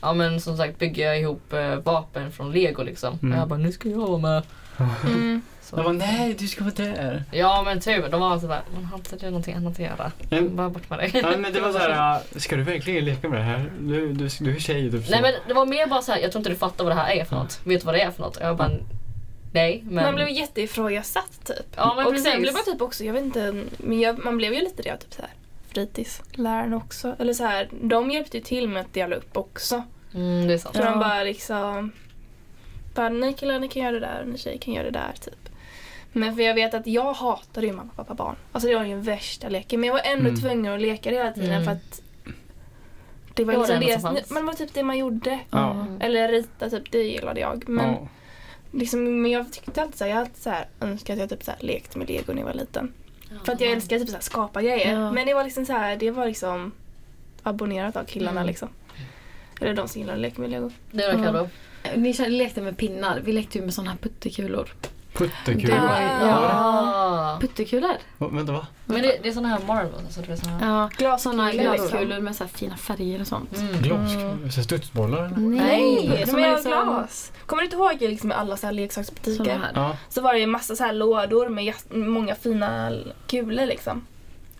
Ja 0.00 0.12
men 0.12 0.40
som 0.40 0.56
sagt 0.56 0.78
bygga 0.78 1.16
ihop 1.16 1.52
eh, 1.52 1.74
vapen 1.76 2.32
från 2.32 2.52
lego 2.52 2.82
liksom. 2.82 3.18
Mm. 3.22 3.32
Och 3.34 3.40
jag 3.40 3.48
bara 3.48 3.58
nu 3.58 3.72
ska 3.72 3.88
jag 3.88 3.98
vara 3.98 4.18
med. 4.18 4.42
Mm. 5.06 5.42
Så. 5.64 5.76
Jag 5.76 5.84
bara, 5.84 5.92
nej 5.92 6.34
du 6.38 6.48
ska 6.48 6.64
vara 6.64 6.74
där. 6.74 7.24
Ja 7.32 7.62
men 7.64 7.80
tur, 7.80 8.08
de 8.08 8.20
var 8.20 8.38
sådär, 8.38 8.60
man 8.74 8.84
har 8.84 8.98
inte 8.98 9.26
någonting 9.26 9.54
annat 9.54 9.72
att 9.72 9.78
göra. 9.78 10.12
Mm. 10.30 10.56
Bara 10.56 10.70
bort 10.70 10.90
med 10.90 10.98
dig. 10.98 11.10
Ja, 11.14 11.36
men 11.36 11.52
det 11.52 11.60
var 11.60 11.72
så 11.72 11.78
här, 11.78 12.14
äh, 12.34 12.38
ska 12.38 12.56
du 12.56 12.62
verkligen 12.62 13.04
leka 13.04 13.28
med 13.28 13.38
det 13.38 13.44
här? 13.44 13.70
Du, 13.80 14.12
du, 14.12 14.28
du 14.40 14.56
är 14.56 14.60
tjej 14.60 14.90
typ 14.90 15.04
så. 15.04 15.10
Nej 15.10 15.22
men 15.22 15.32
det 15.48 15.54
var 15.54 15.66
mer 15.66 15.86
bara 15.86 16.02
så 16.02 16.12
här, 16.12 16.18
jag 16.18 16.32
tror 16.32 16.40
inte 16.40 16.50
du 16.50 16.56
fattar 16.56 16.84
vad 16.84 16.90
det 16.96 17.00
här 17.00 17.12
är 17.14 17.24
för 17.24 17.36
något. 17.36 17.60
Vet 17.64 17.80
du 17.80 17.86
vad 17.86 17.94
det 17.94 18.00
är 18.00 18.10
för 18.10 18.22
något? 18.22 18.36
Och 18.36 18.42
jag 18.46 18.56
bara, 18.56 18.70
Nej, 19.52 19.84
men... 19.86 20.04
Man 20.04 20.14
blev 20.14 20.28
jätteifrågasatt 20.28 21.46
typ. 21.46 21.66
ja, 21.76 21.94
men 21.96 22.06
och 22.06 22.12
precis. 22.12 22.32
sen 22.32 22.42
blev 22.42 22.54
man 22.54 22.64
typ 22.64 22.82
också, 22.82 23.04
jag 23.04 23.12
vet 23.12 23.24
inte, 23.24 23.62
men 23.78 24.00
jag, 24.00 24.24
man 24.24 24.36
blev 24.36 24.52
ju 24.54 24.60
lite 24.60 24.82
det 24.82 24.96
typ 24.96 25.12
så 25.14 25.22
här 25.22 25.30
fritidsläraren 25.74 26.74
också. 26.74 27.16
Eller 27.18 27.32
så 27.34 27.44
här, 27.44 27.68
de 27.82 28.10
hjälpte 28.10 28.36
ju 28.36 28.42
till 28.42 28.68
med 28.68 28.80
att 28.80 28.92
dela 28.92 29.16
upp 29.16 29.36
också. 29.36 29.82
Mm, 30.14 30.46
det 30.46 30.54
är 30.54 30.58
sant. 30.58 30.76
Så 30.76 30.82
Ja. 30.82 30.90
de 30.90 30.98
bara 30.98 31.22
liksom, 31.22 31.92
bara 32.94 33.08
ni 33.08 33.32
killar 33.32 33.58
ni 33.58 33.68
kan 33.68 33.82
göra 33.82 33.92
det 33.92 34.00
där 34.00 34.20
och 34.22 34.28
ni 34.28 34.38
tjejer 34.38 34.58
kan 34.58 34.74
göra 34.74 34.84
det 34.84 34.90
där 34.90 35.12
typ. 35.20 35.43
Men 36.16 36.34
för 36.36 36.42
jag 36.42 36.54
vet 36.54 36.74
att 36.74 36.86
jag 36.86 37.12
hatade 37.12 37.66
ju 37.66 37.72
mamma, 37.72 37.90
pappa, 37.96 38.14
barn. 38.14 38.36
Alltså 38.52 38.68
det 38.68 38.74
var 38.76 38.84
ju 38.84 38.96
värsta 38.96 39.48
leken. 39.48 39.80
Men 39.80 39.86
jag 39.86 39.94
var 39.94 40.02
ändå 40.04 40.28
Mm. 40.28 40.40
tvungen 40.40 40.72
att 40.74 40.80
leka 40.80 41.10
det 41.10 41.16
hela 41.16 41.32
tiden 41.32 41.50
Mm. 41.50 41.64
för 41.64 41.72
att 41.72 42.00
det 43.34 43.44
var 43.44 43.52
Det 43.52 43.58
var 43.58 43.66
liksom 43.66 43.80
det 43.80 44.00
som 44.00 44.14
det, 44.14 44.30
men 44.30 44.42
det 44.42 44.46
var 44.46 44.54
typ 44.54 44.74
det 44.74 44.82
man 44.82 44.98
gjorde. 44.98 45.38
Ja. 45.50 45.86
Eller 46.00 46.28
rita 46.28 46.70
typ, 46.70 46.90
det 46.92 47.02
gillade 47.02 47.40
jag. 47.40 47.68
Men, 47.68 47.90
Ja. 47.92 48.08
liksom, 48.72 49.22
men 49.22 49.30
jag 49.30 49.52
tyckte 49.52 49.82
alltid 49.82 49.98
så 49.98 50.04
här, 50.04 50.10
jag 50.10 50.18
alltid 50.20 50.42
så 50.42 50.50
här, 50.50 50.66
önskat 50.80 51.14
att 51.14 51.20
jag 51.20 51.28
typ 51.30 51.42
så 51.44 51.50
här, 51.50 51.60
lekte 51.60 51.98
med 51.98 52.08
lego 52.08 52.32
när 52.32 52.38
jag 52.38 52.46
var 52.46 52.54
liten. 52.54 52.92
För 53.44 53.52
att 53.52 53.60
jag 53.60 53.70
älskar 53.72 53.98
typ 53.98 54.08
så 54.08 54.14
här, 54.14 54.22
skapa 54.22 54.62
grejer. 54.62 54.92
Ja. 54.92 55.12
Men 55.12 55.26
det 55.26 55.34
var 55.34 55.44
liksom 55.44 55.66
så 55.66 55.72
här, 55.72 55.96
det 55.96 56.10
var 56.10 56.26
liksom 56.26 56.72
abonnerat 57.42 57.96
av 57.96 58.04
killarna 58.04 58.40
Mm. 58.40 58.46
liksom. 58.46 58.68
Eller 59.60 59.74
de 59.74 59.88
som 59.88 60.00
gillar 60.00 60.14
att 60.14 60.20
leka 60.20 60.40
med 60.40 60.50
lego. 60.50 60.70
Det 60.90 61.12
var 61.12 61.24
Carro. 61.24 61.48
Ni 61.96 62.12
lekte 62.12 62.60
med 62.60 62.76
pinnar. 62.76 63.20
Vi 63.24 63.32
lekte 63.32 63.58
ju 63.58 63.64
med 63.64 63.74
såna 63.74 63.90
här 63.90 63.98
puttekulor. 63.98 64.68
Puttekulor. 65.14 65.74
Det 65.74 65.80
var- 65.80 66.00
Ja. 66.00 66.48
Ja. 66.50 67.38
Puttekulor? 67.40 67.96
Va- 68.18 68.28
Vänta 68.32 68.52
va? 68.52 68.66
Men 68.86 69.02
det, 69.02 69.18
det 69.22 69.28
är 69.28 69.32
såna 69.32 69.48
här 69.48 69.58
Marvel. 69.66 69.92
Alltså, 70.04 70.20
det 70.20 70.32
är 70.32 70.36
såna 70.36 70.58
här... 70.58 70.66
Ja, 70.70 70.90
Glaskulor 70.98 71.50
glaskulor 71.52 72.20
med 72.20 72.36
så 72.36 72.44
här 72.44 72.48
fina 72.50 72.76
färger 72.76 73.20
och 73.20 73.26
sånt. 73.26 73.56
Mm. 73.56 73.82
Glaskulor? 73.82 74.48
Så 74.50 74.62
Studsbollar 74.62 75.24
eller? 75.24 75.36
Nej, 75.36 76.08
de 76.24 76.30
som 76.30 76.38
är 76.38 76.48
av 76.48 76.54
liksom- 76.54 76.72
glas. 76.72 77.32
Kommer 77.46 77.62
du 77.62 77.64
inte 77.64 77.76
ihåg 77.76 77.96
liksom, 78.00 78.32
alla 78.32 78.56
så 78.56 78.66
här 78.66 78.72
leksaksbutiker? 78.74 79.58
här. 79.58 79.70
Ja. 79.74 79.96
Så 80.08 80.20
var 80.20 80.32
det 80.32 80.38
ju 80.38 80.46
massa 80.46 80.76
så 80.76 80.84
här 80.84 80.92
lådor 80.92 81.48
med 81.48 81.74
många 81.90 82.34
fina 82.34 82.92
kulor 83.26 83.66
liksom. 83.66 84.06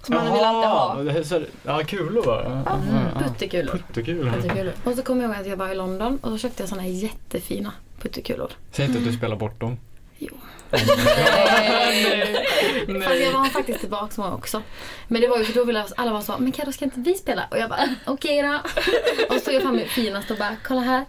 Som 0.03 0.15
man 0.15 0.33
vill 0.33 0.45
alltid 0.45 1.15
ha. 1.15 1.25
så 1.25 1.43
Ja, 1.63 1.81
kulor 1.87 2.25
va? 2.27 2.63
Ja. 2.67 2.79
Puttekulor. 3.23 3.73
Puttekulor. 3.73 4.31
Puttekulor. 4.31 4.73
Och 4.85 4.95
så 4.95 5.03
kommer 5.03 5.23
jag 5.23 5.31
ihåg 5.31 5.41
att 5.41 5.47
jag 5.47 5.57
var 5.57 5.69
i 5.69 5.75
London 5.75 6.19
och 6.23 6.31
så 6.31 6.39
köpte 6.39 6.63
jag 6.63 6.69
såna 6.71 6.83
här 6.83 6.89
jättefina 6.91 7.73
puttekulor. 8.01 8.51
Säg 8.73 8.87
inte 8.87 8.99
att 8.99 9.05
du 9.05 9.13
spelar 9.13 9.37
bort 9.37 9.61
dem. 9.61 9.77
Jo. 10.19 10.37
Nej. 12.87 13.03
Fast 13.03 13.21
jag 13.21 13.33
var 13.33 13.45
faktiskt 13.45 13.81
tillbaka 13.81 14.13
många 14.17 14.35
också. 14.35 14.63
Men 15.09 15.21
det 15.21 15.29
var 15.29 15.39
ju 15.39 15.45
för 15.45 15.55
då 15.55 15.65
ville 15.65 15.85
alla 15.97 16.13
vara 16.13 16.23
så, 16.23 16.39
men 16.39 16.53
Carro 16.53 16.73
ska 16.73 16.85
inte 16.85 17.01
vi 17.01 17.15
spela? 17.15 17.49
Och 17.51 17.59
jag 17.59 17.71
bara, 17.71 17.89
okej 18.07 18.43
då. 18.43 18.61
Och 19.29 19.35
så 19.35 19.41
tog 19.41 19.55
jag 19.55 19.63
fram 19.63 19.77
mitt 19.77 19.91
finaste 19.91 20.33
och 20.33 20.39
bara, 20.39 20.57
kolla 20.65 20.81
här. 20.81 21.05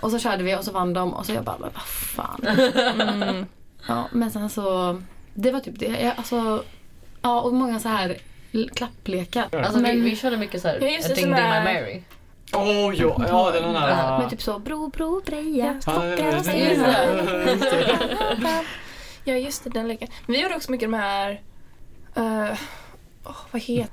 Och 0.00 0.10
så 0.10 0.18
körde 0.18 0.42
vi 0.42 0.56
och 0.56 0.64
så 0.64 0.72
vann 0.72 0.92
de 0.92 1.14
och 1.14 1.26
så 1.26 1.32
jag 1.32 1.44
bara, 1.44 1.58
men 1.58 1.70
vad 1.74 1.82
fan. 1.82 2.46
Mm. 3.00 3.46
Ja, 3.88 4.08
men 4.12 4.30
sen 4.30 4.50
så, 4.50 5.02
det 5.34 5.50
var 5.50 5.60
typ 5.60 5.78
det. 5.78 5.86
Jag, 5.86 6.12
alltså, 6.16 6.64
ja 7.22 7.40
och 7.40 7.54
många 7.54 7.80
så 7.80 7.88
här 7.88 8.16
klapplekar. 8.74 9.48
Alltså, 9.52 9.76
vi, 9.76 9.82
men, 9.82 10.04
vi 10.04 10.16
körde 10.16 10.36
mycket 10.36 10.62
såhär, 10.62 10.78
Ja, 10.80 10.88
just 10.88 11.08
det, 11.08 11.14
Ding 11.14 11.24
Ding 11.24 11.34
My 11.34 11.40
Mary. 11.40 12.02
Åh 12.52 12.94
ja, 12.94 13.16
ja 13.28 13.50
den 13.50 13.76
här... 13.76 14.18
men 14.18 14.30
typ 14.30 14.42
så, 14.42 14.58
bro, 14.58 14.88
bro, 14.88 15.20
breja, 15.26 15.80
spockar 15.80 16.08
och 16.08 16.16
det- 16.18 16.42
stenar. 16.42 18.64
Ja 19.24 19.34
just 19.34 19.64
det, 19.64 19.70
den 19.70 19.88
leken. 19.88 20.08
Vi 20.26 20.42
gjorde 20.42 20.54
också 20.56 20.70
mycket 20.70 20.90
de 20.90 20.96
här... 20.96 21.40
Uh, 22.18 22.52
oh, 23.24 23.36
vad 23.50 23.62
heter 23.62 23.92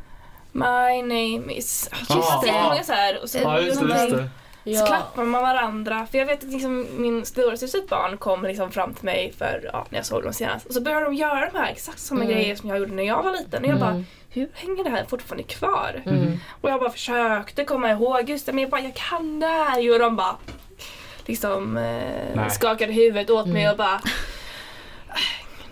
My 0.51 1.01
name 1.01 1.53
is... 1.53 1.89
Oh, 1.91 2.17
just 2.17 2.31
Ah. 2.31 2.41
det, 2.41 2.47
jättemånga 2.47 2.83
så 2.83 2.93
här. 2.93 3.21
Och 3.23 3.29
så, 3.29 3.37
Ja, 3.37 3.59
just 3.59 3.79
det. 3.81 3.87
Just 3.87 4.09
det. 4.15 4.29
Så 4.65 4.85
klappar 4.85 5.23
man 5.23 5.41
varandra. 5.41 6.07
För 6.11 6.17
jag 6.17 6.25
vet 6.25 6.43
att 6.43 6.49
liksom, 6.51 6.87
min 6.91 7.25
storasysters 7.25 7.87
barn 7.89 8.17
kom 8.17 8.43
liksom 8.43 8.71
fram 8.71 8.93
till 8.93 9.05
mig 9.05 9.33
för, 9.37 9.69
ja, 9.73 9.85
när 9.89 9.99
jag 9.99 10.05
såg 10.05 10.23
dem 10.23 10.33
senast. 10.33 10.65
Och 10.65 10.73
så 10.73 10.81
började 10.81 11.05
de 11.05 11.13
göra 11.13 11.49
de 11.53 11.57
här 11.57 11.71
exakt 11.71 11.99
samma 11.99 12.21
Mm. 12.23 12.33
grejer 12.33 12.55
som 12.55 12.69
jag 12.69 12.79
gjorde 12.79 12.91
när 12.93 13.03
jag 13.03 13.23
var 13.23 13.31
liten. 13.31 13.63
Och 13.63 13.69
jag 13.69 13.79
bara, 13.79 13.89
Mm. 13.89 14.05
hur 14.29 14.49
hänger 14.53 14.83
det 14.83 14.89
här 14.89 15.05
fortfarande 15.05 15.43
kvar? 15.43 16.01
Mm. 16.05 16.37
Och 16.61 16.69
jag 16.69 16.79
bara 16.79 16.89
försökte 16.89 17.63
komma 17.65 17.91
ihåg 17.91 18.29
just 18.29 18.45
det, 18.45 18.53
men 18.53 18.61
jag 18.61 18.71
bara, 18.71 18.81
jag 18.81 18.93
kan 18.95 19.39
det 19.39 19.47
här. 19.47 19.93
Och 19.93 19.99
de 19.99 20.15
bara 20.15 20.37
liksom 21.25 21.77
eh, 21.77 22.47
skakade 22.49 22.93
huvudet 22.93 23.29
åt 23.29 23.47
mig 23.47 23.61
Mm. 23.63 23.71
och 23.71 23.77
bara 23.77 24.01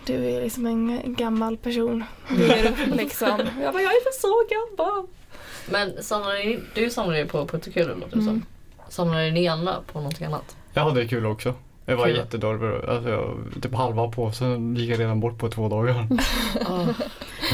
du 0.05 0.13
är 0.29 0.41
liksom 0.41 0.65
en 0.65 1.01
gammal 1.15 1.57
person. 1.57 2.03
Du 2.29 2.47
liksom. 2.95 3.39
Jag 3.61 3.73
bara, 3.73 3.81
jag 3.83 3.91
är 3.93 4.03
för 4.03 4.19
så 4.21 4.43
gammal. 4.49 5.07
Men 5.69 6.03
samlade 6.03 6.37
ni, 6.39 6.59
du 6.73 6.89
samlade 6.89 7.19
ju 7.19 7.25
på 7.27 7.47
puttekulor 7.47 7.95
låter 7.95 8.17
det 8.17 8.23
som. 8.23 8.45
Samlade 8.91 9.31
ni 9.31 9.47
andra 9.47 9.75
på 9.91 9.99
någonting 9.99 10.27
annat? 10.27 10.55
Jag 10.73 10.83
hade 10.83 11.07
kul 11.07 11.25
också. 11.25 11.53
Jag 11.85 11.97
var 11.97 12.05
Kul. 12.05 12.15
jättedålig. 12.15 12.67
Alltså, 12.89 13.09
jag, 13.09 13.37
typ 13.61 13.73
halva 13.73 14.07
påsen 14.07 14.75
gick 14.75 14.89
jag 14.89 14.99
redan 14.99 15.19
bort 15.19 15.37
på 15.37 15.49
två 15.49 15.69
dagar. 15.69 16.07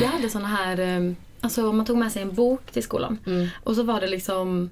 Jag 0.02 0.08
hade 0.08 0.30
såna 0.30 0.47
här, 0.47 0.80
eh, 0.80 1.13
alltså 1.41 1.71
man 1.71 1.86
tog 1.86 1.97
med 1.97 2.12
sig 2.12 2.21
en 2.21 2.34
bok 2.34 2.71
till 2.71 2.84
skolan. 2.84 3.17
Mm. 3.26 3.47
Och 3.63 3.76
så 3.76 3.84
var 3.84 4.02
det 4.02 4.08
liksom 4.08 4.69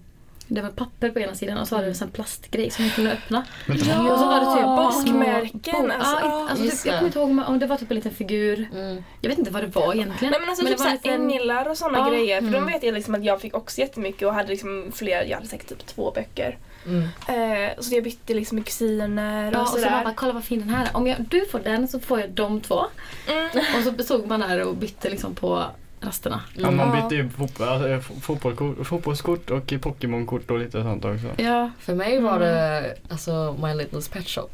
det 0.48 0.62
var 0.62 0.70
papper 0.70 1.10
på 1.10 1.20
ena 1.20 1.36
sidan 1.36 1.58
och 1.58 1.68
så 1.68 1.76
var 1.76 1.82
det 1.82 1.88
en 1.90 1.96
sån 1.96 2.10
plastgrej 2.12 2.70
som 2.72 2.86
man 2.86 2.92
kunde 2.94 3.12
öppna. 3.12 3.44
Men 3.66 3.78
Ja, 3.78 4.14
och 4.14 4.20
så 4.20 4.26
var 4.26 4.40
det 4.40 4.56
typ 4.56 4.66
bockmärken, 4.66 5.76
Små, 5.76 5.94
alltså, 5.94 6.16
ja, 6.16 6.20
ja, 6.24 6.48
alltså 6.50 6.64
typ, 6.66 6.86
jag 6.86 6.94
det. 6.94 6.98
kommer 6.98 7.06
inte 7.08 7.20
ihåg 7.20 7.30
om- 7.30 7.44
om 7.48 7.60
det 7.60 7.68
var 7.68 7.78
typ 7.78 7.92
en 7.92 7.96
liten 7.96 8.12
figur. 8.14 8.70
Mm. 8.74 9.04
Jag 9.22 9.30
vet 9.30 9.40
inte 9.40 9.52
vad 9.52 9.64
det 9.64 9.68
var 9.68 9.94
egentligen. 9.94 10.32
Nej 10.32 10.40
men 10.40 10.50
alltså 10.50 10.66
det 10.66 10.72
typ 10.72 10.80
var 10.80 10.88
en 10.88 10.94
liten- 10.94 11.32
änglar 11.32 11.70
och 11.70 11.78
sådana 11.78 11.98
Ja, 11.98 12.10
grejer. 12.10 12.40
För 12.42 12.48
de 12.48 12.56
mm. 12.58 12.74
vet 12.74 12.84
jag 12.84 12.94
liksom 12.94 13.16
att 13.16 13.24
jag 13.24 13.42
fick 13.42 13.56
också 13.56 13.80
jättemycket 13.82 14.28
och 14.28 14.34
hade 14.34 14.50
liksom 14.50 14.92
fler, 14.96 15.24
jag 15.26 15.36
hade 15.38 15.48
säkert 15.50 15.70
typ 15.70 15.86
två 15.86 16.12
böcker. 16.12 16.58
Mm. 16.86 17.04
Eh, 17.28 17.72
så 17.80 17.96
jag 17.96 18.04
bytte 18.04 18.34
liksom 18.34 18.56
med 18.56 18.66
kusiner 18.66 19.52
Ja, 19.52 19.58
och 19.58 19.64
och 19.64 19.70
så 19.70 19.76
sådär. 19.78 20.04
bara, 20.04 20.14
kolla 20.14 20.34
vad 20.34 20.44
fin 20.44 20.60
den 20.60 20.70
här 20.70 20.86
är. 20.86 20.98
Om 20.98 21.08
jag, 21.08 21.18
du 21.30 21.46
får 21.46 21.60
den 21.60 21.88
så 21.88 22.00
får 22.00 22.20
jag 22.20 22.30
de 22.30 22.62
två. 22.62 22.82
Mm. 23.28 23.46
Och 23.78 23.84
så 23.98 24.04
stod 24.04 24.28
man 24.28 24.40
där 24.40 24.62
och 24.68 24.76
bytte 24.76 25.10
liksom 25.10 25.36
på 25.36 25.64
rasterna. 26.02 26.42
ja, 26.54 26.72
man 26.72 26.92
bytte 27.02 27.16
ju 27.16 27.30
fot- 27.30 27.62
alltså, 27.62 27.88
fo- 28.14 28.20
fotbollskort, 28.22 28.88
fotbollskort 28.88 29.50
och 29.50 29.74
Pokémonkort 29.82 30.52
och 30.52 30.60
lite 30.60 30.84
sånt 30.84 31.06
också. 31.06 31.28
Ja. 31.44 31.72
För 31.80 31.96
mig 31.96 32.20
var 32.22 32.40
det 32.40 32.96
alltså 33.10 33.56
My 33.64 33.74
Little 33.74 34.02
Pet 34.12 34.28
Shop. 34.28 34.50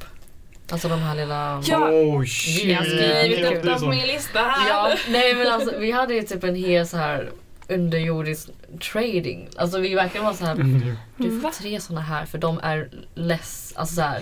Alltså 0.72 0.88
de 0.90 1.00
här 1.00 1.16
lilla... 1.16 1.62
Ja. 1.66 1.90
Oh 1.90 2.24
shit! 2.26 2.64
Jag 2.66 2.78
har 2.78 2.84
skrivit 2.86 3.46
upp 3.58 3.64
dem 3.64 3.80
på 3.80 3.88
min 3.90 4.08
lista 4.08 4.40
här. 4.40 4.70
Ja, 4.70 4.92
nej 5.10 5.36
men 5.36 5.48
alltså 5.52 5.80
vi 5.80 5.92
hade 5.92 6.14
ju 6.14 6.22
typ 6.22 6.44
en 6.44 6.56
hel 6.56 6.88
så 6.88 6.98
här 6.98 7.30
underjordisk 7.70 8.50
trading. 8.94 9.48
Alltså 9.58 9.80
vi 9.80 9.96
verkligen 9.96 10.26
var 10.26 10.34
så 10.34 10.46
här 10.46 10.52
Mm. 10.56 10.96
du 11.18 11.42
får 11.42 11.50
tre 11.50 11.80
såna 11.80 12.02
här 12.02 12.26
för 12.26 12.38
de 12.38 12.60
är 12.64 12.90
less, 13.16 13.74
alltså 13.76 13.96
så 13.96 14.02
här. 14.02 14.22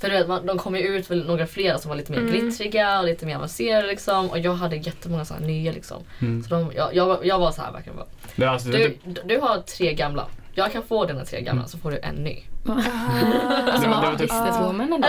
För 0.00 0.10
du 0.10 0.16
vet, 0.16 0.28
man, 0.28 0.46
de 0.46 0.58
kom 0.58 0.76
ju 0.76 0.82
ut 0.82 1.10
väl 1.10 1.26
några 1.26 1.46
fler 1.46 1.76
som 1.76 1.88
var 1.88 1.96
lite 1.96 2.12
mer 2.12 2.18
Mm. 2.18 2.30
glittriga 2.32 2.98
och 2.98 3.04
lite 3.04 3.26
mer 3.26 3.36
avancerade 3.36 3.86
liksom. 3.86 4.30
Och 4.30 4.38
jag 4.38 4.52
hade 4.54 4.76
jättemånga 4.76 5.24
här 5.30 5.40
nya 5.40 5.72
liksom. 5.72 6.02
Mm. 6.20 6.42
Så 6.42 6.50
de, 6.54 6.72
jag, 6.74 6.94
jag, 6.94 7.06
var- 7.06 7.20
jag 7.22 7.38
var 7.38 7.52
så 7.52 7.62
här 7.62 7.72
verkligen 7.72 7.96
bara. 7.96 8.06
Det 8.36 8.46
alltså, 8.46 8.68
det, 8.68 8.92
Du, 9.04 9.20
du 9.24 9.38
har 9.38 9.58
tre 9.58 9.94
gamla. 9.94 10.26
Jag 10.54 10.72
kan 10.72 10.82
få 10.82 11.04
dina 11.04 11.24
tre 11.24 11.40
gamla 11.40 11.66
så 11.66 11.78
får 11.78 11.90
du 11.90 11.98
en 11.98 12.14
ny. 12.14 12.42
Alltså 12.68 13.88
man 13.88 14.02
var 14.02 14.10
typ- 14.10 14.20
businesswoman 14.20 14.92
ändå. 14.92 15.08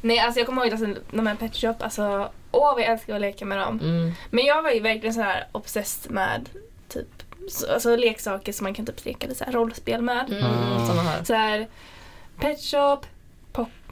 Nej 0.00 0.18
alltså 0.18 0.40
jag 0.40 0.46
kommer 0.46 0.62
ihåg 0.64 0.72
alltså, 0.72 1.00
de 1.10 1.26
här 1.26 1.34
Pet 1.34 1.56
Shop, 1.56 1.74
alltså 1.78 2.28
åh 2.50 2.74
jag 2.80 2.86
älskar 2.92 3.14
att 3.14 3.20
leka 3.20 3.44
med 3.44 3.58
dem. 3.58 3.80
Mm. 3.82 4.12
Men 4.30 4.44
jag 4.44 4.62
var 4.62 4.70
ju 4.70 4.80
verkligen 4.80 5.14
så 5.14 5.20
här 5.22 5.46
obsessed 5.52 6.12
med 6.12 6.48
typ 6.88 7.06
så, 7.48 7.72
alltså 7.72 7.96
leksaker 7.96 8.52
som 8.52 8.64
man 8.64 8.74
kan 8.74 8.86
typ 8.86 9.04
leka 9.04 9.26
lite 9.26 9.38
så 9.38 9.44
här 9.44 9.52
rollspel 9.52 10.02
med. 10.02 10.24
Mm, 10.30 10.44
Ah. 10.44 11.24
Så 11.24 11.34
här 11.34 11.66
Pet 12.40 12.60
Shop, 12.60 12.98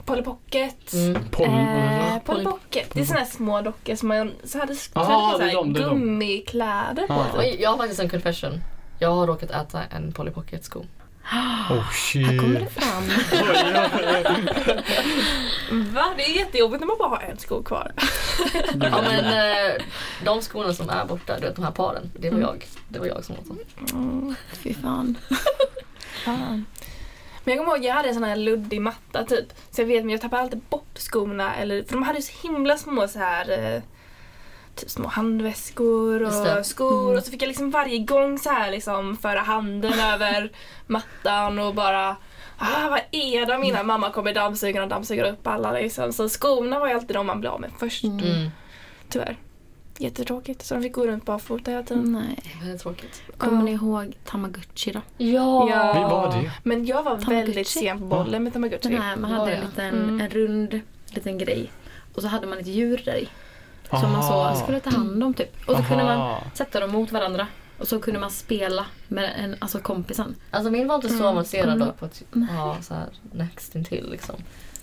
Polly 0.07 0.23
Pocket. 0.23 0.93
Mm. 0.93 1.25
Poll, 1.31 1.47
Eh, 1.47 2.19
Polly 2.25 2.45
Pocket, 2.45 2.91
det 2.93 3.01
är 3.01 3.05
såna 3.05 3.19
här 3.19 3.27
små 3.27 3.61
dockor 3.63 3.95
som 3.95 4.09
man 4.09 4.33
så 4.45 4.59
hade 4.59 4.75
så 4.75 4.91
Aha, 5.01 5.27
hade 5.27 5.51
så 5.51 5.59
här 5.59 5.65
gummikläder 5.73 7.07
på. 7.07 7.41
Typ. 7.43 7.61
Jag 7.61 7.71
har 7.71 7.77
faktiskt 7.77 8.01
en 8.01 8.09
confession. 8.09 8.61
Jag 8.99 9.11
har 9.11 9.27
råkat 9.27 9.51
äta 9.51 9.83
en 9.85 10.13
Polly 10.13 10.31
Pocket-sko. 10.31 10.85
oh 11.71 11.91
shit. 11.93 12.27
Här 12.27 12.39
kommer 12.39 12.61
det 12.61 12.67
fram. 12.67 13.09
Va? 15.95 16.05
Det 16.17 16.23
är 16.25 16.37
jättejobbigt 16.37 16.81
när 16.81 16.87
man 16.87 16.97
bara 16.99 17.09
har 17.09 17.23
en 17.31 17.39
sko 17.39 17.63
kvar. 17.63 17.93
Ja 18.81 19.03
men 19.03 19.25
eh, 19.25 19.83
de 20.25 20.43
skorna 20.43 20.73
som 20.75 20.91
är 20.91 21.05
borta, 21.05 21.35
du 21.41 21.47
vet 21.47 21.57
de 21.57 21.65
här 21.65 21.71
paren. 21.73 22.11
Det 22.19 22.31
var 22.31 22.39
jag. 22.41 22.67
Det 22.89 22.99
var 22.99 23.07
jag 23.07 23.25
som 23.25 23.35
åt 23.39 23.47
dem. 23.47 23.59
Mm, 23.93 24.35
Fy 24.53 24.75
fan. 24.75 25.19
fan. 26.25 26.65
Men 27.47 27.57
jag 27.57 27.65
kommer 27.65 27.77
ihåg 27.77 27.85
jag 27.85 27.95
hade 27.95 28.09
en 28.09 28.15
sån 28.15 28.25
här 28.25 28.37
luddig 28.37 28.81
matta 28.81 29.25
typ. 29.25 29.47
Så 29.71 29.81
jag 29.81 29.87
vet 29.87 30.05
men 30.05 30.11
jag 30.11 30.21
tappade 30.21 30.43
alltid 30.43 30.61
bort 30.61 30.99
skorna. 30.99 31.55
Eller, 31.55 31.83
för 31.83 31.93
de 31.93 32.03
hade 32.03 32.23
så 32.23 32.49
himla 32.49 32.77
små 32.77 33.09
så 33.09 33.19
här 33.19 33.51
eh, 33.51 33.83
typ 34.75 34.91
små 34.91 35.09
handväskor 35.09 36.23
och 36.23 36.67
skor. 36.67 37.05
Mm. 37.05 37.17
Och 37.17 37.25
så 37.25 37.31
fick 37.31 37.43
jag 37.43 37.49
liksom 37.49 37.71
varje 37.71 37.99
gång 37.99 38.39
så 38.39 38.51
här 38.51 38.71
liksom 38.71 39.17
föra 39.17 39.41
handen 39.41 40.01
över 40.13 40.53
mattan 40.87 41.59
och 41.59 41.75
bara 41.75 42.17
Ah, 42.59 42.89
vad 42.91 43.01
är 43.13 43.47
de 43.47 43.65
innan 43.65 43.87
mamma 43.87 44.11
kommer 44.11 44.35
dammsugaren 44.35 44.83
och 44.83 44.89
dammsuger 44.89 45.25
upp 45.25 45.47
alla 45.47 45.73
liksom. 45.73 46.13
Så 46.13 46.29
skorna 46.29 46.79
var 46.79 46.89
ju 46.89 46.95
alltid 46.95 47.17
de 47.17 47.27
man 47.27 47.41
blev 47.41 47.53
av 47.53 47.61
med 47.61 47.71
först. 47.79 48.05
Mm. 48.05 48.19
Mm. 48.19 48.51
Tyvärr. 49.09 49.37
Jättetråkigt. 49.99 50.63
Så 50.63 50.75
de 50.75 50.83
fick 50.83 50.93
gå 50.93 51.07
runt 51.07 51.25
barfota 51.25 51.71
hela 51.71 51.83
tiden. 51.83 52.13
Nej. 52.13 52.39
Väldigt 52.63 52.81
tråkigt. 52.83 53.23
Kommer 53.39 53.59
Ja. 53.59 53.63
ni 53.65 53.73
ihåg 53.73 54.17
Tamagotchi 54.25 54.93
då? 54.93 55.01
Ja! 55.19 55.69
Ja. 55.71 55.93
Vi 55.95 56.01
var 56.01 56.43
det. 56.43 56.51
Men 56.63 56.87
jag 56.87 56.97
var 56.97 57.03
Tamagotchi. 57.05 57.35
väldigt 57.35 57.69
sen 57.69 57.99
på 57.99 58.05
bollen 58.05 58.45
med 58.45 58.53
Tamagotchi. 58.53 58.89
Den 58.89 59.03
här, 59.03 59.17
man 59.17 59.31
Ja, 59.31 59.37
hade 59.37 59.51
ja. 59.51 59.57
en 59.59 59.65
liten 59.67 59.89
Mm. 59.95 60.21
en 60.21 60.31
rund 60.31 60.81
liten 61.09 61.39
grej. 61.39 61.71
Och 62.15 62.23
så 62.23 62.29
hade 62.29 62.47
man 62.47 62.59
ett 62.59 62.67
djur 62.67 63.03
där 63.05 63.17
i. 63.17 63.29
Som 63.91 64.01
man 64.03 64.15
Aha. 64.15 64.55
så 64.55 64.61
skulle 64.63 64.81
ta 64.81 64.91
hand 64.91 65.23
om 65.25 65.35
typ. 65.35 65.69
Och 65.69 65.77
så 65.77 65.83
kunde 65.83 66.05
man 66.05 66.21
Aha. 66.21 66.43
sätta 66.55 66.81
dem 66.81 66.91
mot 66.91 67.13
varandra. 67.13 67.47
Och 67.79 67.89
så 67.89 68.01
kunde 68.01 68.21
man 68.21 68.31
spela 68.31 68.87
med 69.09 69.33
en, 69.39 69.57
alltså 69.59 69.79
kompisen. 69.79 70.35
Alltså 70.51 70.71
min 70.71 70.89
var 70.89 70.95
inte 70.95 71.09
så 71.09 71.15
Mm. 71.15 71.27
avancerad 71.27 71.69
Mm. 71.77 71.89
då 71.89 71.93
på 71.93 72.05
att 72.05 72.23
ha 72.51 72.77
så 72.83 72.95
här 72.95 73.07
next 73.33 73.75
intill 73.75 74.11
liksom. 74.11 74.35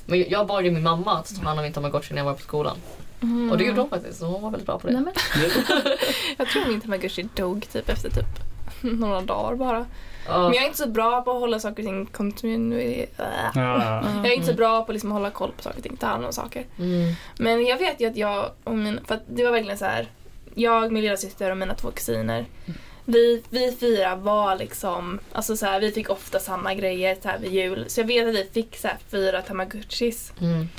Men 0.06 0.26
jag- 0.30 0.48
bad 0.48 0.66
ju 0.66 0.72
min 0.72 0.84
mamma 0.84 1.20
att 1.20 1.36
ta 1.36 1.42
hand 1.48 1.60
om 1.60 1.64
min 1.64 1.74
tamagotchi 1.74 2.14
när 2.14 2.20
jag 2.22 2.26
var 2.26 2.34
på 2.34 2.42
skolan. 2.42 2.78
Mm. 3.22 3.52
Och 3.52 3.58
det 3.58 3.64
gjorde 3.64 3.82
hon 3.82 3.90
faktiskt, 3.90 4.20
så 4.20 4.26
hon 4.26 4.42
var 4.42 4.50
väldigt 4.52 4.66
bra 4.68 4.80
på 4.80 4.88
det. 4.88 4.94
Nej, 4.94 5.02
men, 5.04 5.14
Jag 6.38 6.48
tror 6.48 6.66
min 6.68 6.82
tamagotchi 6.82 7.28
dog 7.36 7.68
typ 7.72 7.90
efter 7.90 8.10
typ 8.10 8.26
några 8.82 9.22
dagar 9.22 9.56
bara. 9.56 9.86
Ja. 10.28 10.38
Men 10.44 10.54
jag 10.54 10.64
är 10.64 10.66
inte 10.68 10.78
så 10.78 10.88
bra 10.90 11.22
på 11.22 11.32
att 11.32 11.40
hålla 11.40 11.60
saker 11.60 11.84
och 11.84 11.88
ting 11.88 12.06
kontinuerligt. 12.06 13.20
Ja. 13.56 14.04
Jag 14.16 14.26
är 14.26 14.32
inte 14.36 14.48
så 14.48 14.54
bra 14.54 14.86
på 14.86 14.92
liksom 14.92 15.12
att 15.12 15.18
hålla 15.18 15.30
koll 15.30 15.52
på 15.58 15.64
saker 15.64 15.78
och 15.78 15.84
ting, 15.84 15.98
ta 15.98 16.08
hand 16.08 16.26
om 16.26 16.34
saker. 16.34 16.66
Mm. 16.80 17.14
Men 17.38 17.66
jag 17.66 17.78
vet 17.78 18.02
ju 18.02 18.08
att 18.08 18.18
jag 18.18 18.50
och 18.64 18.76
min, 18.78 19.00
för 19.06 19.16
att 19.16 19.24
det 19.28 19.44
var 19.44 19.52
verkligen 19.52 19.78
så 19.78 19.86
här. 19.86 20.08
Jag, 20.56 20.92
min 20.92 21.04
lilla 21.04 21.18
syster 21.18 21.52
och 21.52 21.58
mina 21.58 21.74
två 21.74 21.92
kusiner. 21.92 22.46
Vi, 23.06 23.44
vi 23.50 23.72
fyra 23.80 24.16
var 24.16 24.56
liksom, 24.56 25.20
alltså 25.32 25.58
så 25.58 25.66
här, 25.66 25.80
vi 25.82 25.92
fick 25.92 26.10
ofta 26.10 26.40
samma 26.40 26.74
grejer 26.74 27.18
så 27.22 27.30
här 27.30 27.40
vid 27.40 27.52
jul. 27.52 27.86
Så 27.88 28.02
jag 28.02 28.08
vet 28.08 28.28
att 28.28 28.36
vi 28.36 28.50
fick 28.54 28.78
så 28.78 28.88
här 28.88 28.98
fyra 29.10 29.42
tamagotchis. 29.42 30.34
Mm. 30.42 30.70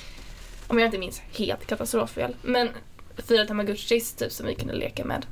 Om 0.67 0.79
jag 0.79 0.87
inte 0.87 0.99
minns 0.99 1.23
helt 1.39 1.67
katastroffel. 1.67 2.37
Men 2.43 2.69
fyra 3.17 3.47
tamagotchis 3.47 4.15
typ 4.15 4.33
som 4.33 4.47
vi 4.47 4.55
kunde 4.55 4.75
leka 4.75 5.05
med. 5.05 5.27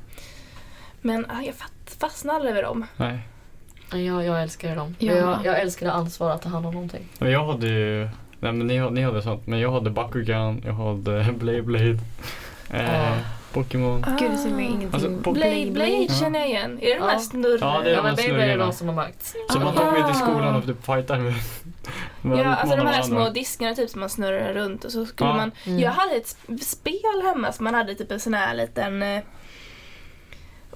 Men 1.01 1.25
ah, 1.29 1.41
jag 1.41 1.55
fastnade 1.99 2.35
aldrig 2.35 2.55
vid 2.55 2.63
dem. 2.63 2.85
Nej. 2.97 3.19
Jag, 3.91 4.25
jag 4.25 4.41
älskade 4.41 4.75
dem. 4.75 4.95
Ja. 4.99 5.13
Jag, 5.13 5.45
jag 5.45 5.61
älskade 5.61 5.91
ansvar 5.91 6.31
att 6.31 6.41
ta 6.41 6.49
hand 6.49 6.65
om 6.65 6.73
någonting. 6.73 7.07
Men 7.19 7.31
jag 7.31 7.45
hade 7.45 7.67
ju, 7.67 8.09
nej 8.39 8.51
men 8.53 8.67
ni, 8.67 8.89
ni 8.91 9.01
hade 9.01 9.21
sånt, 9.21 9.47
men 9.47 9.59
jag 9.59 9.71
hade 9.71 9.89
Bakugan, 9.89 10.61
jag 10.65 10.73
hade 10.73 11.33
Blade 11.37 11.61
Blade, 11.61 11.99
eh. 12.69 13.17
Pokémon. 13.53 14.05
Gud, 14.19 14.31
det 14.31 14.37
säger 14.37 14.55
mig 14.55 14.65
ingenting. 14.65 14.89
Alltså, 14.93 15.09
Blade 15.31 15.71
Blade 15.71 15.89
Ja. 16.09 16.13
känner 16.13 16.39
jag 16.39 16.49
igen. 16.49 16.79
Är 16.81 16.87
det 16.89 16.95
de 16.95 17.01
här 17.05 17.13
Ja. 17.13 17.19
snurror? 17.19 17.57
Ja, 17.61 17.81
det 17.83 17.91
är 17.91 17.95
de 17.95 18.03
men 18.03 18.15
Baby 18.15 18.29
är 18.29 18.35
snurrorna. 18.37 18.65
de 18.65 18.73
som 18.73 18.87
har 18.87 18.95
makt. 18.95 19.35
Så 19.49 19.59
man 19.59 19.75
tog 19.75 19.85
med 19.93 20.07
till 20.07 20.15
skolan 20.21 20.55
Ah. 20.55 20.57
och 20.57 20.65
typ 20.65 20.85
fightade 20.85 21.19
med, 22.21 22.39
Ja, 22.39 22.55
alltså 22.55 22.75
de 22.75 22.87
här 22.87 23.01
små 23.01 23.29
diskarna 23.29 23.75
typ 23.75 23.89
som 23.89 23.99
man 23.99 24.09
snurrar 24.09 24.53
runt 24.53 24.85
och 24.85 24.91
så 24.91 25.05
skulle 25.05 25.29
Ja. 25.29 25.35
man... 25.35 25.51
Mm. 25.65 25.79
Jag 25.79 25.91
hade 25.91 26.13
ett 26.15 26.25
sp- 26.47 26.57
spel 26.63 27.21
hemma 27.23 27.51
som 27.51 27.63
man 27.63 27.73
hade 27.73 27.95
typ 27.95 28.11
en 28.11 28.19
sån 28.19 28.33
här 28.33 28.55
liten... 28.55 29.03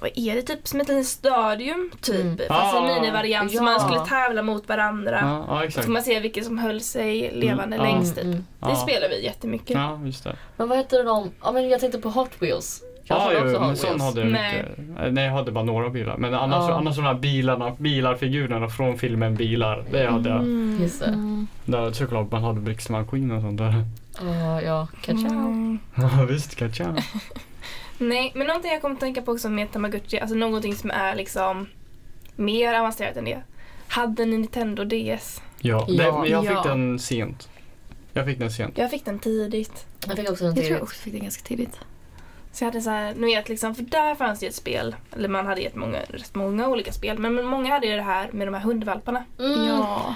Vad 0.00 0.10
är 0.14 0.34
det? 0.34 0.42
Typ 0.42 0.68
som 0.68 0.80
ett 0.80 0.88
litet 0.88 1.06
stadium 1.06 1.90
typ. 2.00 2.20
Mm. 2.24 2.38
Fast 2.48 2.76
en 2.76 2.82
Ah. 2.84 2.94
minivariant 3.00 3.52
Ja. 3.52 3.56
som 3.56 3.64
man 3.64 3.80
skulle 3.80 4.00
tävla 4.00 4.42
mot 4.42 4.68
varandra. 4.68 5.18
Ja, 5.48 5.58
Så 5.58 5.64
exakt. 5.64 5.84
får 5.86 5.92
man 5.92 6.02
se 6.02 6.20
vilken 6.20 6.44
som 6.44 6.58
höll 6.58 6.80
sig 6.80 7.30
levande 7.34 7.76
Mm, 7.76 7.88
längst 7.88 8.14
typ. 8.14 8.24
Mm, 8.24 8.34
mm. 8.36 8.44
Det 8.70 8.76
spelar 8.76 9.08
vi 9.08 9.24
jättemycket. 9.24 9.70
Ja, 9.70 10.00
just 10.04 10.24
det. 10.24 10.36
Men 10.56 10.68
vad 10.68 10.78
heter 10.78 11.04
de? 11.04 11.30
Ja 11.42 11.52
men 11.52 11.68
jag 11.68 11.80
tänkte 11.80 11.98
på 11.98 12.08
Hot 12.08 12.30
Wheels. 12.38 12.82
Jag 13.04 13.18
Ja, 13.18 13.30
jo, 13.32 13.38
också 13.48 13.60
men 13.60 13.76
sån 13.76 14.00
hade 14.00 14.20
jag 14.20 14.30
Nej. 14.30 14.64
inte. 14.78 15.10
Nej, 15.10 15.24
jag 15.24 15.32
hade 15.32 15.52
bara 15.52 15.64
några 15.64 15.88
bilar. 15.90 16.16
Men 16.16 16.34
annars, 16.34 16.70
annars 16.70 16.96
de 16.96 17.04
här 17.04 17.14
bilarna, 17.14 17.72
bilarfigurerna 17.78 18.68
från 18.68 18.98
filmen 18.98 19.34
Bilar, 19.34 19.84
det 19.90 20.06
hade 20.10 20.28
jag. 20.28 20.38
Mm. 20.38 20.78
Just 20.82 21.00
det. 21.00 21.06
Mm. 21.06 21.46
Där 21.64 21.92
såklart 21.92 22.30
man 22.32 22.42
hade 22.44 22.60
Brixton 22.60 23.00
McQueen 23.00 23.30
och 23.30 23.42
sånt 23.42 23.58
där. 23.58 23.84
Ja, 24.20 24.62
ja. 24.62 24.86
Mm. 25.08 25.78
Ja 25.94 26.24
visst, 26.28 26.56
katja. 26.56 26.96
Nej, 27.98 28.32
men 28.34 28.46
någonting 28.46 28.72
jag 28.72 28.80
kommer 28.82 28.94
att 28.94 29.00
tänka 29.00 29.22
på 29.22 29.32
också 29.32 29.48
med 29.48 29.72
Tamagotchi, 29.72 30.20
alltså 30.20 30.34
någonting 30.36 30.74
som 30.74 30.90
är 30.90 31.14
liksom 31.14 31.68
mer 32.36 32.74
avancerat 32.74 33.16
än 33.16 33.24
det. 33.24 33.42
Hade 33.88 34.24
ni 34.24 34.38
Nintendo 34.38 34.84
DS? 34.84 35.42
Ja, 35.60 35.84
Ja. 35.88 36.04
det, 36.04 36.12
men 36.18 36.30
jag 36.30 36.42
fick 36.46 36.56
Ja. 36.56 36.62
den 36.64 36.98
sent. 36.98 37.48
Jag 38.12 38.26
fick 38.26 38.38
den 38.38 38.50
sent. 38.50 38.78
Jag 38.78 38.90
fick 38.90 39.04
den 39.04 39.18
tidigt. 39.18 39.86
Jag 40.06 40.16
fick 40.16 40.30
också 40.30 40.44
en 40.44 40.48
Jag 40.48 40.54
tror 40.56 40.64
jag 40.64 40.68
tidigt. 40.68 40.82
också 40.82 41.02
fick 41.02 41.12
det 41.12 41.18
ganska 41.18 41.42
tidigt. 41.42 41.78
Så 42.52 42.64
jag 42.64 42.70
hade 42.70 42.80
så 42.80 42.90
här, 42.90 43.14
nu 43.14 43.26
vet 43.26 43.48
liksom, 43.48 43.74
för 43.74 43.82
där 43.82 44.14
fanns 44.14 44.38
det 44.40 44.46
ju 44.46 44.48
ett 44.50 44.54
spel, 44.54 44.96
eller 45.16 45.28
man 45.28 45.46
hade 45.46 45.60
jättemånga, 45.60 45.98
rätt 46.08 46.34
många 46.34 46.68
olika 46.68 46.92
spel, 46.92 47.18
men 47.18 47.44
många 47.46 47.70
hade 47.74 47.86
ju 47.86 47.96
det 47.96 48.02
här 48.02 48.28
med 48.32 48.46
de 48.46 48.54
här 48.54 48.60
hundvalparna. 48.60 49.24
Mm. 49.38 49.66
Ja. 49.66 50.14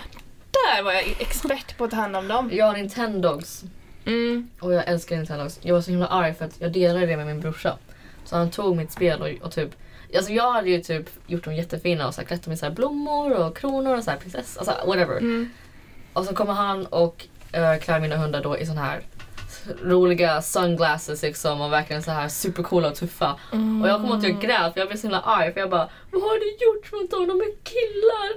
Där 0.51 0.83
var 0.83 0.93
jag 0.93 1.05
expert 1.19 1.77
på 1.79 1.85
att 1.85 1.91
ta 1.91 1.97
hand 1.97 2.17
om 2.17 2.29
dem. 2.29 2.51
Jag 2.53 2.67
har 2.67 2.73
Nintendogs. 2.77 3.65
Mm. 4.07 4.51
Och 4.61 4.73
jag 4.73 4.89
älskar 4.89 5.17
Nintendogs. 5.17 5.59
Jag 5.63 5.75
var 5.75 5.81
så 5.81 5.91
himla 5.91 6.07
arg 6.07 6.35
för 6.35 6.45
att 6.45 6.61
jag 6.61 6.73
delade 6.73 7.07
det 7.07 7.17
med 7.17 7.27
min 7.27 7.41
brorsa. 7.41 7.79
Så 8.25 8.37
han 8.37 8.51
tog 8.51 8.77
mitt 8.77 8.93
spel 8.93 9.23
och, 9.23 9.47
och 9.47 9.53
typ 9.53 9.71
Alltså 10.17 10.33
jag 10.33 10.53
hade 10.53 10.71
ju 10.71 10.81
typ 10.81 11.11
gjort 11.27 11.45
dem 11.45 11.55
jättefina 11.55 12.07
och 12.07 12.15
så 12.15 12.21
här 12.21 12.29
klätt 12.29 12.43
dem 12.45 12.53
i 12.53 12.57
så 12.57 12.67
här 12.67 12.73
blommor 12.73 13.33
och 13.33 13.57
kronor 13.57 13.97
och 13.97 14.05
så 14.05 14.11
här 14.11 14.19
prinsess, 14.19 14.57
alltså 14.57 14.73
whatever. 14.87 15.17
Mm. 15.17 15.51
Och 16.13 16.25
så 16.25 16.35
kommer 16.35 16.53
han 16.53 16.87
och 16.87 17.27
uh, 17.57 17.81
klär 17.81 18.01
mina 18.01 18.17
hundar 18.17 18.43
då 18.43 18.59
i 18.59 18.67
sån 18.67 18.79
här 18.79 19.01
roliga 19.83 20.43
sunglasses 20.43 21.23
liksom 21.23 21.61
och 21.61 21.73
verkligen 21.73 22.03
så 22.03 22.11
här 22.11 22.29
supercoola 22.29 22.89
och 22.89 22.95
tuffa. 22.95 23.33
Och 23.83 23.89
jag 23.89 23.97
kommer 23.97 24.09
ihåg 24.09 24.19
att 24.19 24.23
jag 24.23 24.41
grät 24.41 24.73
för 24.73 24.81
jag 24.81 24.89
blev 24.89 24.97
så 24.97 25.03
himla 25.03 25.21
arg 25.21 25.53
för 25.53 25.61
jag 25.61 25.71
bara 25.71 25.89
Vad 26.11 26.23
har 26.23 26.39
du 26.41 26.65
gjort 26.65 26.93
mot 26.93 27.11
dem? 27.11 27.29
De 27.29 27.41
är 27.41 27.55
killar! 27.65 28.33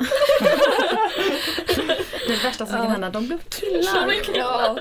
Det 2.27 2.43
värsta 2.43 2.65
som 2.65 2.77
kan 2.77 2.87
hända, 2.91 3.09
de 3.09 3.27
blev 3.27 3.39
De 3.39 3.55
killar. 3.55 4.07
är 4.07 4.23
killar! 4.23 4.39
Ja. 4.39 4.77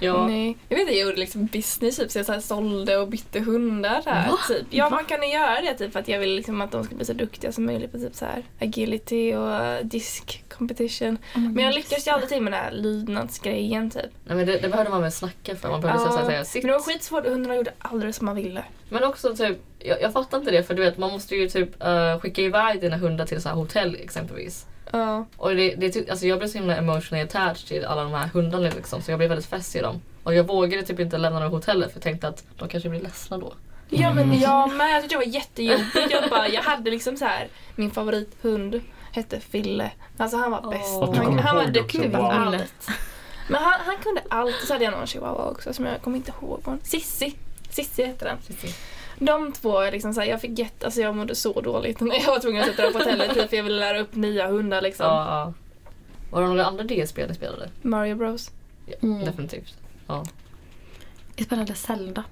Nej. 0.00 0.56
Jag 0.68 0.76
vet 0.76 0.82
inte, 0.82 0.98
jag 0.98 1.06
gjorde 1.06 1.20
liksom 1.20 1.46
business 1.46 1.96
typ 1.96 2.10
så 2.10 2.18
jag 2.18 2.26
så 2.26 2.32
här 2.32 2.40
sålde 2.40 2.96
och 2.96 3.08
bytte 3.08 3.40
hundar 3.40 4.02
här, 4.06 4.30
Va? 4.30 4.38
typ. 4.48 4.66
Ja, 4.70 4.84
Va? 4.84 4.90
man 4.90 5.04
kan 5.04 5.22
ju 5.22 5.28
göra 5.28 5.60
det 5.60 5.74
typ 5.74 5.92
för 5.92 6.00
att 6.00 6.08
jag 6.08 6.18
vill 6.18 6.34
liksom 6.36 6.60
att 6.60 6.70
de 6.70 6.84
ska 6.84 6.94
bli 6.94 7.04
så 7.04 7.12
duktiga 7.12 7.52
som 7.52 7.66
möjligt 7.66 7.92
på 7.92 7.98
typ 7.98 8.14
så 8.14 8.24
här 8.24 8.42
agility 8.60 9.34
och 9.34 9.48
uh, 9.48 9.76
disk 9.82 10.44
competition. 10.58 11.18
Oh 11.34 11.40
Men 11.40 11.64
jag 11.64 11.74
lyckas 11.74 12.06
ju 12.06 12.10
aldrig 12.10 12.28
till 12.28 12.42
med 12.42 12.52
den 12.52 12.60
här 12.60 12.72
lydnadsgrejen 12.72 13.90
typ. 13.90 14.10
Nej 14.24 14.36
men 14.36 14.46
det, 14.46 14.58
det 14.58 14.68
behövde 14.68 14.90
man 14.90 15.02
väl 15.02 15.12
snacka 15.12 15.56
för. 15.56 15.70
Man 15.70 15.80
behövde 15.80 16.04
så 16.04 16.16
här 16.16 16.26
säga 16.26 16.44
sitt. 16.44 16.62
Men 16.62 16.72
det 16.72 16.78
var 16.78 16.84
skitsvårt, 16.84 17.26
hundarna 17.26 17.56
gjorde 17.56 17.72
aldrig 17.78 18.14
som 18.14 18.26
man 18.26 18.36
ville. 18.36 18.64
Men 18.88 19.04
också 19.04 19.36
typ, 19.36 19.58
jag, 19.78 20.02
jag 20.02 20.12
fattar 20.12 20.38
inte 20.38 20.50
det 20.50 20.62
för 20.62 20.74
du 20.74 20.82
vet 20.82 20.98
man 20.98 21.10
måste 21.10 21.36
ju 21.36 21.48
typ 21.48 21.82
eh, 21.82 22.20
skicka 22.20 22.42
iväg 22.42 22.80
dina 22.80 22.96
hundar 22.96 23.26
till 23.26 23.42
så 23.42 23.48
här 23.48 23.56
hotell 23.56 23.96
exempelvis. 24.02 24.66
Ja. 24.98 25.24
Och 25.36 25.56
det, 25.56 25.74
det, 25.74 26.10
alltså 26.10 26.26
jag 26.26 26.38
blev 26.38 26.48
så 26.48 26.58
himla 26.58 26.76
emotionally 26.76 27.24
attached 27.24 27.66
till 27.68 27.84
alla 27.84 28.02
de 28.02 28.12
här 28.12 28.26
hundarna 28.28 28.68
liksom 28.76 29.02
så 29.02 29.10
jag 29.10 29.18
blev 29.18 29.28
väldigt 29.28 29.46
fäst 29.46 29.76
i 29.76 29.80
dem. 29.80 30.00
Och 30.22 30.34
jag 30.34 30.44
vågade 30.44 30.82
typ 30.82 31.00
inte 31.00 31.18
lämna 31.18 31.40
dem 31.40 31.48
i 31.48 31.54
hotellet 31.54 31.90
för 31.92 31.96
jag 31.96 32.02
tänkte 32.02 32.28
att 32.28 32.44
de 32.58 32.68
kanske 32.68 32.88
blir 32.88 33.00
ledsna 33.00 33.38
då. 33.38 33.52
Ja 33.90 34.10
Mm. 34.10 34.28
men 34.28 34.40
jag 34.40 34.72
med, 34.72 34.90
jag 34.94 35.02
tyckte 35.02 35.14
det 35.14 35.18
var 35.26 35.32
jättejobbigt. 35.34 36.10
Jag, 36.10 36.30
bara, 36.30 36.48
jag 36.48 36.62
hade 36.62 36.90
liksom 36.90 37.16
så 37.16 37.24
här, 37.24 37.48
min 37.76 37.90
favorithund 37.90 38.80
hette 39.12 39.40
Fille. 39.40 39.90
Alltså 40.16 40.36
han 40.36 40.50
var 40.50 40.60
Åh. 40.64 40.70
bäst. 40.70 41.18
Han, 41.24 41.38
han 41.38 41.56
var 41.56 41.66
duktig 41.66 42.12
på 42.12 42.22
allt. 42.22 42.88
Men 43.48 43.62
han, 43.62 43.80
han 43.86 43.96
kunde 44.02 44.22
allt. 44.30 44.54
Så 44.66 44.72
hade 44.72 44.84
jag 44.84 44.92
någon 44.92 45.06
chihuahua 45.06 45.50
också 45.50 45.72
som 45.74 45.84
jag 45.86 46.02
kommer 46.02 46.16
inte 46.16 46.32
ihåg. 46.42 46.78
Sissi. 46.82 47.34
Sissi 47.70 48.04
hette 48.04 48.24
den. 48.24 48.38
De 49.18 49.52
två, 49.52 49.80
liksom 49.90 50.14
så 50.14 50.20
här, 50.20 50.28
jag 50.28 50.40
fick 50.40 50.58
jätte, 50.58 50.86
alltså 50.86 51.00
jag 51.00 51.16
mådde 51.16 51.34
så 51.34 51.60
dåligt 51.60 52.00
när 52.00 52.14
jag 52.20 52.26
var 52.26 52.38
tvungen 52.40 52.62
att 52.62 52.68
sätta 52.68 52.82
dem 52.82 52.92
på 52.92 52.98
hotellet 52.98 53.34
typ, 53.34 53.48
för 53.50 53.56
jag 53.56 53.64
ville 53.64 53.78
lära 53.80 54.00
upp 54.00 54.14
nya 54.14 54.46
hundar 54.46 54.80
liksom. 54.80 55.06
Ja, 55.06 55.26
ja. 55.28 55.52
Var 56.30 56.42
det 56.42 56.48
några 56.48 56.64
andra 56.64 56.84
DS-spel 56.84 57.28
ni 57.28 57.34
spelade? 57.34 57.68
Mario 57.82 58.14
Bros. 58.14 58.50
Ja, 58.86 58.94
Mm. 59.02 59.24
Definitivt. 59.24 59.74
Ja. 60.06 60.24
Jag 61.36 61.46
spelade 61.46 61.74
Zelda. 61.74 62.24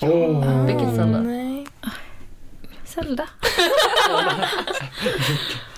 Oh. 0.00 0.66
Vilken 0.66 0.96
Zelda? 0.96 1.20
Nej. 1.20 1.66
Zelda. 2.84 3.28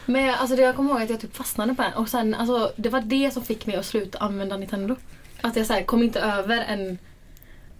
Men 0.05 0.35
alltså 0.35 0.57
det 0.57 0.63
jag 0.63 0.77
kommer 0.77 0.91
ihåg 0.91 1.03
att 1.03 1.11
jag 1.11 1.21
typ 1.21 1.37
fastnade 1.37 1.75
på 1.75 1.83
den 1.83 1.93
och 1.93 2.09
sen 2.09 2.35
alltså 2.35 2.73
det 2.77 2.89
var 2.89 3.01
det 3.01 3.31
som 3.31 3.43
fick 3.43 3.67
mig 3.67 3.77
att 3.77 3.87
sluta 3.87 4.19
använda 4.19 4.57
Nintendo. 4.57 4.97
Att 5.41 5.57
jag 5.57 5.67
så 5.67 5.73
här, 5.73 5.83
kom 5.83 6.03
inte 6.03 6.21
över 6.21 6.65
en 6.69 6.99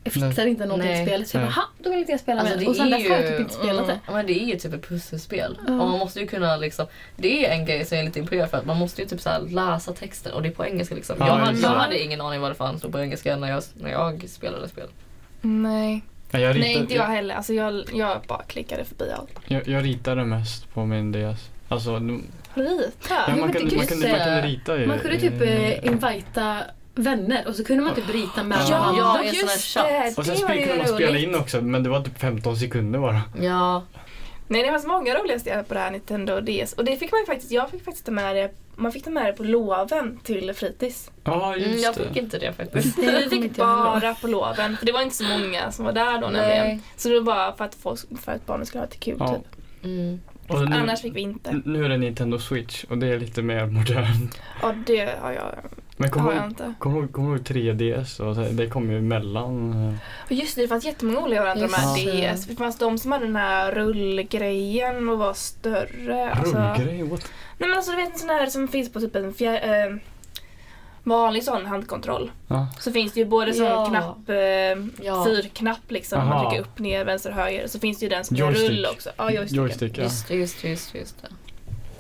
jag 0.05 0.35
Nej. 0.37 0.49
inte 0.49 0.67
någonting 0.67 0.93
i 0.93 1.07
spelet 1.07 1.29
så 1.29 1.37
jag 1.37 1.45
bara, 1.45 1.53
ha, 1.53 1.63
då 1.79 1.91
vill 1.91 1.99
inte 1.99 2.13
jag 2.13 2.21
spela 2.21 2.41
Alltså, 2.41 2.59
med. 2.59 2.69
Och 2.69 2.77
sen 2.77 2.91
dess 2.91 3.09
har 3.09 3.17
jag 3.17 3.27
typ 3.29 3.41
inte 3.41 3.55
spelat 3.55 3.87
det. 3.87 3.93
mm, 3.93 4.15
men 4.15 4.27
det 4.27 4.43
är 4.43 4.47
ju 4.47 4.57
typ 4.57 4.73
ett 4.75 4.89
pusselspel. 4.89 5.59
Ja. 5.67 5.73
Och 5.73 5.91
man 5.91 5.99
måste 5.99 6.21
ju 6.21 6.27
kunna 6.27 6.57
liksom, 6.57 6.87
det 7.17 7.47
är 7.47 7.51
en 7.59 7.65
grej 7.67 7.85
som 7.85 7.97
jag 7.97 8.03
är 8.03 8.07
lite 8.07 8.19
imponerad 8.19 8.51
för 8.51 8.59
att 8.59 8.67
man 8.67 8.77
måste 8.77 9.03
ju 9.03 9.09
typ 9.09 9.21
så 9.21 9.29
här 9.29 9.41
läsa 9.41 9.93
texten 9.93 10.33
och 10.33 10.43
det 10.43 10.49
är 10.49 10.53
på 10.53 10.67
engelska 10.67 10.95
liksom. 10.95 11.17
Ja, 11.19 11.27
jag, 11.27 11.35
hade, 11.35 11.59
jag 11.59 11.69
hade 11.69 12.03
ingen 12.03 12.21
aning 12.21 12.41
vad 12.41 12.51
det 12.51 12.55
fanns 12.55 12.83
på 12.83 13.01
engelska 13.01 13.37
när 13.37 13.51
jag, 13.51 13.63
när 13.75 13.91
jag 13.91 14.25
spelade 14.29 14.69
spel. 14.69 14.89
Nej. 15.41 16.03
Jag, 16.31 16.41
Nej, 16.41 16.53
ritade, 16.53 16.73
inte 16.73 16.95
jag 16.95 17.05
heller. 17.05 17.35
Alltså 17.35 17.53
jag, 17.53 17.85
jag 17.93 18.21
bara 18.29 18.43
klickade 18.43 18.85
förbi 18.85 19.05
allt. 19.19 19.31
jag, 19.47 19.69
jag 19.69 19.85
ritade 19.85 20.25
mest 20.25 20.75
på 20.75 20.85
min 20.87 21.13
DS. 21.13 21.51
Alltså, 21.69 21.99
Rita? 22.55 23.15
ja, 23.29 23.37
man, 23.37 23.53
kunde, 23.53 23.71
kan 23.71 23.79
man, 23.79 23.81
ju 23.81 23.87
kunde, 23.87 24.09
man 24.09 24.19
kunde 24.21 24.43
rita 24.43 24.79
ju. 24.79 24.87
Man 24.87 24.99
kunde 24.99 25.21
typ 25.21 25.41
eh, 25.43 25.87
invita 25.87 26.59
vänner 26.95 27.45
och 27.49 27.55
så 27.55 27.65
kunde 27.65 27.83
man 27.85 27.95
typ 27.95 28.09
rita 28.15 28.43
med 28.43 28.59
Ja, 28.71 28.79
varandra. 28.79 29.01
ja, 29.03 29.25
i 29.25 29.29
en 29.29 29.35
sån 29.35 29.83
här 29.83 30.05
just 30.05 30.17
det. 30.17 30.21
Och 30.21 30.27
sen 30.27 30.49
det 30.49 30.63
kunde 30.67 30.77
man 30.85 30.87
spela 30.95 31.19
in 31.19 31.35
också, 31.35 31.61
men 31.61 31.83
det 31.83 31.89
var 31.89 32.01
typ 32.01 32.19
15 32.19 32.57
sekunder 32.57 32.99
bara. 32.99 33.21
Ja, 33.41 33.83
Nej, 34.49 34.63
det 34.63 34.69
fanns 34.71 34.87
många 34.87 35.15
roliga 35.15 35.39
ställen 35.39 35.65
på 35.65 35.75
det 35.75 35.81
här 35.81 35.91
Nintendo 35.91 36.41
DS. 36.41 36.73
Och 36.73 36.85
det 36.85 36.97
fick 36.97 37.13
man 37.13 37.21
ju 37.21 37.27
faktiskt, 37.27 37.53
jag 37.53 37.71
fick 37.71 37.85
faktiskt 37.85 38.07
ta 38.07 38.13
med 38.13 38.37
det, 38.37 38.51
man 38.77 38.93
fick 38.93 39.05
ta 39.05 39.11
med 39.11 39.27
det 39.27 39.33
på 39.33 39.43
loven 39.43 40.19
till 40.23 40.55
fritids. 40.55 41.11
Ja, 41.25 41.55
mm, 41.55 41.71
just 41.71 41.85
jag 41.85 41.95
det. 41.95 42.09
fick 42.09 42.17
inte 42.17 42.39
det 42.39 42.53
faktiskt. 42.53 42.97
Det 42.97 43.29
vi 43.31 43.43
fick 43.43 43.59
jag 43.59 43.67
bara 43.67 44.15
på 44.15 44.27
loven, 44.27 44.77
för 44.77 44.87
det 44.87 44.93
var 44.93 45.03
inte 45.03 45.17
så 45.17 45.25
många 45.25 45.73
som 45.73 45.85
var 45.85 45.93
där 45.93 46.19
då 46.21 46.29
Nej. 46.29 46.59
nämligen. 46.59 46.83
Så 46.97 47.09
det 47.09 47.15
var 47.21 47.25
bara 47.27 47.57
för 47.57 47.65
att, 47.65 47.75
folk, 47.75 48.01
för 48.25 48.33
att 48.33 48.47
barnen 48.47 48.67
skulle 48.67 48.81
ha 48.81 48.87
lite 48.87 48.99
kul 48.99 49.17
Ja. 49.19 49.35
typ. 49.37 49.47
Mm. 49.85 50.21
Och 50.49 50.71
nu, 50.71 50.77
Annars 50.77 51.01
fick 51.03 51.17
vi 51.17 51.21
inte. 51.21 51.61
nu 51.65 51.85
är 51.85 51.89
det 51.89 51.97
Nintendo 51.97 52.39
Switch 52.39 52.85
och 52.85 52.99
det 52.99 53.07
är 53.07 53.19
lite 53.19 53.43
mer 53.43 53.67
modernt. 53.67 54.41
Ja, 54.63 54.75
det 54.87 55.19
har 55.21 55.33
jag. 55.33 55.55
Men 56.03 56.11
kommer 56.11 56.33
du 56.33 56.37
ihåg- 56.39 56.79
kommer 56.81 57.01
du 57.01 57.35
ihåg 57.35 57.39
3DS? 57.45 58.21
Och 58.21 58.35
så, 58.35 58.41
det 58.53 58.67
kom 58.67 58.91
ju 58.91 58.99
emellan. 58.99 59.73
eh, 59.89 59.95
Och 60.27 60.33
just 60.33 60.57
det, 60.57 60.63
det 60.63 60.69
fanns 60.69 60.85
jättemånga 60.85 61.21
olika 61.21 61.41
varianter 61.41 61.65
av 61.65 61.71
de 61.71 61.77
här 61.77 61.97
Just 61.99 62.13
det. 62.23 62.33
DS. 62.35 62.47
Det 62.47 62.57
fanns 62.57 62.79
de 62.79 62.99
som 62.99 63.13
hade 63.13 63.25
den 63.27 63.37
här 63.37 63.73
rullgrejen 63.73 65.09
och 65.09 65.19
var 65.19 65.35
större. 65.35 66.31
Alltså, 66.33 66.57
Rullgrej? 66.57 67.03
What? 67.03 67.31
nej 67.59 67.69
men 67.69 67.77
alltså 67.77 67.91
du 67.91 67.97
vet 67.97 68.13
en 68.13 68.19
sån 68.19 68.29
här 68.29 68.47
som 68.47 68.69
finns 68.69 68.93
på 68.93 69.01
typ 69.01 69.17
en 69.17 69.35
fjär, 69.35 69.87
eh, 69.87 69.97
vanlig 71.05 71.45
sån 71.45 71.67
handkontroll. 71.67 72.31
Ja. 72.49 72.67
Så 72.81 72.93
finns 72.93 73.13
det 73.13 73.21
ju 73.21 73.27
både 73.27 73.55
sån 73.55 73.67
Ja. 73.67 73.87
knapp, 73.87 74.29
eh, 74.29 75.07
Ja. 75.07 75.25
fyrknapp 75.25 75.91
liksom. 75.91 76.19
Man 76.19 76.33
Aha. 76.33 76.51
trycker 76.51 76.63
upp, 76.65 76.79
ner, 76.79 77.05
vänster, 77.05 77.31
höger. 77.31 77.67
Så 77.67 77.79
finns 77.79 77.99
det 77.99 78.05
ju 78.07 78.11
den 78.11 78.25
som 78.25 78.37
är 78.37 78.41
rull 78.53 78.87
också. 78.93 79.11
Ja, 79.17 79.31
joystick. 79.31 79.57
Joystick, 79.59 79.99
ja. 79.99 80.03
Just 80.03 80.31
just 80.31 80.65
just 80.65 80.95
just 80.95 81.23
det. 81.23 81.29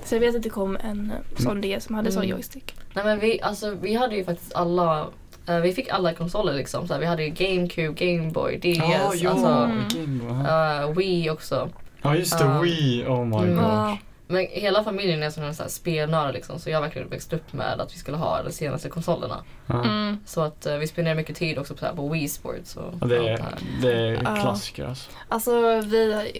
Så 0.04 0.14
jag 0.14 0.20
vet 0.20 0.36
att 0.36 0.42
det 0.42 0.50
kom 0.50 0.76
en 0.76 1.12
sån 1.38 1.60
DS 1.60 1.84
som 1.84 1.94
hade 1.94 2.12
sån 2.12 2.22
Mm. 2.22 2.30
joystick. 2.36 2.74
Nej 2.94 3.04
men 3.04 3.18
vi, 3.18 3.40
alltså, 3.42 3.70
vi 3.80 3.94
hade 3.94 4.16
ju 4.16 4.24
faktiskt 4.24 4.54
alla 4.54 5.06
eh, 5.48 5.56
vi 5.58 5.72
fick 5.72 5.88
alla 5.88 6.14
konsoler 6.14 6.52
liksom. 6.54 6.88
Så 6.88 6.98
vi 6.98 7.06
hade 7.06 7.24
ju 7.24 7.30
GameCube, 7.30 8.06
Gameboy, 8.06 8.56
DS, 8.58 8.78
ja, 9.22 9.30
alltså, 9.30 9.70
Mm. 9.98 10.46
Eh, 10.46 10.90
Wii 10.96 11.30
också. 11.30 11.68
Ja 12.02 12.16
just 12.16 12.38
det, 12.38 12.44
Ja. 12.44 12.60
Wii. 12.60 13.04
Oh 13.06 13.24
my 13.24 13.36
Mm. 13.36 13.56
god. 13.56 13.96
Men 14.26 14.46
hela 14.50 14.84
familjen 14.84 15.22
är 15.22 15.30
som 15.30 15.42
en 15.44 15.54
spelnördar 15.54 16.32
liksom. 16.32 16.58
Så 16.58 16.70
jag 16.70 16.76
har 16.76 16.82
verkligen 16.82 17.08
växt 17.08 17.32
upp 17.32 17.52
med 17.52 17.80
att 17.80 17.94
vi 17.94 17.98
skulle 17.98 18.16
ha 18.16 18.42
de 18.42 18.52
senaste 18.52 18.88
konsolerna. 18.88 19.36
Mm. 19.70 20.16
Så 20.26 20.40
att 20.40 20.66
eh, 20.66 20.76
vi 20.76 20.86
spenderar 20.86 21.14
mycket 21.16 21.36
tid 21.36 21.58
också 21.58 21.74
på, 21.74 21.80
så 21.80 21.86
här, 21.86 21.92
på 21.94 22.08
Wii 22.08 22.28
Sports 22.28 22.76
och 22.76 22.94
Ja, 23.00 23.06
det, 23.06 23.18
allt 23.18 23.28
är, 23.28 23.36
det 23.36 23.42
här. 23.42 23.52
det 23.82 23.92
är 24.16 24.40
klassiker 24.42 24.84
alltså. 24.84 25.10
Alltså 25.28 25.80
vi 25.80 26.30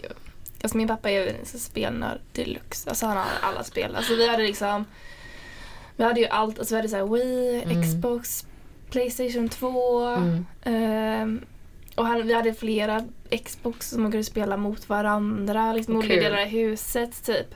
alltså 0.63 0.77
min 0.77 0.87
pappa 0.87 1.11
är 1.11 1.27
en 1.27 1.45
spelnörd 1.45 2.19
deluxe. 2.31 2.89
Alltså 2.89 3.05
han 3.05 3.17
har 3.17 3.25
alla 3.41 3.63
spel. 3.63 3.95
Alltså 3.95 4.15
vi 4.15 4.29
hade 4.29 4.43
liksom, 4.43 4.85
vi 5.95 6.03
hade 6.03 6.19
ju 6.19 6.27
allt, 6.27 6.59
alltså 6.59 6.73
vi 6.75 6.77
hade 6.77 6.89
så 6.89 7.05
Wii, 7.13 7.63
Mm. 7.65 7.83
Xbox, 7.83 8.45
Playstation 8.89 9.49
2. 9.49 9.99
Mm. 10.07 10.45
ehm, 10.63 11.45
och 11.95 12.05
han, 12.07 12.27
vi 12.27 12.33
hade 12.33 12.53
flera 12.53 13.03
Xbox 13.45 13.89
som 13.89 14.01
man 14.01 14.11
kunde 14.11 14.23
spela 14.23 14.57
mot 14.57 14.89
varandra, 14.89 15.73
liksom 15.73 15.95
olika 15.95 16.15
delar 16.15 16.41
av 16.41 16.47
huset 16.47 17.23
typ. 17.25 17.55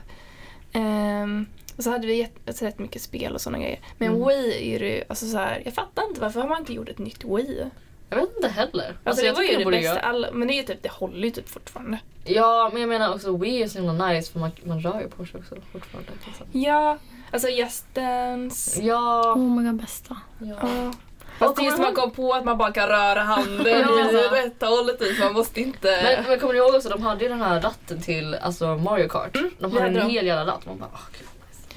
Ehm, 0.72 1.46
och 1.76 1.84
så 1.84 1.90
hade 1.90 2.06
vi 2.06 2.14
jätte, 2.16 2.40
alltså, 2.46 2.64
rätt 2.64 2.78
mycket 2.78 3.02
spel 3.02 3.34
och 3.34 3.40
sådana 3.40 3.58
grejer. 3.62 3.80
Men 3.98 4.08
Mm. 4.14 4.28
Wii 4.28 4.74
är 4.74 4.80
ju, 4.82 5.02
alltså 5.08 5.26
så 5.26 5.36
här, 5.36 5.62
jag 5.64 5.74
fattar 5.74 6.08
inte 6.08 6.20
varför 6.20 6.40
har 6.40 6.48
man 6.48 6.58
inte 6.58 6.72
gjort 6.72 6.88
ett 6.88 6.98
nytt 6.98 7.24
Wii? 7.24 7.66
Jag 8.10 8.16
vet 8.16 8.36
inte 8.36 8.48
heller. 8.48 8.96
Alltså, 9.04 9.22
det 9.22 9.26
jag 9.28 9.34
var 9.34 9.42
ju 9.42 9.48
tycker 9.48 9.64
det 9.70 9.70
bästa, 9.70 10.00
alla, 10.00 10.28
men 10.32 10.48
det 10.48 10.54
är 10.54 10.56
ju 10.56 10.62
typ, 10.62 10.82
det 10.82 10.90
håller 10.92 11.24
ju 11.24 11.30
typ 11.30 11.48
fortfarande. 11.48 11.98
Ja, 12.24 12.70
men 12.72 12.80
jag 12.80 12.88
menar 12.88 13.14
också 13.14 13.36
Wii 13.36 13.62
är 13.62 13.68
så 13.68 13.78
himla 13.78 14.06
nice 14.08 14.32
för 14.32 14.38
man, 14.40 14.50
man 14.64 14.80
rör 14.80 15.00
ju 15.00 15.08
på 15.08 15.26
sig 15.26 15.40
också 15.40 15.54
fortfarande. 15.72 16.10
Liksom. 16.26 16.46
Ja, 16.52 16.98
alltså 17.32 17.48
Just 17.48 17.94
Dance. 17.94 18.82
Ja. 18.82 19.32
Oh 19.36 19.56
my 19.56 19.64
god, 19.70 19.74
bästa. 19.80 20.16
ja. 20.40 20.56
Ja. 20.62 20.92
Fast 21.38 21.56
tills 21.56 21.78
man 21.78 21.94
kom 21.94 22.10
på 22.10 22.32
att 22.34 22.44
man 22.44 22.58
bara 22.58 22.72
kan 22.72 22.88
röra 22.88 23.20
handen 23.22 23.66
Ja. 23.88 24.10
i 24.10 24.12
rätt 24.42 24.62
hållet 24.62 24.98
typ. 24.98 25.18
Man 25.20 25.32
måste 25.32 25.60
inte... 25.60 26.00
Men, 26.02 26.24
men 26.28 26.40
kommer 26.40 26.52
ni 26.52 26.58
ihåg 26.58 26.74
också, 26.74 26.88
de 26.88 27.02
hade 27.02 27.22
ju 27.24 27.28
den 27.28 27.40
här 27.40 27.60
ratten 27.60 28.00
till 28.02 28.34
alltså 28.34 28.66
Mario 28.76 29.08
Kart. 29.08 29.36
Mm, 29.36 29.50
de 29.58 29.70
det 29.74 29.80
hade 29.80 30.00
en 30.00 30.06
de. 30.08 30.12
hel 30.14 30.26
jävla 30.26 30.52
ratt. 30.52 30.66
Man 30.66 30.78
bara, 30.78 30.90
åh, 30.92 31.00
gud. 31.18 31.28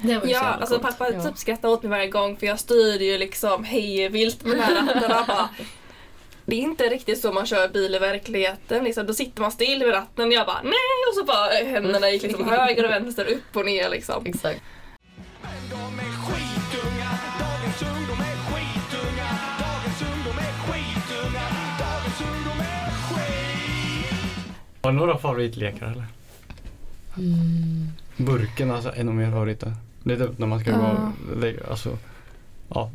Det 0.09 0.17
var 0.17 0.27
ju 0.27 0.33
så 0.33 0.39
Ja, 0.39 0.39
alltså 0.43 0.79
coolt. 0.79 0.97
pappa 0.97 1.13
Ja. 1.13 1.23
typ 1.23 1.37
skrattar 1.37 1.69
åt 1.69 1.83
mig 1.83 1.89
varje 1.89 2.07
gång 2.07 2.37
för 2.37 2.47
jag 2.47 2.59
styrde 2.59 3.03
ju 3.05 3.17
liksom 3.17 3.63
hej 3.63 4.09
vilt 4.09 4.43
med 4.45 4.57
den 4.57 4.61
här 4.63 5.09
ratten. 5.09 5.35
Det 6.45 6.55
är 6.55 6.59
inte 6.61 6.83
riktigt 6.83 7.21
så 7.21 7.31
man 7.33 7.45
kör 7.45 7.67
bil 7.67 7.95
i 7.95 7.99
verkligheten. 7.99 8.83
Liksom. 8.83 9.05
Då 9.07 9.13
sitter 9.13 9.41
man 9.41 9.51
still 9.51 9.79
vid 9.83 9.93
ratten 9.93 10.27
och 10.27 10.33
jag 10.33 10.45
bara 10.47 10.61
nej 10.63 10.73
och 11.09 11.15
så 11.15 11.23
bara 11.23 11.59
eh, 11.59 11.67
händerna 11.67 12.09
gick 12.09 12.23
liksom 12.23 12.49
höger 12.49 12.83
och 12.85 12.89
vänster, 12.91 13.25
upp 13.25 13.55
och 13.55 13.65
ner 13.65 13.89
liksom. 13.89 14.25
Exakt. 14.25 14.61
Är 15.43 15.47
är 15.47 15.77
är 15.77 16.01
är. 16.01 16.21
Har 24.81 24.91
du 24.91 24.97
några 24.97 25.17
favoritlekar 25.17 25.85
eller? 25.91 26.05
Burken 28.17 28.71
alltså, 28.71 28.91
en 28.95 29.09
av 29.09 29.15
mina 29.15 29.31
favoriter. 29.31 29.73
Det 30.03 30.13
är 30.13 30.17
typ 30.17 30.37
när 30.37 30.47
man 30.47 30.59
ska 30.59 30.69
Ja. 30.71 30.77
gå 30.77 31.31
och 31.31 31.37
lägga, 31.37 31.59
alltså, 31.69 31.97
ja, 32.69 32.91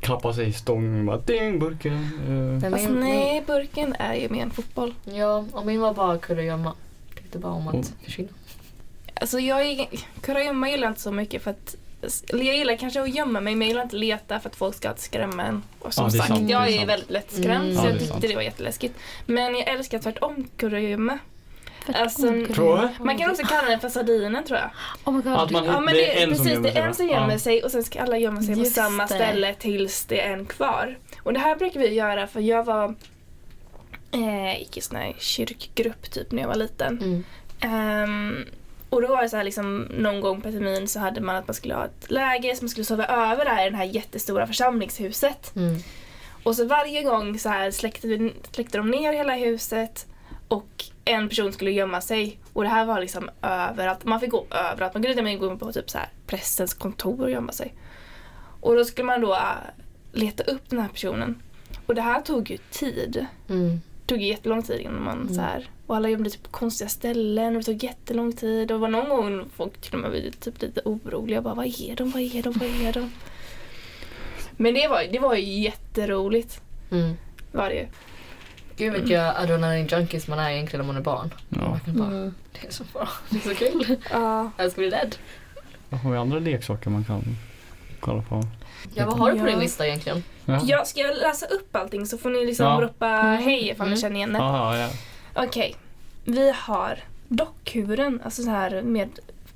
klappa 0.00 0.32
sig 0.32 0.48
i 0.48 0.52
stång 0.52 1.06
bara 1.06 1.16
ding 1.18 1.58
burken. 1.58 1.92
eh. 1.92 2.28
Men 2.62 2.74
Alltså 2.74 2.90
min, 2.90 3.00
nej, 3.00 3.42
burken 3.46 3.92
är 3.98 4.14
ju 4.14 4.28
mer 4.28 4.42
en 4.42 4.50
fotboll. 4.50 4.94
ja, 5.04 5.44
och 5.52 5.66
min 5.66 5.80
var 5.80 5.94
bara 5.94 6.18
kurragömma. 6.18 6.72
Tyckte 7.16 7.38
bara 7.38 7.52
om 7.52 7.68
att 7.68 7.74
Oh. 7.74 7.84
försvinna. 8.04 8.28
Alltså 9.20 9.38
jag 9.40 9.62
är, 9.66 9.86
kurragömma 10.20 10.70
gillar 10.70 10.88
inte 10.88 11.00
så 11.00 11.12
mycket 11.12 11.42
för 11.42 11.50
att 11.50 11.76
jag 12.28 12.56
gillar 12.56 12.76
kanske 12.76 13.02
att 13.02 13.14
gömma 13.14 13.40
mig 13.40 13.54
men 13.54 13.62
jag 13.62 13.68
gillar 13.68 13.82
inte 13.82 13.96
leta 13.96 14.40
för 14.40 14.48
att 14.48 14.56
folk 14.56 14.74
ska 14.76 14.94
skrämma 14.96 15.42
en. 15.42 15.62
Och 15.78 15.94
som 15.94 16.02
Ja, 16.04 16.06
är 16.08 16.10
sagt, 16.16 16.28
sant, 16.28 16.48
är 16.48 16.52
jag 16.52 16.68
är 16.68 16.76
sant. 16.76 16.88
väldigt 16.88 17.10
lättskrämd 17.10 17.64
Mm. 17.70 17.76
så 17.76 17.80
Ja, 17.82 17.84
jag 17.84 17.92
det 17.92 17.96
är 17.96 17.98
tyckte 17.98 18.12
sant. 18.12 18.22
det 18.28 18.34
var 18.34 18.42
jätteläskigt. 18.42 18.94
Men 19.26 19.54
jag 19.54 19.68
älskar 19.68 19.98
tvärtom 19.98 20.48
kurragömma. 20.56 21.18
Fett 21.86 21.96
Alltså, 21.96 22.22
god 22.22 22.34
grej. 22.54 22.88
du? 22.98 23.04
Man 23.04 23.18
kan 23.18 23.30
också 23.30 23.42
kalla 23.46 23.68
den 23.68 23.80
för 23.80 23.88
sardinen 23.88 24.44
tror 24.44 24.58
jag. 24.58 24.70
Oh 25.04 25.14
my 25.14 25.22
god. 25.22 25.32
Att 25.32 25.50
man, 25.50 25.64
Ja 25.64 25.80
men 25.80 25.94
det 25.94 26.00
det 26.00 26.22
är 26.22 26.26
en 26.26 26.36
som 26.36 26.44
precis, 26.44 26.52
gömmer 26.52 26.72
det 26.72 26.78
är 26.78 26.86
en 26.86 26.94
som 26.94 27.06
gömmer 27.08 27.32
Ja. 27.32 27.38
sig 27.38 27.62
och 27.64 27.70
sen 27.70 27.84
ska 27.84 28.00
alla 28.02 28.18
gömma 28.18 28.42
sig 28.42 28.54
på 28.54 28.60
Just 28.60 28.74
samma 28.74 29.02
det. 29.06 29.14
ställe 29.14 29.54
tills 29.54 30.04
det 30.04 30.20
är 30.20 30.32
en 30.32 30.46
kvar. 30.46 30.98
Och 31.22 31.32
det 31.32 31.40
här 31.40 31.56
brukar 31.56 31.80
vi 31.80 31.88
göra 31.94 32.26
för 32.26 32.40
jag 32.40 32.64
var 32.64 32.94
eh, 34.12 34.58
gick 34.58 34.76
i 34.76 34.80
sån 34.80 34.96
här 34.96 35.14
kyrkgrupp 35.18 36.10
typ 36.10 36.32
när 36.32 36.42
jag 36.42 36.48
var 36.48 36.54
liten. 36.56 36.98
Mm. 37.02 37.24
Ehm, 37.60 38.44
och 38.90 39.02
då 39.02 39.08
var 39.08 39.22
det 39.22 39.28
så 39.28 39.36
här 39.36 39.44
liksom 39.44 39.80
någon 39.80 40.20
gång 40.20 40.40
per 40.40 40.52
termin 40.52 40.88
så 40.88 41.00
hade 41.00 41.20
man 41.20 41.36
att 41.36 41.48
man 41.48 41.54
skulle 41.54 41.74
ha 41.74 41.84
ett 41.84 42.10
läge 42.10 42.56
som 42.56 42.64
man 42.64 42.70
skulle 42.70 42.84
sova 42.84 43.06
över 43.06 43.44
där 43.44 43.66
i 43.66 43.70
det 43.70 43.76
här 43.76 43.84
jättestora 43.84 44.46
församlingshuset. 44.46 45.56
Mm. 45.56 45.76
Och 46.42 46.56
så 46.56 46.64
varje 46.64 47.02
gång 47.02 47.38
så 47.38 47.48
här 47.48 47.70
släckte, 47.70 48.06
vi, 48.08 48.32
släckte 48.52 48.78
de 48.78 48.90
ner 48.90 49.12
hela 49.12 49.34
huset 49.34 50.06
och 50.48 50.84
en 51.08 51.28
person 51.28 51.52
skulle 51.52 51.70
gömma 51.70 52.00
sig. 52.00 52.38
Och 52.52 52.62
det 52.62 52.68
här 52.68 52.86
var 52.86 53.00
liksom 53.00 53.30
överallt. 53.42 54.04
Man 54.04 54.20
fick 54.20 54.30
gå 54.30 54.46
överallt. 54.50 54.94
Man 54.94 55.02
kunde 55.02 55.22
med 55.22 55.38
gå 55.40 55.50
in 55.52 55.58
på 55.58 55.72
typ 55.72 55.90
så 55.90 55.98
här 55.98 56.08
prästens 56.26 56.74
kontor 56.74 57.22
och 57.22 57.30
gömma 57.30 57.52
sig. 57.52 57.74
Och 58.60 58.76
då 58.76 58.84
skulle 58.84 59.04
man 59.06 59.20
då 59.20 59.34
äh, 59.34 59.40
leta 60.12 60.42
upp 60.42 60.70
den 60.70 60.78
här 60.78 60.88
personen. 60.88 61.42
Och 61.86 61.94
det 61.94 62.02
här 62.02 62.20
tog 62.20 62.50
ju 62.50 62.56
tid. 62.70 63.26
Mm. 63.48 63.70
Det 64.00 64.06
tog 64.06 64.22
ju 64.22 64.28
jättelång 64.28 64.62
tid 64.62 64.80
innan 64.80 65.04
man 65.04 65.20
Mm. 65.22 65.34
så 65.34 65.40
här, 65.40 65.70
och 65.86 65.96
alla 65.96 66.08
gömde 66.08 66.30
typ 66.30 66.42
på 66.42 66.50
konstiga 66.50 66.88
ställen 66.88 67.56
och 67.56 67.62
det 67.62 67.66
tog 67.66 67.82
jättelång 67.84 68.32
tid 68.32 68.60
och 68.72 68.78
det 68.78 68.80
var 68.80 68.88
någon 68.88 69.08
gång 69.08 69.48
folk 69.56 69.80
till 69.80 69.94
och 69.94 70.00
med 70.00 70.10
blev 70.10 70.30
typ 70.30 70.62
lite 70.62 70.80
oroliga 70.84 71.42
bara 71.42 71.54
vad 71.54 71.66
är 71.66 71.96
de, 71.96 72.10
vad 72.10 72.22
är 72.22 72.42
de, 72.42 72.52
vad 72.52 72.68
är 72.86 72.92
de? 72.92 73.10
Men 74.56 74.74
det 74.74 74.88
var, 74.88 75.04
det 75.12 75.18
var 75.18 75.34
ju 75.34 75.62
jätteroligt. 75.62 76.60
Mm. 76.90 77.14
Var 77.52 77.68
det 77.68 77.74
ju. 77.74 77.86
Gud 78.76 78.92
vilka 78.92 79.32
adrenalin 79.32 79.86
junkies 79.86 80.28
man 80.28 80.38
är 80.38 80.50
egentligen 80.50 80.86
när 80.86 80.92
man 80.92 80.96
är 81.00 81.04
barn. 81.04 81.34
Man 81.48 81.64
Ja. 81.64 81.72
verkligen 81.72 81.98
bara, 81.98 82.08
Mm. 82.08 82.34
Det 82.60 82.66
är 82.66 82.72
så 82.72 82.84
bra. 82.92 83.08
Det 83.30 83.36
är 83.36 83.40
så 83.48 83.54
kul. 83.54 83.96
Ja. 84.12 84.50
Jag 84.56 84.70
ska 84.72 84.80
bli 84.80 84.90
rädd. 84.90 85.16
Vad 85.88 86.00
har 86.00 86.10
vi 86.10 86.16
andra 86.18 86.38
leksaker 86.38 86.90
man 86.90 87.04
kan 87.04 87.22
kolla 88.00 88.22
på? 88.22 88.42
Ja, 88.94 89.06
vad 89.06 89.18
har 89.18 89.32
du 89.32 89.40
på 89.40 89.46
din 89.46 89.58
lista 89.58 89.86
egentligen? 89.86 90.22
Ja. 90.44 90.60
Ja, 90.64 90.84
ska 90.84 91.00
jag 91.00 91.16
läsa 91.16 91.46
upp 91.46 91.76
allting 91.76 92.06
så 92.06 92.18
får 92.18 92.30
ni 92.30 92.46
liksom 92.46 92.66
Ja. 92.66 92.80
ropa 92.80 93.06
Mm. 93.08 93.42
hej 93.42 93.68
ifall 93.68 93.86
ni 93.86 93.92
Mm. 93.92 94.00
känner 94.00 94.16
igen 94.16 94.32
det. 94.32 94.38
Ja, 94.38 94.78
ja. 94.78 94.88
Okej. 95.34 95.74
Vi 96.24 96.52
har 96.56 96.98
dockhuvuden, 97.28 98.20
alltså 98.24 98.42
så 98.42 98.50
här 98.50 98.82
med 98.82 99.08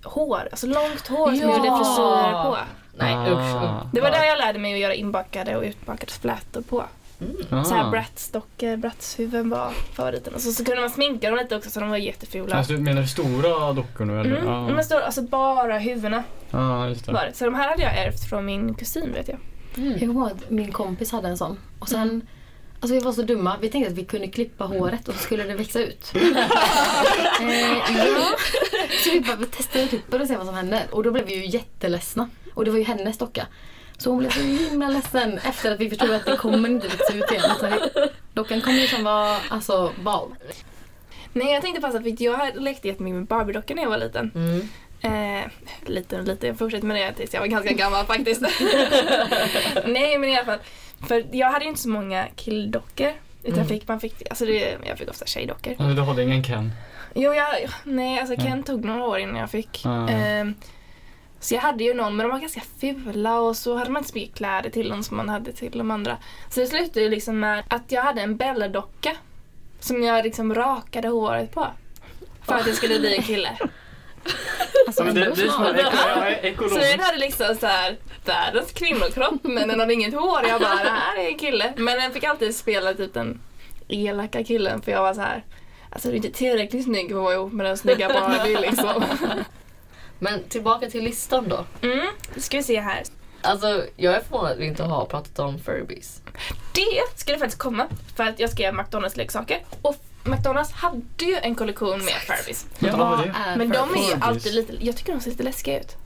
hår, 0.04 0.48
alltså 0.50 0.66
långt 0.66 1.06
hår 1.08 1.26
som 1.26 1.34
Ja. 1.36 1.56
gjorde 1.56 1.76
frisyrer 1.78 2.44
på. 2.44 2.56
Nej 2.96 3.14
Ah. 3.14 3.26
usch. 3.26 3.84
Det 3.92 4.00
var 4.00 4.10
där 4.10 4.24
jag 4.24 4.38
lärde 4.38 4.58
mig 4.58 4.72
att 4.74 4.80
göra 4.80 4.94
inbakade 4.94 5.56
och 5.56 5.62
utbakade 5.62 6.12
flätor 6.12 6.62
på. 6.62 6.84
Mm. 7.20 7.64
Så 7.64 7.74
här 7.74 7.84
Ah. 7.84 7.90
Bratz-dockor, 7.90 8.76
Bratz-huvuden 8.76 9.50
var 9.50 9.70
favoriten. 9.94 10.34
Och 10.34 10.40
så, 10.40 10.52
så 10.52 10.64
kunde 10.64 10.80
man 10.80 10.90
sminka 10.90 11.30
dem 11.30 11.38
lite 11.38 11.56
också 11.56 11.70
så 11.70 11.80
de 11.80 11.90
var 11.90 11.96
jättefula. 11.96 12.56
Alltså, 12.56 12.72
menar 12.72 13.02
du 13.02 13.08
stora 13.08 13.72
dockor 13.72 14.04
nu 14.04 14.20
eller? 14.20 14.36
Mm. 14.36 14.48
Ja, 14.48 14.68
Men 14.68 14.84
står 14.84 15.00
alltså 15.00 15.22
bara 15.22 15.78
huvudena 15.78 16.24
ah, 16.50 16.86
just 16.88 17.06
det. 17.06 17.12
var 17.12 17.26
det. 17.26 17.32
Så 17.34 17.44
de 17.44 17.54
här 17.54 17.68
hade 17.70 17.82
jag 17.82 17.98
ärvt 17.98 18.28
från 18.28 18.44
min 18.46 18.74
kusin 18.74 19.12
vet 19.12 19.28
jag. 19.28 19.38
Mm. 19.76 19.90
Jag 19.92 20.00
kommer 20.00 20.14
ihåg 20.20 20.30
att 20.30 20.50
min 20.50 20.72
kompis 20.72 21.12
hade 21.12 21.28
en 21.28 21.36
sån. 21.38 21.58
Och 21.78 21.88
sen, 21.88 22.26
alltså 22.80 22.94
vi 22.94 23.00
var 23.00 23.12
så 23.12 23.22
dumma. 23.22 23.56
Vi 23.60 23.68
tänkte 23.68 23.92
att 23.92 23.98
vi 23.98 24.04
kunde 24.04 24.26
klippa 24.28 24.64
håret 24.64 25.08
och 25.08 25.14
så 25.14 25.20
skulle 25.20 25.44
det 25.44 25.54
växa 25.54 25.80
ut. 25.80 26.12
eh, 26.14 27.96
ja. 27.96 28.36
Så 29.04 29.10
vi 29.12 29.20
bara 29.20 29.46
testade 29.46 29.86
typ 29.86 30.14
och 30.14 30.26
se 30.28 30.36
vad 30.36 30.46
som 30.46 30.54
hände. 30.54 30.82
Och 30.90 31.02
då 31.02 31.10
blev 31.10 31.26
vi 31.26 31.34
ju 31.34 31.46
jätteledsna. 31.46 32.28
Och 32.54 32.64
det 32.64 32.70
var 32.70 32.78
ju 32.78 32.84
hennes 32.84 33.18
docka. 33.18 33.46
Så 34.00 34.10
hon 34.10 34.18
blev 34.18 34.30
så 34.30 34.40
himla 34.40 34.88
ledsen 34.88 35.38
efter 35.38 35.72
att 35.72 35.80
vi 35.80 35.88
förstod 35.88 36.10
att 36.10 36.24
det 36.26 36.36
kommer 36.36 36.68
inte 36.68 36.88
växa 36.88 37.12
ut 37.14 37.30
igen. 37.30 37.80
Dockan 38.34 38.60
kommer 38.60 38.78
ju 38.78 38.86
som 38.86 39.04
vara 39.04 39.36
alltså 39.48 39.92
bal. 40.02 40.34
Nej 41.32 41.52
jag 41.52 41.62
tänkte 41.62 41.80
fast 41.80 41.96
att 41.96 42.20
jag 42.20 42.56
lekte 42.62 42.88
jättemycket 42.88 43.16
med 43.16 43.26
Barbie-dockor 43.26 43.74
när 43.74 43.82
jag 43.82 43.90
var 43.90 43.98
liten. 43.98 44.30
Mm. 44.34 44.68
Eh, 45.02 45.44
liten 45.86 46.20
och 46.20 46.26
liten, 46.26 46.48
jag 46.48 46.58
fortsatte 46.58 46.86
med 46.86 46.96
det 46.96 47.12
tills 47.12 47.34
jag 47.34 47.40
var 47.40 47.46
ganska 47.46 47.72
gammal 47.72 48.06
faktiskt. 48.06 48.42
Nej 49.86 50.18
men 50.18 50.28
i 50.30 50.36
alla 50.36 50.44
fall. 50.44 50.58
För 51.08 51.24
jag 51.32 51.50
hade 51.50 51.64
ju 51.64 51.68
inte 51.68 51.80
så 51.80 51.88
många 51.88 52.26
killdockor. 52.36 53.12
Utan 53.42 53.54
Mm. 53.54 53.68
fick, 53.68 53.88
man 53.88 54.00
fick, 54.00 54.22
alltså 54.30 54.44
det, 54.44 54.76
jag 54.86 54.98
fick 54.98 55.10
ofta 55.10 55.26
tjejdockor. 55.26 55.70
Alltså, 55.78 55.94
du 55.94 56.02
hade 56.02 56.22
ingen 56.22 56.42
Ken? 56.44 56.72
Jo, 57.14 57.34
jag, 57.34 57.46
nej 57.84 58.18
alltså 58.20 58.36
Ken 58.36 58.46
Mm. 58.46 58.62
tog 58.62 58.84
några 58.84 59.04
år 59.04 59.18
innan 59.18 59.36
jag 59.36 59.50
fick. 59.50 59.82
Ah. 59.86 60.08
Ehm, 60.08 60.54
Så 61.40 61.54
jag 61.54 61.60
hade 61.60 61.84
ju 61.84 61.94
någon, 61.94 62.16
men 62.16 62.26
de 62.26 62.32
var 62.32 62.40
ganska 62.40 62.62
fula 62.80 63.40
och 63.40 63.56
så 63.56 63.76
hade 63.76 63.90
man 63.90 64.00
inte 64.00 64.12
så 64.12 64.18
mycket 64.18 64.36
kläder 64.36 64.70
till 64.70 64.88
dem 64.88 65.02
som 65.02 65.16
man 65.16 65.28
hade 65.28 65.52
till 65.52 65.78
de 65.78 65.90
andra. 65.90 66.16
Så 66.50 66.60
det 66.60 66.66
slutade 66.66 67.00
ju 67.00 67.08
liksom 67.08 67.40
med 67.40 67.64
att 67.68 67.92
jag 67.92 68.02
hade 68.02 68.20
en 68.20 68.36
Bella-docka 68.36 69.16
som 69.80 70.02
jag 70.02 70.24
liksom 70.24 70.54
rakade 70.54 71.08
håret 71.08 71.52
på. 71.52 71.66
För 72.46 72.54
att 72.54 72.64
det 72.64 72.72
skulle 72.72 73.00
bli 73.00 73.16
en 73.16 73.22
kille. 73.22 73.58
Alltså, 74.86 75.04
Men 75.04 75.14
det, 75.14 75.20
det 75.20 75.30
är 75.30 76.56
som 76.58 76.68
Så 76.68 76.78
den 76.78 77.00
hade 77.00 77.18
liksom 77.18 77.56
så 77.60 77.66
här 77.66 77.96
världens 78.24 78.72
kvinnokropp 78.72 79.42
men 79.42 79.68
den 79.68 79.80
hade 79.80 79.94
inget 79.94 80.14
hår. 80.14 80.40
Jag 80.48 80.60
bara, 80.60 80.74
det 80.74 80.90
här 80.90 81.18
är 81.18 81.28
en 81.28 81.38
kille. 81.38 81.72
Men 81.76 81.98
den 81.98 82.12
fick 82.12 82.24
alltid 82.24 82.54
spela 82.54 82.94
typ 82.94 83.14
den 83.14 83.40
elaka 83.88 84.44
killen 84.44 84.82
för 84.82 84.92
jag 84.92 85.02
var 85.02 85.14
så 85.14 85.20
här. 85.20 85.44
Alltså 85.90 86.08
du 86.08 86.14
är 86.14 86.16
inte 86.16 86.30
tillräckligt 86.30 86.84
snygg 86.84 87.08
för 87.10 87.16
att 87.16 87.22
vara 87.22 87.34
ihop 87.34 87.52
med 87.52 87.66
den 87.66 87.76
snygga 87.78 88.08
Barbie 88.08 88.60
liksom. 88.60 89.04
Men 90.20 90.42
tillbaka 90.48 90.90
till 90.90 91.04
listan 91.04 91.48
då. 91.48 91.64
Mm, 91.88 92.06
nu 92.34 92.40
ska 92.40 92.56
vi 92.56 92.62
se 92.62 92.80
här. 92.80 93.02
Alltså 93.42 93.84
jag 93.96 94.14
är 94.14 94.20
förvånad 94.20 94.52
att 94.52 94.58
vi 94.58 94.66
inte 94.66 94.82
har 94.82 95.04
pratat 95.04 95.38
om 95.38 95.58
Furbies. 95.58 96.22
Det 96.74 97.18
skulle 97.20 97.38
faktiskt 97.38 97.58
komma 97.62 97.86
för 98.16 98.24
att 98.24 98.40
jag 98.40 98.50
ska 98.50 98.62
göra 98.62 98.72
McDonalds-leksaker. 98.82 99.58
Och 99.82 99.96
McDonalds 100.24 100.72
hade 100.72 101.02
ju 101.24 101.36
en 101.36 101.54
kollektion 101.54 102.04
med 102.04 102.14
Furbies. 102.14 102.66
Vänta, 102.78 102.96
vad 102.98 103.20
är 103.20 103.56
Men 103.56 103.68
de 103.68 103.94
är 103.94 104.08
ju 104.08 104.20
alltid 104.20 104.54
lite, 104.54 104.72
jag 104.86 104.96
tycker 104.96 105.12
de 105.12 105.20
ser 105.20 105.30
lite 105.30 105.42
läskiga 105.42 105.80
ut. 105.80 105.96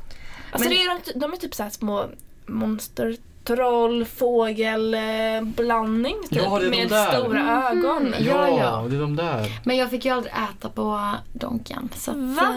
Alltså 0.51 0.69
Men- 0.69 0.79
det 0.79 0.85
är 0.85 1.01
de, 1.15 1.19
de 1.21 1.33
är 1.33 1.37
typ 1.37 1.55
så 1.55 1.67
små 1.71 2.07
monster, 2.47 3.17
troll, 3.45 4.05
fågel, 4.05 4.95
eh, 4.95 5.01
blandning 5.43 6.17
typ. 6.31 6.43
Ja, 6.43 6.59
med 6.61 6.89
där. 6.89 7.13
stora 7.21 7.69
ögon. 7.71 8.07
Mm. 8.07 8.25
Ja, 8.27 8.49
Ja, 8.49 8.59
ja. 8.59 8.87
det 8.91 8.97
är 8.97 9.01
de 9.01 9.17
där. 9.17 9.61
Men 9.65 9.77
jag 9.77 9.91
fick 9.91 10.05
ju 10.05 10.11
aldrig 10.11 10.33
äta 10.35 10.69
på 10.69 11.13
Donken. 11.33 11.89
Så 11.97 12.11
att, 12.11 12.17
Va? 12.17 12.55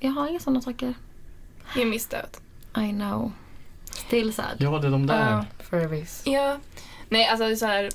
Jag 0.00 0.10
har 0.10 0.28
inga 0.28 0.40
sådana 0.40 0.60
saker. 0.60 0.94
Jag 1.76 1.86
missade 1.88 2.22
ut. 2.22 2.40
I 2.84 2.90
know. 2.90 3.32
Still 3.90 4.32
sad. 4.32 4.44
Ja, 4.58 4.78
det 4.78 4.86
är 4.86 4.90
de 4.90 5.06
där. 5.06 5.30
Ja. 5.30 5.44
Furbies. 5.64 6.22
Ja. 6.26 6.56
Nej, 7.08 7.26
alltså 7.28 7.46
det 7.46 7.52
är 7.52 7.56
så 7.56 7.66
här. 7.66 7.90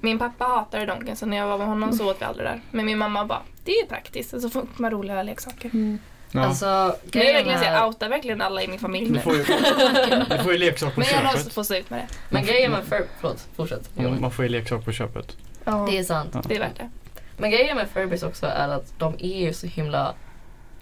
Min 0.00 0.18
pappa 0.18 0.44
hatade 0.44 0.86
Donken 0.86 1.16
så 1.16 1.26
när 1.26 1.36
jag 1.36 1.46
var 1.46 1.58
med 1.58 1.66
honom 1.66 1.92
så 1.92 2.10
åt 2.10 2.20
vi 2.20 2.24
aldrig 2.24 2.46
där. 2.46 2.60
Men 2.70 2.86
min 2.86 2.98
mamma 2.98 3.24
bara, 3.24 3.42
det 3.64 3.72
är 3.72 3.82
ju 3.82 3.88
praktiskt. 3.88 4.32
Och 4.34 4.40
så 4.42 4.50
får 4.50 4.66
man 4.76 4.90
roliga 4.90 5.22
leksaker. 5.22 5.70
Mm. 5.74 5.98
Ja. 6.32 6.40
Alltså 6.46 6.96
Nu 7.12 7.20
är 7.20 7.32
verkligen 7.34 7.58
så 7.58 7.64
jag 7.64 7.86
outar 7.88 8.08
verkligen 8.08 8.40
alla 8.42 8.62
i 8.62 8.68
min 8.68 8.78
familj 8.78 9.06
Du 9.06 9.12
nu. 9.12 9.20
får 9.20 9.34
ju, 9.36 9.44
du 10.30 10.38
får 10.42 10.52
ju 10.52 10.58
leksak 10.58 10.94
på 10.94 11.00
Men 11.00 11.08
jag 11.12 11.22
måste 11.24 11.38
köpet. 11.38 11.52
få 11.54 11.64
se 11.64 11.78
ut 11.78 11.90
med 11.90 11.98
det. 12.00 12.06
men 12.30 12.44
grejen 12.44 12.70
med 12.72 12.84
Fur... 12.84 13.06
Förlåt, 13.20 13.46
fortsätt. 13.56 13.90
Mm, 13.98 14.20
Man 14.20 14.30
får 14.30 14.44
ju 14.44 14.48
leksak 14.48 14.84
på 14.84 14.92
köpet. 14.92 15.36
Ja. 15.64 15.86
Det 15.90 15.98
är 15.98 16.04
sant. 16.04 16.36
Det 16.48 16.56
är 16.56 16.60
värt 16.60 16.76
det. 16.76 16.90
Men 17.36 17.50
grejen 17.50 17.76
med 17.76 17.88
Furbies 17.88 18.22
också 18.22 18.46
är 18.46 18.68
att 18.68 18.98
de 18.98 19.14
är 19.18 19.46
ju 19.46 19.52
så 19.52 19.66
himla 19.66 20.14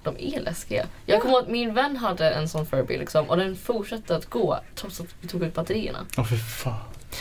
de 0.07 0.35
är 0.37 0.41
läskiga. 0.41 0.87
Jag 1.07 1.23
kommer 1.23 1.35
ihåg 1.35 1.43
att 1.43 1.51
min 1.51 1.75
vän 1.75 1.97
hade 1.97 2.31
en 2.31 2.49
sån 2.49 2.67
Furby 2.67 2.99
liksom, 2.99 3.31
och 3.31 3.37
den 3.37 3.57
fortsatte 3.57 4.17
att 4.17 4.27
gå 4.27 4.59
trots 4.75 5.01
att 5.01 5.07
vi 5.21 5.29
tog 5.29 5.43
ut 5.43 5.55
batterierna. 5.55 5.99
Åh 6.19 6.25
fy 6.31 6.37
fan. 6.37 6.75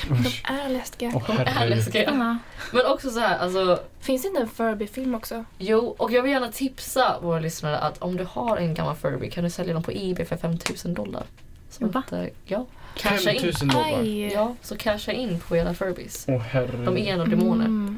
De 0.10 0.14
Usch. 0.14 0.44
är 0.46 0.70
läskiga. 0.70 1.12
Åh 1.16 1.24
De 1.28 1.38
är 1.40 1.68
läskiga. 1.68 2.04
Ja. 2.04 2.38
Men 2.74 2.86
också 2.86 3.10
så 3.10 3.20
här, 3.20 3.38
alltså 3.38 3.80
Finns 4.00 4.22
det 4.22 4.28
inte 4.28 4.42
en 4.42 4.50
Furby-film 4.50 5.16
också? 5.16 5.46
Jo, 5.58 5.96
och 5.98 6.12
jag 6.12 6.22
vill 6.22 6.32
gärna 6.32 6.52
tipsa 6.52 7.20
våra 7.22 7.40
lyssnare 7.40 7.78
att 7.78 7.98
om 8.02 8.18
du 8.18 8.28
har 8.32 8.58
en 8.58 8.74
gammal 8.74 8.96
Furby 8.96 9.30
kan 9.30 9.44
du 9.44 9.50
sälja 9.50 9.74
dem 9.74 9.84
på 9.84 9.92
Ebay 9.92 10.26
för 10.26 10.38
5000 10.38 10.94
dollar. 10.94 11.24
Så 11.70 11.88
Va? 11.88 12.04
att, 12.06 12.12
eh, 12.14 12.26
ja, 12.46 12.66
casha 12.98 13.32
in. 13.32 13.40
5000 13.42 13.68
dollar. 13.68 14.00
Aj. 14.00 14.34
Ja, 14.34 14.56
så 14.62 14.78
casha 14.78 15.12
in 15.12 15.40
på 15.40 15.58
era 15.58 15.74
Furbies. 15.74 16.26
Åh 16.28 16.42
herregud. 16.42 16.86
De 16.86 16.98
är 16.98 17.14
ändå 17.14 17.26
demoner. 17.26 17.66
Mm. 17.66 17.98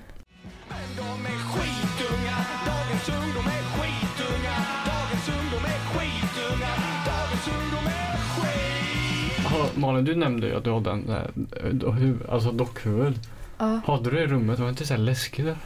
Malin, 9.76 10.06
du 10.06 10.16
nämnde 10.16 10.48
ju 10.48 10.56
att 10.56 10.64
du 10.64 10.72
hade 10.72 10.90
en 10.92 11.10
eh, 11.10 12.34
alltså 12.34 12.52
dockhuvud. 12.52 13.14
Ja. 13.58 13.80
Hade 13.86 14.10
du 14.10 14.16
det 14.16 14.24
i 14.24 14.28
rummet? 14.28 14.60
Var 14.60 14.66
det 14.66 14.70
inte 14.70 14.86
så 14.86 14.94
här 14.94 15.02
läskigt? 15.02 15.46
där? 15.46 15.58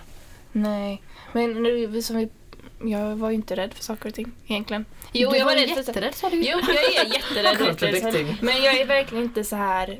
Nej. 0.51 1.01
Men 1.31 1.63
nu, 1.63 1.87
vi 1.87 2.01
som 2.01 2.17
vi, 2.17 2.29
jag 2.83 3.15
var 3.15 3.29
ju 3.29 3.35
inte 3.35 3.55
rädd 3.55 3.73
för 3.73 3.83
saker 3.83 4.09
och 4.09 4.15
ting 4.15 4.31
egentligen. 4.47 4.85
Jo, 5.11 5.31
du 5.31 5.37
jag 5.37 5.45
var 5.45 5.53
var 5.53 5.61
rädd 5.61 5.69
jätterädd 5.69 6.15
sa 6.15 6.29
du. 6.29 6.35
Jo, 6.37 6.59
jag 6.67 7.05
är 7.05 7.13
jätterädd. 7.13 8.37
Men 8.41 8.63
jag 8.63 8.79
är 8.79 8.85
verkligen 8.85 9.23
inte 9.23 9.43
så 9.43 9.55
här... 9.55 9.99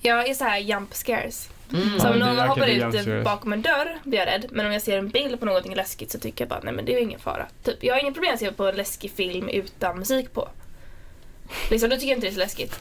Jag 0.00 0.28
är 0.28 0.34
så 0.34 0.44
här 0.44 0.58
jump 0.58 0.94
scares. 0.94 1.48
Mm. 1.72 2.00
Så 2.00 2.06
Ja, 2.06 2.12
om 2.12 2.18
någon 2.18 2.36
kan 2.36 2.48
hoppar 2.48 2.66
ut 2.66 3.24
bakom 3.24 3.52
en 3.52 3.62
dörr 3.62 3.98
blir 4.04 4.18
jag 4.18 4.26
rädd. 4.26 4.46
Men 4.50 4.66
om 4.66 4.72
jag 4.72 4.82
ser 4.82 4.98
en 4.98 5.08
bild 5.08 5.40
på 5.40 5.46
någonting 5.46 5.74
läskigt 5.74 6.10
så 6.10 6.18
tycker 6.18 6.44
jag 6.44 6.48
bara 6.48 6.60
nej 6.62 6.72
men 6.74 6.84
det 6.84 6.92
är 6.92 6.96
ju 6.96 7.02
ingen 7.02 7.20
fara. 7.20 7.46
Typ, 7.62 7.84
jag 7.84 7.94
har 7.94 8.00
inga 8.00 8.12
problem 8.12 8.34
att 8.34 8.40
se 8.40 8.52
på 8.52 8.68
en 8.68 8.76
läskig 8.76 9.10
film 9.10 9.48
utan 9.48 9.98
musik 9.98 10.32
på. 10.32 10.48
Liksom, 11.70 11.90
då 11.90 11.96
tycker 11.96 12.08
jag 12.08 12.16
inte 12.16 12.26
det 12.26 12.30
är 12.30 12.34
så 12.34 12.38
läskigt. 12.38 12.80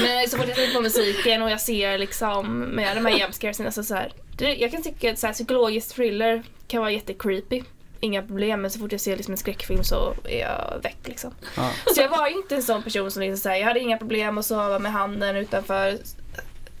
Men 0.00 0.28
så 0.28 0.36
fort 0.36 0.48
jag 0.48 0.56
sätter 0.56 0.74
på 0.74 0.80
musiken 0.80 1.42
och 1.42 1.50
jag 1.50 1.60
ser 1.60 1.98
liksom 1.98 2.58
med 2.58 2.96
de 2.96 3.06
här 3.06 3.18
jump 3.18 3.34
scaresen, 3.34 3.66
alltså 3.66 3.82
så 3.82 3.94
här, 3.94 4.12
det, 4.36 4.54
jag 4.54 4.70
kan 4.70 4.82
tycka 4.82 5.12
att 5.12 5.18
så 5.18 5.26
här, 5.26 5.34
psykologisk 5.34 5.94
thriller 5.94 6.42
kan 6.68 6.80
vara 6.80 6.90
jättecreepy. 6.90 7.62
Inga 8.00 8.22
problem, 8.22 8.62
men 8.62 8.70
så 8.70 8.78
fort 8.78 8.92
jag 8.92 9.00
ser 9.00 9.16
liksom 9.16 9.32
en 9.32 9.38
skräckfilm 9.38 9.84
så 9.84 10.14
är 10.24 10.38
jag 10.38 10.80
väck 10.82 10.98
liksom. 11.04 11.34
Ja. 11.56 11.70
Så 11.94 12.00
jag 12.00 12.08
var 12.08 12.28
ju 12.28 12.34
inte 12.34 12.54
en 12.54 12.62
sån 12.62 12.82
person 12.82 13.10
som 13.10 13.22
liksom 13.22 13.38
säger 13.38 13.60
jag 13.60 13.66
hade 13.66 13.80
inga 13.80 13.98
problem 13.98 14.38
att 14.38 14.46
sova 14.46 14.78
med 14.78 14.92
handen 14.92 15.36
utanför 15.36 15.98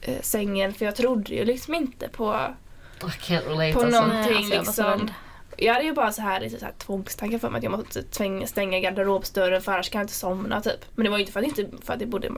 eh, 0.02 0.20
sängen 0.20 0.74
för 0.74 0.84
jag 0.84 0.96
trodde 0.96 1.34
ju 1.34 1.44
liksom 1.44 1.74
inte 1.74 2.08
på 2.08 2.54
I 3.00 3.04
can't 3.04 3.48
relate 3.48 3.72
På 3.72 3.80
alltså. 3.80 4.00
Någonting 4.00 4.50
jag 4.50 4.58
var 4.58 4.72
så 4.72 4.82
liksom. 4.82 5.10
Jag 5.56 5.74
hade 5.74 5.84
ju 5.86 5.92
bara 5.92 6.12
så 6.12 6.22
här 6.22 6.40
lite 6.40 6.58
så 6.58 6.64
här 6.64 6.72
tvångstankar 6.78 7.38
för 7.38 7.50
mig 7.50 7.58
att 7.58 7.62
jag 7.64 7.72
måste 7.72 8.02
tvänga, 8.02 8.46
stänga 8.46 8.78
garderobsdörren 8.80 9.62
för 9.62 9.72
annars 9.72 9.90
kan 9.90 9.98
jag 9.98 10.04
inte 10.04 10.14
somna 10.14 10.60
typ. 10.60 10.84
Men 10.94 11.04
det 11.04 11.10
var 11.10 11.16
ju 11.18 11.22
inte 11.22 11.32
för 11.32 11.40
att, 11.40 11.46
inte, 11.58 11.66
för 11.86 11.92
att 11.92 11.98
det 11.98 12.06
bodde 12.06 12.30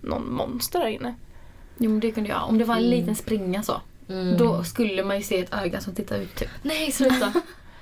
någon 0.00 0.32
monster 0.32 0.78
där 0.78 0.86
inne. 0.88 1.14
Jo 1.78 1.90
men 1.90 2.00
det 2.00 2.10
kunde 2.12 2.30
jag. 2.30 2.48
Om 2.48 2.58
det 2.58 2.64
var 2.64 2.74
en 2.74 2.84
Mm. 2.84 2.90
liten 2.98 3.16
springa 3.16 3.62
så. 3.62 3.80
Mm. 4.08 4.36
Då 4.38 4.64
skulle 4.64 5.04
man 5.04 5.16
ju 5.16 5.22
se 5.22 5.38
ett 5.38 5.54
öga 5.54 5.80
som 5.80 5.94
tittar 5.94 6.16
ut 6.18 6.34
typ. 6.34 6.48
Nej, 6.62 6.92
sluta. 6.92 7.32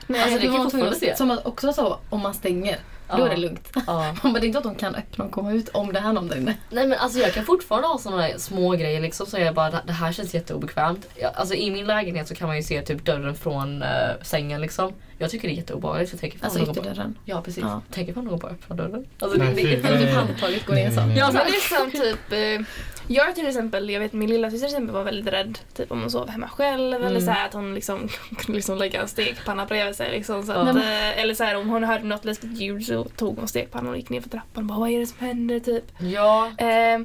Nej, 0.06 0.20
Alltså, 0.22 0.38
det 0.38 0.46
Då 0.46 0.52
kan 0.54 0.64
var 0.64 0.70
tvungen 0.70 0.88
att- 0.88 0.98
se. 0.98 1.16
Som 1.16 1.30
att 1.30 1.46
också 1.46 1.72
så 1.72 1.98
om 2.10 2.20
man 2.20 2.34
stänger. 2.34 2.78
Då 3.16 3.18
Ja. 3.18 3.26
är 3.26 3.30
det 3.30 3.36
lugnt. 3.36 3.68
Ja. 3.86 4.14
Man 4.22 4.32
bara, 4.32 4.40
det 4.40 4.44
är 4.46 4.48
inte 4.48 4.58
att 4.58 4.64
de 4.64 4.74
kan 4.74 4.94
öppna 4.94 5.24
och 5.24 5.30
komma 5.30 5.52
ut 5.52 5.68
om 5.68 5.92
det 5.92 5.98
är 5.98 6.12
någon 6.12 6.28
där 6.28 6.36
inne. 6.36 6.56
Nej 6.70 6.86
men 6.86 6.98
alltså 6.98 7.18
jag 7.18 7.32
kan 7.32 7.44
fortfarande 7.44 7.88
ha 7.88 7.98
sådana 7.98 8.28
små 8.38 8.70
grejer 8.70 9.00
liksom 9.00 9.26
så 9.26 9.38
jag 9.38 9.54
bara 9.54 9.70
det- 9.86 9.92
här 9.92 10.12
känns 10.12 10.34
jätteobekvämt. 10.34 11.08
Jag, 11.14 11.30
alltså 11.34 11.54
i 11.54 11.70
min 11.70 11.86
lägenhet 11.86 12.28
så 12.28 12.34
kan 12.34 12.46
man 12.48 12.56
ju 12.56 12.62
se 12.62 12.82
typ 12.82 13.04
dörren 13.04 13.34
från 13.34 13.82
eh, 13.82 13.88
sängen 14.22 14.60
liksom. 14.60 14.92
Jag 15.22 15.30
tycker 15.30 15.48
det 15.48 15.54
är 15.54 15.56
jätteobehagligt 15.56 16.10
för 16.10 16.18
fan 16.18 16.30
Alltså 16.40 16.58
någon 16.58 16.66
bara, 16.68 16.72
ytterdörren. 16.80 17.18
Ja 17.24 17.42
precis. 17.42 17.62
Ja. 17.62 17.82
Tänk 17.90 18.08
ifall 18.08 18.24
någon 18.24 18.38
bara 18.38 18.52
öppnar 18.52 18.76
dörren. 18.76 19.06
Alltså 19.18 19.38
Nej, 19.38 19.54
det, 19.54 19.62
det. 19.62 19.88
Eller 19.88 19.98
typ 20.06 20.14
handtaget 20.14 20.66
går 20.66 20.74
ner 20.74 20.90
så. 20.90 21.00
Ja, 21.00 21.30
men 21.32 21.34
det 21.46 21.56
är 21.56 21.80
som 21.80 21.90
typ... 21.90 22.32
Eh, 22.32 22.66
jag 23.08 23.34
till 23.34 23.46
exempel, 23.46 23.90
jag 23.90 24.00
vet 24.00 24.12
min 24.12 24.30
lilla 24.30 24.50
syster 24.50 24.66
till 24.68 24.74
exempel 24.74 24.94
var 24.94 25.04
väldigt 25.04 25.32
rädd 25.34 25.58
typ 25.74 25.92
om 25.92 26.00
hon 26.00 26.10
sov 26.10 26.28
hemma 26.28 26.48
själv 26.48 26.94
eller 26.94 27.10
Mm. 27.10 27.20
så 27.22 27.30
här 27.30 27.46
att 27.46 27.52
hon 27.54 27.74
liksom 27.74 28.08
kunde 28.38 28.52
liksom 28.56 28.78
lägga 28.78 29.02
en 29.02 29.08
stekpanna 29.08 29.66
bredvid 29.66 29.96
sig. 29.96 30.10
Liksom, 30.10 30.42
så 30.42 30.52
Ja. 30.52 30.58
att, 30.70 30.76
eh, 30.76 31.18
eller 31.20 31.34
så 31.34 31.44
här 31.44 31.56
om 31.56 31.68
hon 31.68 31.84
hörde 31.84 32.04
något 32.04 32.24
läskigt 32.24 32.60
ljud 32.60 32.86
så 32.86 33.04
tog 33.04 33.38
hon 33.38 33.48
stekpannan 33.48 33.90
och 33.90 33.96
gick 33.96 34.08
ner 34.10 34.20
för 34.20 34.28
trappan 34.28 34.62
och 34.62 34.68
bara 34.68 34.78
vad 34.78 34.90
är 34.90 35.00
det 35.00 35.06
som 35.06 35.26
händer 35.26 35.60
typ. 35.60 35.84
ja. 35.98 36.46
Eh, 36.58 37.00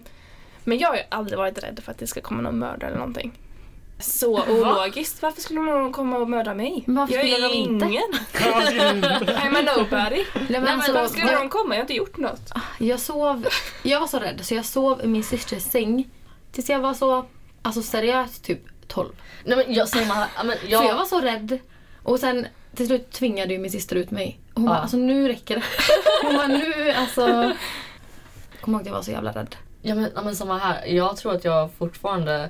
men 0.64 0.78
jag 0.78 0.90
har 0.90 0.96
ju 0.96 1.02
aldrig 1.10 1.38
varit 1.38 1.64
rädd 1.64 1.80
för 1.84 1.92
att 1.92 1.98
det 1.98 2.08
ska 2.08 2.22
komma 2.22 2.42
någon 2.42 2.60
mördare 2.60 2.88
eller 2.90 2.98
någonting. 3.00 3.32
Så 4.00 4.44
ologiskt. 4.48 5.22
Varför 5.22 5.42
skulle 5.42 5.62
någon 5.62 5.92
komma 5.92 6.18
och 6.18 6.30
mörda 6.30 6.54
mig? 6.54 6.84
Men 6.88 6.96
varför 6.96 7.14
jag 7.14 7.24
skulle 7.24 7.46
är 7.46 7.50
de 7.50 7.56
inte? 7.56 7.86
ingen. 7.86 8.04
I'm 8.34 9.58
a 9.70 9.74
nobody. 9.78 10.16
Nej, 10.16 10.46
Nej, 10.50 10.62
men 10.62 10.68
alltså, 10.68 10.94
varför 10.94 11.08
skulle 11.10 11.32
jag, 11.32 11.40
någon 11.40 11.50
komma? 11.50 11.70
Jag 11.70 11.76
har 11.76 11.82
inte 11.82 11.94
gjort 11.94 12.18
något. 12.18 12.52
jag 12.80 13.00
sov, 13.00 13.48
jag 13.84 14.00
var 14.00 14.08
så 14.08 14.20
rädd 14.20 14.46
så 14.46 14.54
jag 14.56 14.66
sov 14.66 15.02
i 15.04 15.08
min 15.08 15.24
systers 15.24 15.64
säng 15.64 16.10
tills 16.52 16.70
jag 16.70 16.80
var 16.80 16.94
så, 16.94 17.26
alltså 17.62 17.82
seriöst 17.82 18.44
typ 18.44 18.60
12. 18.88 19.10
Nej 19.46 19.58
men 19.58 19.74
jag 19.74 19.90
säger 19.90 20.08
man, 20.08 20.18
ja, 20.38 20.44
men 20.44 20.58
För 20.58 20.68
jag 20.68 20.86
jag, 20.86 20.96
var 20.96 21.06
så 21.06 21.22
rädd. 21.22 21.60
Och 22.04 22.20
sen 22.20 22.48
till 22.76 22.88
slut 22.88 23.12
tvingade 23.12 23.54
ju 23.54 23.60
min 23.60 23.72
syster 23.72 23.96
ut 23.96 24.12
mig. 24.12 24.40
Hon 24.54 24.64
Ja. 24.64 24.70
bara, 24.70 24.80
alltså 24.80 24.98
nu 24.98 25.28
räcker 25.28 25.56
det. 25.56 25.64
Hon 26.24 26.36
bara, 26.36 26.48
nu 26.48 26.92
alltså. 26.92 27.22
Jag 27.28 28.62
kommer 28.62 28.78
ihåg 28.78 28.82
att 28.82 28.88
jag 28.88 28.94
var 28.94 29.02
så 29.02 29.12
jävla 29.12 29.32
rädd. 29.32 29.56
ja, 29.82 29.96
men, 29.96 30.12
ja 30.16 30.22
men 30.22 30.36
samma 30.36 30.58
här. 30.58 30.86
Jag 30.86 31.18
tror 31.18 31.34
att 31.36 31.44
jag 31.46 31.70
fortfarande, 31.78 32.50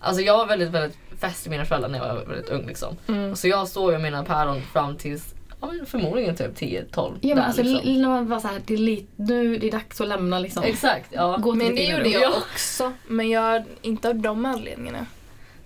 alltså 0.00 0.22
jag 0.22 0.38
var 0.38 0.46
väldigt 0.46 0.68
väldigt 0.70 0.98
fäst 1.20 1.46
i 1.46 1.50
mina 1.50 1.64
föräldrar 1.64 1.88
när 1.88 1.98
jag 1.98 2.14
var 2.14 2.24
väldigt 2.24 2.48
ung 2.48 2.66
liksom. 2.66 2.96
Mm. 3.08 3.36
Så 3.36 3.48
jag 3.48 3.68
såg 3.68 3.92
ju 3.92 3.98
mina 3.98 4.24
päron 4.24 4.62
fram 4.62 4.96
tills, 4.96 5.34
ja 5.60 5.72
förmodligen 5.86 6.36
typ 6.36 6.58
10-12. 6.58 6.84
Ja, 6.94 7.28
men 7.28 7.36
där, 7.36 7.42
alltså, 7.42 7.62
liksom. 7.62 8.02
när 8.02 8.08
man 8.08 8.28
var 8.28 8.40
så 8.40 8.48
här, 8.48 8.60
det 8.66 8.74
är 8.74 8.78
lite, 8.78 9.06
nu 9.16 9.58
det 9.58 9.66
är 9.68 9.72
dags 9.72 10.00
att 10.00 10.08
lämna 10.08 10.38
liksom. 10.38 10.62
Exakt, 10.62 11.06
ja. 11.12 11.36
Gå 11.36 11.54
Men 11.54 11.74
det 11.74 11.84
gjorde 11.84 12.08
jag 12.08 12.22
Ja. 12.22 12.32
också. 12.52 12.92
Men 13.06 13.30
jag, 13.30 13.64
inte 13.82 14.08
av 14.08 14.14
de 14.14 14.46
anledningarna. 14.46 15.06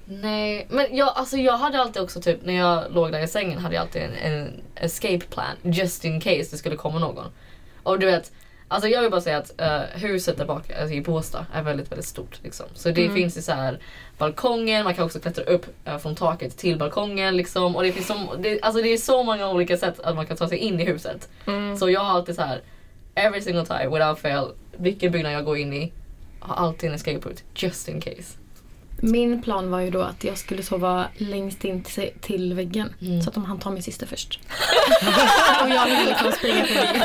Nej, 0.04 0.66
men 0.70 0.86
jag, 0.96 1.12
alltså 1.14 1.36
jag 1.36 1.58
hade 1.58 1.80
alltid 1.80 2.02
också 2.02 2.20
typ 2.20 2.44
när 2.44 2.54
jag 2.54 2.84
låg 2.94 3.12
där 3.12 3.20
i 3.20 3.28
sängen 3.28 3.58
hade 3.58 3.74
jag 3.74 3.82
alltid 3.82 4.02
en, 4.02 4.14
en 4.32 4.60
escape 4.76 5.20
plan 5.30 5.56
just 5.62 6.04
in 6.04 6.20
case 6.20 6.48
det 6.50 6.56
skulle 6.56 6.76
komma 6.76 6.98
någon. 6.98 7.24
Och 7.82 7.98
du 7.98 8.06
vet, 8.06 8.32
alltså 8.72 8.88
jag 8.88 9.02
vill 9.02 9.10
bara 9.10 9.20
säga 9.20 9.38
att 9.38 9.60
eh, 9.60 9.80
huset 10.00 10.38
där 10.38 10.44
bak 10.44 10.70
alltså 10.70 10.94
i 10.94 11.00
Båstad 11.00 11.46
är 11.54 11.62
väldigt 11.62 11.90
väldigt 11.92 12.06
stort 12.06 12.38
liksom. 12.42 12.66
Så 12.74 12.90
det 12.90 13.02
Mm. 13.04 13.14
finns 13.16 13.36
ju 13.38 13.42
så 13.42 13.52
här 13.52 13.78
balkongen, 14.18 14.84
man 14.84 14.94
kan 14.94 15.04
också 15.04 15.20
klättra 15.20 15.44
upp 15.44 15.66
eh, 15.84 15.98
från 15.98 16.14
taket 16.14 16.56
till 16.58 16.78
balkongen 16.78 17.36
liksom. 17.36 17.76
Och 17.76 17.82
det 17.82 17.92
finns 17.92 18.06
så, 18.06 18.34
det, 18.38 18.60
alltså 18.62 18.82
det 18.82 18.88
är 18.88 18.96
så 18.96 19.22
många 19.22 19.50
olika 19.50 19.76
sätt 19.76 20.00
att 20.00 20.16
man 20.16 20.26
kan 20.26 20.36
ta 20.36 20.48
sig 20.48 20.58
in 20.58 20.80
i 20.80 20.84
huset. 20.84 21.28
Mm. 21.46 21.76
Så 21.76 21.90
jag 21.90 22.00
har 22.00 22.10
alltid 22.10 22.34
så 22.34 22.42
här 22.42 22.60
every 23.14 23.40
single 23.40 23.66
time 23.66 23.88
without 23.88 24.18
fail. 24.18 24.44
Vilken 24.76 25.12
byggnad 25.12 25.32
jag 25.32 25.44
går 25.44 25.56
in 25.58 25.72
i 25.72 25.92
har 26.40 26.54
alltid 26.66 26.88
en 26.88 26.94
escape 26.94 27.28
route 27.28 27.42
just 27.54 27.88
in 27.88 28.00
case. 28.00 28.38
Min 29.04 29.42
plan 29.42 29.70
var 29.70 29.80
ju 29.80 29.90
då 29.90 30.02
att 30.02 30.24
jag 30.24 30.38
skulle 30.38 30.62
sova 30.62 31.06
längst 31.16 31.64
in 31.64 31.84
till 32.20 32.54
väggen. 32.54 32.94
Mm. 33.00 33.22
Så 33.22 33.28
att 33.28 33.34
de 33.34 33.44
hann 33.44 33.58
ta 33.58 33.70
min 33.70 33.82
syster 33.82 34.06
först. 34.06 34.40
och 35.62 35.68
jag 35.70 35.84
ville 35.84 36.04
liksom 36.08 36.32
springa 36.32 36.64
förbi. 36.64 37.00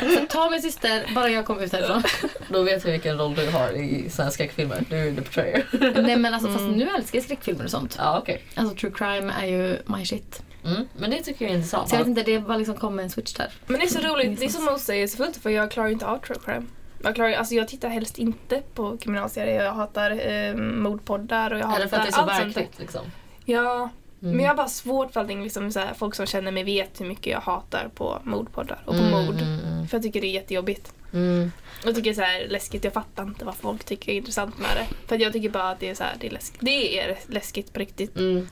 Så 0.00 0.26
ta 0.28 0.50
min 0.50 0.62
syster, 0.62 1.14
bara 1.14 1.28
jag 1.30 1.46
kom 1.46 1.60
ut 1.60 1.72
härifrån. 1.72 2.02
Då 2.48 2.62
vet 2.62 2.84
vi 2.86 2.90
vilken 2.90 3.18
roll 3.18 3.34
du 3.34 3.50
har 3.50 3.72
i 3.72 4.10
här 4.18 4.30
skräckfilmer. 4.30 4.84
Du 4.90 4.96
är 4.96 5.14
the 5.14 5.20
betrayer. 5.20 5.66
Nej 6.02 6.16
men 6.16 6.34
alltså 6.34 6.48
fast 6.48 6.60
Mm. 6.60 6.72
nu 6.76 6.88
älskar 6.96 7.18
jag 7.18 7.24
skräckfilmer 7.24 7.64
och 7.64 7.70
sånt. 7.70 7.96
Ja 7.98 8.18
okej. 8.18 8.42
Alltså 8.54 8.76
true 8.76 8.92
crime 8.94 9.32
är 9.40 9.46
ju 9.46 9.78
my 9.86 10.04
shit. 10.04 10.42
Mm. 10.64 10.88
Men 10.98 11.10
det 11.10 11.22
tycker 11.22 11.44
jag 11.44 11.52
är 11.52 11.56
intressant. 11.56 11.88
Så 11.88 11.94
jag 11.94 11.98
vet 11.98 12.08
inte, 12.08 12.22
det 12.22 12.38
bara 12.40 12.56
liksom 12.56 12.76
kom 12.76 12.98
en 12.98 13.10
switch 13.10 13.32
där. 13.32 13.52
Men 13.66 13.80
det 13.80 13.86
är 13.86 13.88
så 13.88 14.00
roligt, 14.00 14.40
det 14.40 14.44
är 14.44 14.48
så 14.48 14.60
motsägelsefullt 14.60 15.36
för 15.36 15.50
jag 15.50 15.70
klarar 15.70 15.86
ju 15.88 15.92
inte 15.92 16.06
av 16.06 16.18
true 16.18 16.38
crime. 16.44 16.66
Jag, 17.02 17.14
klarar, 17.14 17.32
alltså 17.32 17.54
jag 17.54 17.68
tittar 17.68 17.88
helst 17.88 18.18
inte 18.18 18.62
på 18.74 18.96
kriminalserier, 18.98 19.64
jag 19.64 19.72
hatar 19.72 20.10
eh, 20.32 20.54
mordpoddar 20.54 21.50
och 21.52 21.58
jag 21.58 21.74
Är 21.74 21.78
det 21.78 21.84
hatar 21.84 21.86
för 21.88 21.96
att 21.96 22.02
det 22.02 22.08
är 22.08 22.12
så 22.12 22.20
allt 22.20 22.42
sånt 22.42 22.56
verkligt 22.56 22.78
liksom? 22.78 23.00
Ja, 23.44 23.90
Mm. 24.22 24.36
men 24.36 24.44
jag 24.44 24.50
har 24.50 24.56
bara 24.56 24.68
svårt 24.68 25.12
för 25.12 25.20
allting, 25.20 25.42
liksom, 25.42 25.72
så 25.72 25.80
här, 25.80 25.94
folk 25.94 26.14
som 26.14 26.26
känner 26.26 26.52
mig 26.52 26.64
vet 26.64 27.00
hur 27.00 27.06
mycket 27.06 27.26
jag 27.26 27.40
hatar 27.40 27.88
på 27.94 28.18
mordpoddar 28.24 28.78
och 28.84 28.94
på 28.94 29.00
Mm, 29.02 29.10
mord. 29.26 29.34
mm, 29.40 29.60
mm. 29.60 29.88
För 29.88 29.96
jag 29.96 30.02
tycker 30.02 30.20
det 30.20 30.26
är 30.26 30.32
jättejobbigt. 30.34 30.92
Mm. 31.12 31.52
Jag 31.84 31.94
tycker 31.94 32.10
det 32.10 32.10
är 32.10 32.14
så 32.14 32.20
här 32.22 32.46
läskigt, 32.48 32.84
jag 32.84 32.92
fattar 32.92 33.22
inte 33.22 33.44
vad 33.44 33.54
folk 33.56 33.84
tycker 33.84 34.12
är 34.12 34.16
intressant 34.16 34.58
med 34.58 34.68
det. 34.76 34.86
För 35.08 35.18
jag 35.18 35.32
tycker 35.32 35.50
bara 35.50 35.70
att 35.70 35.80
det 35.80 35.88
är, 35.88 35.94
så 35.94 36.04
här, 36.04 36.14
det 36.20 36.26
är 36.26 36.30
läskigt. 36.30 36.60
Det 36.60 36.98
är 37.00 37.18
läskigt 37.26 37.72
på 37.72 37.78
riktigt. 37.78 38.16
Mm. 38.16 38.48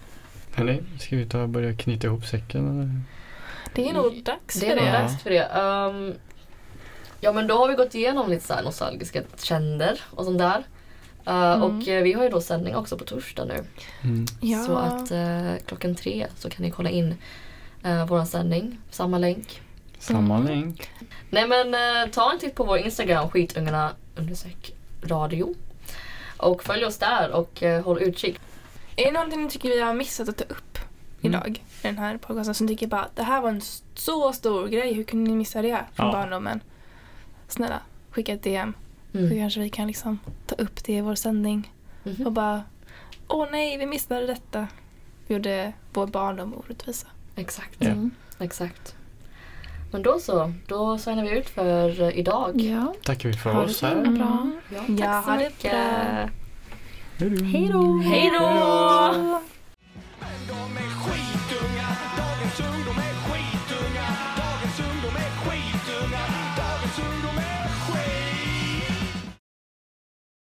Hörni, 0.54 0.82
ska 1.00 1.16
vi 1.16 1.26
ta 1.26 1.42
och 1.42 1.48
börja 1.48 1.74
knyta 1.76 2.06
ihop 2.06 2.24
säcken? 2.26 2.68
Eller? 2.70 2.90
Det 3.74 3.88
är 3.88 3.92
nog 3.92 4.22
dags 4.24 4.54
Det 4.54 4.66
för 4.66 4.72
är 4.72 4.76
nog 4.76 4.84
det. 4.84 4.90
Ja. 4.90 5.00
dags 5.00 5.22
för 5.22 5.30
det. 5.30 5.42
Ehm, 5.44 6.14
ja 7.20 7.32
men 7.32 7.46
då 7.46 7.58
har 7.58 7.68
vi 7.68 7.74
gått 7.74 7.94
igenom 7.94 8.30
lite 8.30 8.46
så 8.46 8.54
här 8.54 8.62
nostalgiska 8.62 9.22
känder 9.42 10.00
och 10.10 10.24
sånt 10.24 10.38
där. 10.38 10.64
Eh, 11.28 11.34
Mm. 11.34 11.62
Och 11.62 11.88
eh, 11.88 12.02
vi 12.02 12.12
har 12.12 12.22
ju 12.24 12.28
då 12.30 12.40
sändning 12.40 12.76
också 12.76 12.98
på 12.98 13.04
torsdag 13.04 13.44
nu. 13.44 13.64
Mm. 14.04 14.24
Ja. 14.40 14.62
Så 14.62 14.76
att 14.76 15.10
eh, 15.10 15.52
klockan 15.66 15.94
tre 15.94 16.26
så 16.38 16.50
kan 16.50 16.62
ni 16.64 16.70
kolla 16.70 16.90
in 16.90 17.14
uh, 17.86 18.06
vår 18.06 18.24
sändning. 18.24 18.78
Samma 18.90 19.18
länk. 19.18 19.60
Samma 19.98 20.36
Mm. 20.36 20.46
länk. 20.46 20.90
Nej 21.30 21.48
men 21.48 21.74
eh, 21.74 22.10
ta 22.12 22.32
en 22.32 22.38
titt 22.38 22.54
på 22.54 22.64
vår 22.64 22.78
Instagram, 22.78 23.28
skitungarna 23.30 23.92
radio. 25.02 25.54
Och 26.36 26.64
följ 26.64 26.84
oss 26.84 26.98
där 26.98 27.30
och 27.32 27.62
eh, 27.62 27.84
håll 27.84 28.02
utkik. 28.02 28.38
Är 28.96 29.04
det 29.04 29.12
någonting 29.12 29.42
ni 29.42 29.50
tycker 29.50 29.68
vi 29.68 29.80
har 29.80 29.94
missat 29.94 30.28
att 30.28 30.36
ta 30.36 30.44
upp 30.44 30.78
Mm. 31.22 31.34
idag 31.34 31.62
i 31.82 31.86
den 31.86 31.98
här 31.98 32.16
podcasten 32.16 32.54
som 32.54 32.68
tycker 32.68 32.86
bara 32.86 33.00
att 33.02 33.16
det 33.16 33.22
här 33.22 33.40
var 33.40 33.48
en 33.48 33.60
så 33.94 34.32
stor 34.32 34.68
grej, 34.68 34.92
hur 34.94 35.04
kunde 35.04 35.30
ni 35.30 35.36
missa 35.36 35.62
det 35.62 35.78
från 35.94 36.06
Ja. 36.06 36.12
barndomen? 36.12 36.60
Snälla, 37.48 37.80
skicka 38.10 38.32
ett 38.32 38.42
DM 38.42 38.72
Mm. 39.14 39.28
Så 39.28 39.34
kanske 39.34 39.60
vi 39.60 39.70
kan 39.70 39.86
liksom 39.86 40.18
ta 40.46 40.54
upp 40.54 40.84
det 40.84 40.92
i 40.92 41.00
vår 41.00 41.14
sändning 41.14 41.72
mm. 42.04 42.26
och 42.26 42.32
bara 42.32 42.62
Åh 43.28 43.46
nej, 43.52 43.78
vi 43.78 43.86
missade 43.86 44.26
detta. 44.26 44.66
Vi 45.26 45.34
gjorde 45.34 45.72
vår 45.92 46.06
barndom 46.06 46.54
orättvisa. 46.54 47.06
Exakt. 47.36 47.82
Mm. 47.82 48.10
Exakt. 48.38 48.94
Men 49.92 50.02
då 50.02 50.18
så, 50.20 50.52
då 50.66 50.98
signar 50.98 51.22
vi 51.24 51.38
ut 51.38 51.48
för 51.48 52.18
idag. 52.18 52.60
Ja. 52.60 52.94
Tackar 53.04 53.28
vi 53.28 53.34
för 53.34 53.52
ha 53.52 53.62
oss 53.62 53.82
här. 53.82 53.96
Mm. 53.96 54.14
Bra. 54.14 54.50
Ja, 54.68 54.80
tack 54.80 55.00
ja, 55.00 55.22
så 55.26 55.44
mycket. 55.44 55.72
Hej 57.52 57.68
då. 57.72 57.98
Hej 57.98 58.30
då. 58.38 59.40